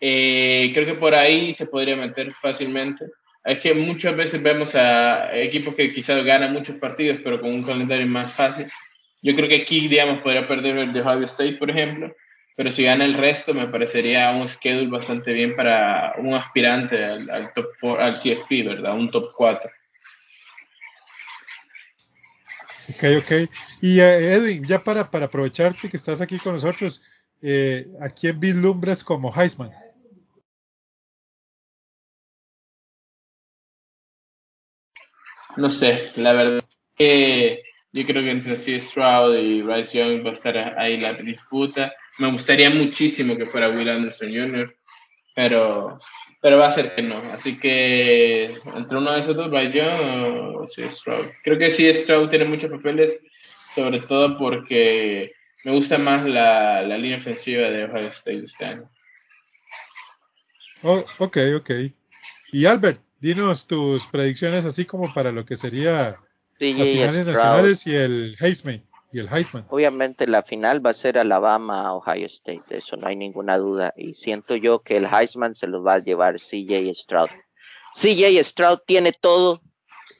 eh, 0.00 0.70
creo 0.72 0.86
que 0.86 0.94
por 0.94 1.14
ahí 1.14 1.52
se 1.52 1.66
podría 1.66 1.96
meter 1.96 2.32
fácilmente. 2.32 3.04
Es 3.44 3.58
que 3.58 3.74
muchas 3.74 4.16
veces 4.16 4.42
vemos 4.42 4.74
a 4.74 5.36
equipos 5.38 5.74
que 5.74 5.92
quizás 5.92 6.24
ganan 6.24 6.54
muchos 6.54 6.76
partidos, 6.76 7.18
pero 7.22 7.40
con 7.40 7.50
un 7.52 7.62
calendario 7.62 8.06
más 8.06 8.32
fácil. 8.32 8.66
Yo 9.22 9.34
creo 9.34 9.48
que 9.48 9.62
aquí, 9.62 9.86
digamos, 9.86 10.22
podría 10.22 10.48
perder 10.48 10.78
el 10.78 10.92
de 10.94 11.02
Ohio 11.02 11.24
State, 11.24 11.56
por 11.56 11.70
ejemplo, 11.70 12.14
pero 12.56 12.70
si 12.70 12.84
gana 12.84 13.04
el 13.04 13.14
resto 13.14 13.52
me 13.52 13.66
parecería 13.66 14.30
un 14.30 14.48
schedule 14.48 14.88
bastante 14.88 15.32
bien 15.32 15.56
para 15.56 16.14
un 16.18 16.34
aspirante 16.34 17.04
al, 17.04 17.52
top 17.52 17.66
4, 17.80 18.04
al 18.04 18.16
CFP, 18.16 18.62
¿verdad? 18.62 18.96
Un 18.96 19.10
top 19.10 19.32
4. 19.36 19.70
Ok, 22.90 23.04
ok. 23.18 23.50
Y 23.80 24.00
eh, 24.00 24.34
Edwin, 24.34 24.64
ya 24.64 24.82
para, 24.84 25.10
para 25.10 25.26
aprovecharte 25.26 25.88
que 25.88 25.96
estás 25.96 26.20
aquí 26.20 26.38
con 26.38 26.52
nosotros, 26.52 27.02
eh, 27.42 27.88
¿a 28.00 28.08
quién 28.10 28.38
vislumbras 28.38 29.02
como 29.02 29.32
Heisman? 29.34 29.72
No 35.56 35.70
sé, 35.70 36.12
la 36.16 36.32
verdad 36.32 36.64
que 36.96 37.60
yo 37.94 38.04
creo 38.04 38.24
que 38.24 38.32
entre 38.32 38.56
C. 38.56 38.80
Stroud 38.80 39.36
y 39.36 39.60
Bryce 39.62 39.98
Young 39.98 40.26
va 40.26 40.30
a 40.30 40.34
estar 40.34 40.56
ahí 40.76 40.96
la 40.96 41.12
disputa. 41.12 41.94
Me 42.18 42.28
gustaría 42.28 42.68
muchísimo 42.68 43.36
que 43.36 43.46
fuera 43.46 43.70
Will 43.70 43.88
Anderson 43.88 44.30
Jr., 44.30 44.76
pero, 45.32 45.96
pero 46.42 46.58
va 46.58 46.66
a 46.66 46.72
ser 46.72 46.96
que 46.96 47.02
no. 47.02 47.16
Así 47.32 47.56
que 47.56 48.46
entre 48.74 48.98
uno 48.98 49.12
de 49.12 49.20
esos 49.20 49.36
dos, 49.36 49.48
Bryce 49.48 49.78
Young 49.78 50.56
o 50.56 50.66
C. 50.66 50.90
Stroud. 50.90 51.24
Creo 51.44 51.56
que 51.56 51.70
C. 51.70 51.94
Stroud 51.94 52.28
tiene 52.28 52.46
muchos 52.46 52.68
papeles, 52.68 53.16
sobre 53.76 54.00
todo 54.00 54.38
porque 54.38 55.32
me 55.64 55.70
gusta 55.70 55.96
más 55.96 56.26
la, 56.26 56.82
la 56.82 56.98
línea 56.98 57.18
ofensiva 57.18 57.70
de 57.70 57.84
Ohio 57.84 58.08
State 58.08 58.42
este 58.42 58.64
año. 58.64 58.90
Oh, 60.82 61.04
ok, 61.18 61.38
ok. 61.58 61.70
Y 62.50 62.66
Albert, 62.66 63.00
dinos 63.20 63.68
tus 63.68 64.04
predicciones 64.06 64.64
así 64.64 64.84
como 64.84 65.14
para 65.14 65.30
lo 65.30 65.46
que 65.46 65.54
sería 65.54 66.16
las 66.58 66.88
finales 66.88 67.26
nacionales 67.26 67.86
y 67.86 67.94
el 67.94 68.36
Heisman. 68.40 68.84
Y 69.12 69.20
el 69.20 69.28
Heisman. 69.28 69.64
Obviamente 69.70 70.26
la 70.26 70.42
final 70.42 70.84
va 70.84 70.90
a 70.90 70.94
ser 70.94 71.18
Alabama-Ohio 71.18 72.26
State, 72.26 72.62
eso 72.70 72.96
no 72.96 73.06
hay 73.06 73.16
ninguna 73.16 73.58
duda. 73.58 73.94
Y 73.96 74.14
siento 74.14 74.56
yo 74.56 74.80
que 74.80 74.96
el 74.96 75.06
Heisman 75.06 75.54
se 75.54 75.66
lo 75.66 75.82
va 75.82 75.94
a 75.94 75.98
llevar 75.98 76.36
CJ 76.36 76.92
Stroud. 76.94 77.30
CJ 77.94 78.42
Stroud 78.42 78.80
tiene 78.86 79.12
todo 79.12 79.60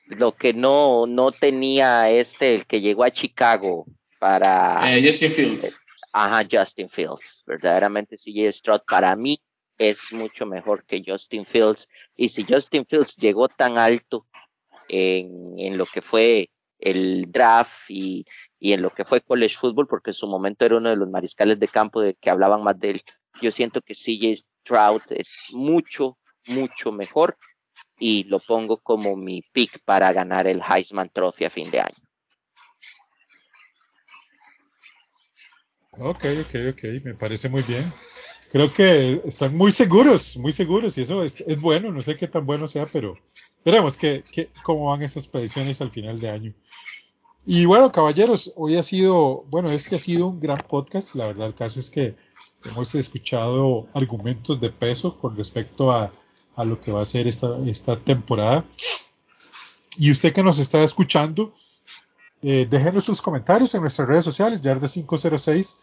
lo 0.07 0.37
que 0.37 0.53
no, 0.53 1.07
no 1.07 1.32
tenía 1.32 2.11
este, 2.11 2.55
el 2.55 2.66
que 2.66 2.80
llegó 2.80 3.05
a 3.05 3.11
Chicago 3.11 3.87
para... 4.20 4.80
Eh, 4.97 5.05
Justin 5.05 5.32
Fields. 5.32 5.80
ajá, 6.12 6.47
Justin 6.51 6.89
Fields. 6.89 7.43
Verdaderamente 7.47 8.16
CJ 8.16 8.53
Stroud 8.53 8.80
para 8.87 9.16
mí 9.16 9.41
es 9.78 10.12
mucho 10.12 10.47
mejor 10.47 10.85
que 10.87 11.03
Justin 11.05 11.45
Fields. 11.45 11.89
Y 12.16 12.28
si 12.28 12.45
Justin 12.45 12.87
Fields 12.87 13.16
llegó 13.16 13.49
tan 13.49 13.78
alto 13.78 14.26
en, 14.95 15.59
en 15.59 15.76
lo 15.76 15.86
que 15.86 16.03
fue 16.03 16.51
el 16.78 17.30
draft 17.30 17.88
y, 17.88 18.24
y, 18.59 18.72
en 18.72 18.82
lo 18.82 18.90
que 18.90 19.05
fue 19.05 19.20
college 19.20 19.57
football, 19.57 19.86
porque 19.86 20.11
en 20.11 20.14
su 20.14 20.26
momento 20.26 20.64
era 20.64 20.76
uno 20.76 20.90
de 20.90 20.97
los 20.97 21.09
mariscales 21.09 21.59
de 21.59 21.68
campo 21.68 22.01
de 22.01 22.14
que 22.14 22.30
hablaban 22.30 22.62
más 22.62 22.78
de 22.78 22.90
él. 22.90 23.03
Yo 23.40 23.51
siento 23.51 23.80
que 23.80 23.95
CJ 23.95 24.45
Stroud 24.62 25.03
es 25.11 25.49
mucho, 25.53 26.18
mucho 26.47 26.92
mejor 26.92 27.36
y 27.99 28.24
lo 28.24 28.38
pongo 28.40 28.78
como 28.78 29.16
mi 29.16 29.42
pick 29.53 29.80
para 29.84 30.12
ganar 30.12 30.47
el 30.47 30.61
Heisman 30.62 31.11
Trophy 31.11 31.45
a 31.45 31.51
fin 31.51 31.70
de 31.70 31.80
año. 31.80 32.05
Ok, 35.92 36.24
ok, 36.40 36.55
ok, 36.72 36.84
me 37.05 37.14
parece 37.14 37.49
muy 37.49 37.62
bien. 37.62 37.84
Creo 38.51 38.72
que 38.72 39.20
están 39.24 39.57
muy 39.57 39.72
seguros, 39.72 40.36
muy 40.36 40.53
seguros, 40.53 40.97
y 40.99 41.03
eso 41.03 41.24
es, 41.24 41.45
bueno, 41.61 41.92
no 41.92 42.03
sé 42.03 42.16
qué 42.16 42.28
tan 42.28 42.47
bueno 42.47 42.68
sea, 42.68 42.86
pero 42.92 43.16
veremos 43.64 43.96
que, 43.96 44.24
cómo 44.62 44.90
van 44.90 45.02
esas 45.02 45.26
predicciones 45.26 45.80
al 45.80 45.90
final 45.90 46.20
de 46.20 46.30
año. 46.30 46.54
Y 47.46 47.66
bueno, 47.66 47.92
caballeros, 47.92 48.52
hoy 48.56 48.76
ha 48.76 48.82
sido, 48.82 49.44
bueno, 49.50 49.70
este 49.70 49.96
ha 49.96 49.98
sido 49.98 50.26
un 50.26 50.40
gran 50.40 50.58
podcast. 50.68 51.14
La 51.14 51.26
verdad, 51.26 51.48
el 51.48 51.54
caso 51.54 51.78
es 51.78 51.90
que 51.90 52.16
hemos 52.64 52.94
escuchado 52.94 53.86
argumentos 53.92 54.60
de 54.60 54.70
peso 54.70 55.18
con 55.18 55.36
respecto 55.36 55.92
a, 55.92 56.10
a 56.56 56.64
lo 56.64 56.80
que 56.80 56.92
va 56.92 57.02
a 57.02 57.04
ser 57.04 57.26
esta, 57.26 57.58
esta 57.66 57.98
temporada. 57.98 58.64
Y 59.96 60.10
usted 60.10 60.32
que 60.32 60.42
nos 60.42 60.58
está 60.58 60.82
escuchando, 60.82 61.54
eh, 62.42 62.66
déjenos 62.68 63.04
sus 63.04 63.22
comentarios 63.22 63.74
en 63.74 63.82
nuestras 63.82 64.08
redes 64.08 64.24
sociales, 64.24 64.62
Yarda506, 64.62 65.76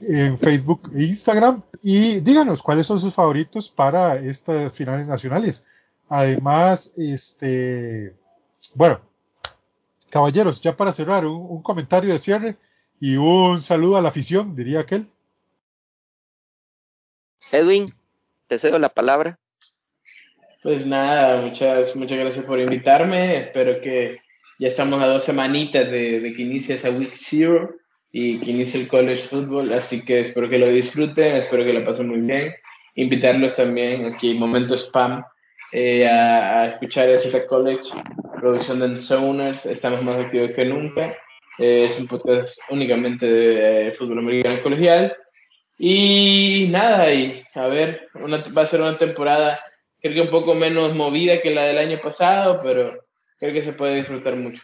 en 0.00 0.38
Facebook 0.38 0.90
e 0.94 1.04
Instagram, 1.04 1.62
y 1.82 2.20
díganos 2.20 2.62
cuáles 2.62 2.86
son 2.86 2.98
sus 2.98 3.14
favoritos 3.14 3.68
para 3.68 4.16
estas 4.16 4.72
finales 4.72 5.06
nacionales. 5.08 5.64
Además, 6.08 6.92
este, 6.96 8.14
bueno, 8.74 9.00
caballeros, 10.10 10.60
ya 10.62 10.76
para 10.76 10.92
cerrar, 10.92 11.26
un, 11.26 11.62
comentario 11.62 12.12
de 12.12 12.18
cierre 12.18 12.56
y 13.00 13.16
un 13.16 13.60
saludo 13.60 13.96
a 13.96 14.02
la 14.02 14.08
afición, 14.08 14.56
diría 14.56 14.80
aquel. 14.80 15.06
Edwin, 17.52 17.92
te 18.46 18.58
cedo 18.58 18.78
la 18.78 18.88
palabra. 18.88 19.38
Pues 20.62 20.86
nada, 20.86 21.40
muchas, 21.42 21.94
muchas 21.94 22.18
gracias 22.18 22.44
por 22.46 22.58
invitarme. 22.58 23.36
Espero 23.38 23.80
que 23.80 24.18
ya 24.58 24.68
estamos 24.68 25.00
a 25.00 25.06
dos 25.06 25.24
semanitas 25.24 25.90
de, 25.90 26.20
de 26.20 26.32
que 26.34 26.42
inicie 26.42 26.74
esa 26.74 26.90
Week 26.90 27.14
Zero 27.14 27.76
y 28.10 28.38
que 28.38 28.50
inicie 28.50 28.80
el 28.80 28.88
college 28.88 29.22
football, 29.22 29.72
así 29.72 30.04
que 30.04 30.20
espero 30.20 30.48
que 30.48 30.58
lo 30.58 30.68
disfruten, 30.68 31.36
espero 31.36 31.64
que 31.64 31.72
lo 31.72 31.84
pasen 31.84 32.08
muy 32.08 32.20
bien. 32.20 32.54
Invitarlos 32.94 33.54
también 33.54 34.06
aquí, 34.06 34.34
momento 34.34 34.74
spam, 34.76 35.22
eh, 35.72 36.06
a, 36.08 36.60
a, 36.60 36.66
escuchar 36.66 37.08
Z 37.18 37.46
College, 37.46 37.90
producción 38.36 38.80
de 38.80 39.00
Zoners, 39.00 39.66
estamos 39.66 40.02
más 40.02 40.16
activos 40.24 40.52
que 40.52 40.64
nunca. 40.64 41.16
Eh, 41.58 41.82
es 41.84 41.98
un 41.98 42.06
podcast 42.06 42.58
únicamente 42.70 43.26
de 43.26 43.88
eh, 43.88 43.92
fútbol 43.92 44.20
americano 44.20 44.56
colegial. 44.62 45.16
Y 45.78 46.68
nada, 46.70 47.12
y 47.12 47.42
a 47.54 47.66
ver, 47.66 48.08
una, 48.14 48.38
va 48.56 48.62
a 48.62 48.66
ser 48.66 48.80
una 48.80 48.94
temporada 48.94 49.58
creo 50.00 50.14
que 50.14 50.20
un 50.22 50.30
poco 50.30 50.54
menos 50.54 50.94
movida 50.94 51.40
que 51.40 51.50
la 51.50 51.64
del 51.64 51.78
año 51.78 51.98
pasado, 51.98 52.58
pero 52.62 53.04
creo 53.38 53.52
que 53.52 53.64
se 53.64 53.72
puede 53.72 53.96
disfrutar 53.96 54.36
mucho. 54.36 54.62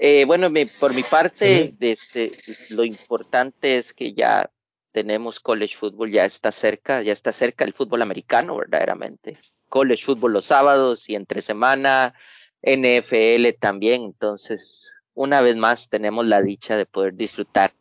Eh, 0.00 0.24
bueno, 0.24 0.48
por 0.78 0.94
mi 0.94 1.02
parte, 1.02 1.74
este, 1.80 2.30
lo 2.70 2.84
importante 2.84 3.78
es 3.78 3.92
que 3.92 4.12
ya 4.12 4.48
tenemos 4.92 5.40
college 5.40 5.76
football, 5.76 6.10
ya 6.10 6.24
está 6.24 6.52
cerca, 6.52 7.02
ya 7.02 7.12
está 7.12 7.32
cerca 7.32 7.64
el 7.64 7.72
fútbol 7.72 8.02
americano, 8.02 8.56
verdaderamente. 8.56 9.38
College 9.68 10.04
football 10.04 10.32
los 10.32 10.46
sábados 10.46 11.08
y 11.08 11.14
entre 11.14 11.42
semana, 11.42 12.14
NFL 12.62 13.58
también. 13.60 14.02
Entonces, 14.02 14.94
una 15.14 15.40
vez 15.40 15.56
más, 15.56 15.88
tenemos 15.88 16.26
la 16.26 16.42
dicha 16.42 16.76
de 16.76 16.86
poder 16.86 17.14
disfrutar. 17.14 17.72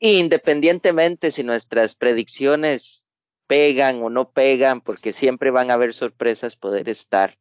Independientemente 0.00 1.30
si 1.30 1.44
nuestras 1.44 1.94
predicciones 1.94 3.06
pegan 3.46 4.02
o 4.02 4.10
no 4.10 4.30
pegan, 4.30 4.80
porque 4.80 5.12
siempre 5.12 5.50
van 5.50 5.70
a 5.70 5.74
haber 5.74 5.92
sorpresas, 5.92 6.56
poder 6.56 6.88
estar 6.88 7.36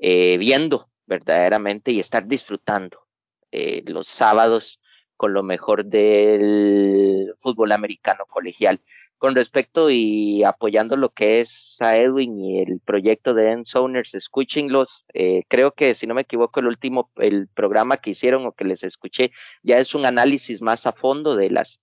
eh, 0.00 0.36
viendo 0.38 0.90
verdaderamente 1.06 1.92
y 1.92 2.00
estar 2.00 2.26
disfrutando 2.26 3.06
eh, 3.50 3.82
los 3.86 4.06
sábados 4.08 4.80
con 5.16 5.32
lo 5.32 5.42
mejor 5.42 5.84
del 5.84 7.34
fútbol 7.40 7.72
americano 7.72 8.24
colegial. 8.26 8.80
Con 9.18 9.34
respecto 9.34 9.90
y 9.90 10.44
apoyando 10.44 10.96
lo 10.96 11.08
que 11.08 11.40
es 11.40 11.76
a 11.80 11.96
Edwin 11.96 12.38
y 12.38 12.60
el 12.60 12.80
proyecto 12.80 13.32
de 13.32 13.50
End 13.50 13.66
Owners, 13.74 14.14
escúchenlos. 14.14 15.04
Eh, 15.14 15.44
creo 15.48 15.72
que, 15.72 15.94
si 15.94 16.06
no 16.06 16.14
me 16.14 16.22
equivoco, 16.22 16.60
el 16.60 16.66
último, 16.66 17.10
el 17.16 17.48
programa 17.48 17.96
que 17.96 18.10
hicieron 18.10 18.44
o 18.46 18.52
que 18.52 18.64
les 18.64 18.82
escuché, 18.82 19.32
ya 19.62 19.78
es 19.78 19.94
un 19.94 20.04
análisis 20.04 20.60
más 20.60 20.86
a 20.86 20.92
fondo 20.92 21.34
de 21.34 21.50
las 21.50 21.80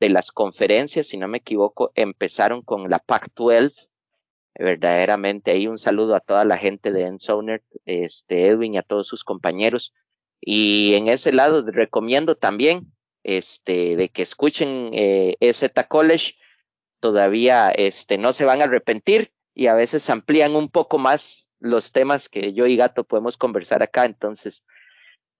de 0.00 0.08
las 0.08 0.32
conferencias, 0.32 1.06
si 1.06 1.16
no 1.16 1.28
me 1.28 1.38
equivoco, 1.38 1.92
empezaron 1.94 2.62
con 2.62 2.90
la 2.90 2.98
Pac-12. 2.98 3.72
Verdaderamente, 4.56 5.50
ahí 5.50 5.66
un 5.66 5.78
saludo 5.78 6.14
a 6.14 6.20
toda 6.20 6.44
la 6.44 6.56
gente 6.58 6.92
de 6.92 7.06
Ensowner, 7.06 7.62
este 7.86 8.46
Edwin 8.48 8.74
y 8.74 8.78
a 8.78 8.82
todos 8.82 9.08
sus 9.08 9.24
compañeros. 9.24 9.92
Y 10.46 10.94
en 10.94 11.08
ese 11.08 11.32
lado 11.32 11.64
recomiendo 11.66 12.36
también 12.36 12.92
este, 13.22 13.96
de 13.96 14.10
que 14.10 14.22
escuchen 14.22 14.90
eh, 14.92 15.36
EZ 15.40 15.70
College. 15.88 16.34
Todavía 17.00 17.70
este, 17.70 18.18
no 18.18 18.32
se 18.32 18.44
van 18.44 18.60
a 18.60 18.64
arrepentir 18.64 19.32
y 19.54 19.68
a 19.68 19.74
veces 19.74 20.08
amplían 20.10 20.54
un 20.54 20.68
poco 20.68 20.98
más 20.98 21.48
los 21.60 21.92
temas 21.92 22.28
que 22.28 22.52
yo 22.52 22.66
y 22.66 22.76
Gato 22.76 23.04
podemos 23.04 23.36
conversar 23.36 23.82
acá. 23.82 24.04
Entonces, 24.04 24.64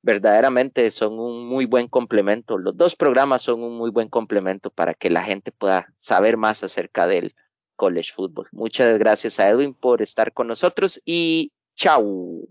verdaderamente 0.03 0.91
son 0.91 1.19
un 1.19 1.47
muy 1.47 1.67
buen 1.67 1.89
complemento. 1.89 2.59
Los 2.59 2.77
dos 2.77 2.97
programas 2.97 3.43
son 3.43 3.63
un 3.63 3.77
muy 3.77 3.91
buen 3.91 4.09
complemento 4.09 4.71
para 4.71 4.95
que 4.95 5.11
la 5.11 5.23
gente 5.23 5.53
pueda 5.53 5.93
saber 5.99 6.37
más 6.37 6.63
acerca 6.63 7.07
del 7.07 7.35
college 7.77 8.13
football. 8.15 8.49
Muchas 8.53 8.99
gracias 8.99 9.41
a 9.41 9.49
Edwin 9.49 9.75
por 9.75 10.01
estar 10.01 10.33
con 10.33 10.47
nosotros 10.47 11.01
y 11.05 11.53
chao. 11.75 12.47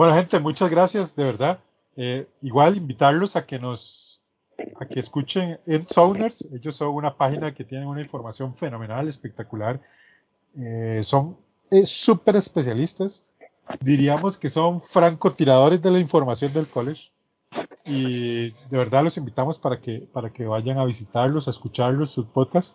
Bueno, 0.00 0.14
gente, 0.14 0.38
muchas 0.38 0.70
gracias, 0.70 1.14
de 1.14 1.24
verdad. 1.24 1.60
Eh, 1.94 2.26
igual 2.40 2.74
invitarlos 2.74 3.36
a 3.36 3.44
que 3.44 3.58
nos 3.58 4.22
a 4.80 4.86
que 4.86 4.98
escuchen 4.98 5.60
Sounders. 5.88 6.48
Ellos 6.54 6.74
son 6.74 6.94
una 6.94 7.14
página 7.14 7.52
que 7.52 7.64
tienen 7.64 7.86
una 7.86 8.00
información 8.00 8.56
fenomenal, 8.56 9.08
espectacular. 9.08 9.78
Eh, 10.56 11.02
son 11.02 11.36
eh, 11.70 11.84
súper 11.84 12.36
especialistas 12.36 13.26
diríamos 13.80 14.38
que 14.38 14.48
son 14.48 14.80
francotiradores 14.80 15.82
de 15.82 15.90
la 15.90 15.98
información 15.98 16.50
del 16.54 16.66
college. 16.66 17.12
Y 17.84 18.52
de 18.70 18.78
verdad 18.78 19.04
los 19.04 19.18
invitamos 19.18 19.58
para 19.58 19.80
que, 19.80 20.08
para 20.10 20.32
que 20.32 20.46
vayan 20.46 20.78
a 20.78 20.86
visitarlos, 20.86 21.46
a 21.46 21.50
escucharlos, 21.50 22.10
sus 22.10 22.24
podcasts 22.24 22.74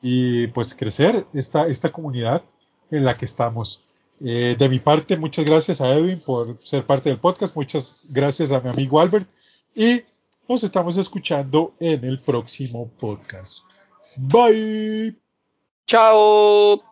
y 0.00 0.46
pues 0.46 0.74
crecer 0.74 1.26
esta, 1.34 1.66
esta 1.66 1.92
comunidad 1.92 2.42
en 2.90 3.04
la 3.04 3.18
que 3.18 3.26
estamos. 3.26 3.84
Eh, 4.24 4.54
de 4.56 4.68
mi 4.68 4.78
parte, 4.78 5.16
muchas 5.16 5.44
gracias 5.44 5.80
a 5.80 5.92
Edwin 5.94 6.20
por 6.20 6.58
ser 6.62 6.86
parte 6.86 7.08
del 7.08 7.18
podcast, 7.18 7.56
muchas 7.56 8.00
gracias 8.08 8.52
a 8.52 8.60
mi 8.60 8.70
amigo 8.70 9.00
Albert 9.00 9.28
y 9.74 10.02
nos 10.48 10.62
estamos 10.62 10.96
escuchando 10.96 11.72
en 11.80 12.04
el 12.04 12.20
próximo 12.20 12.88
podcast. 12.98 13.64
Bye. 14.16 15.16
Chao. 15.86 16.91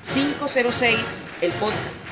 506, 0.00 1.20
el 1.42 1.52
podcast. 1.52 2.09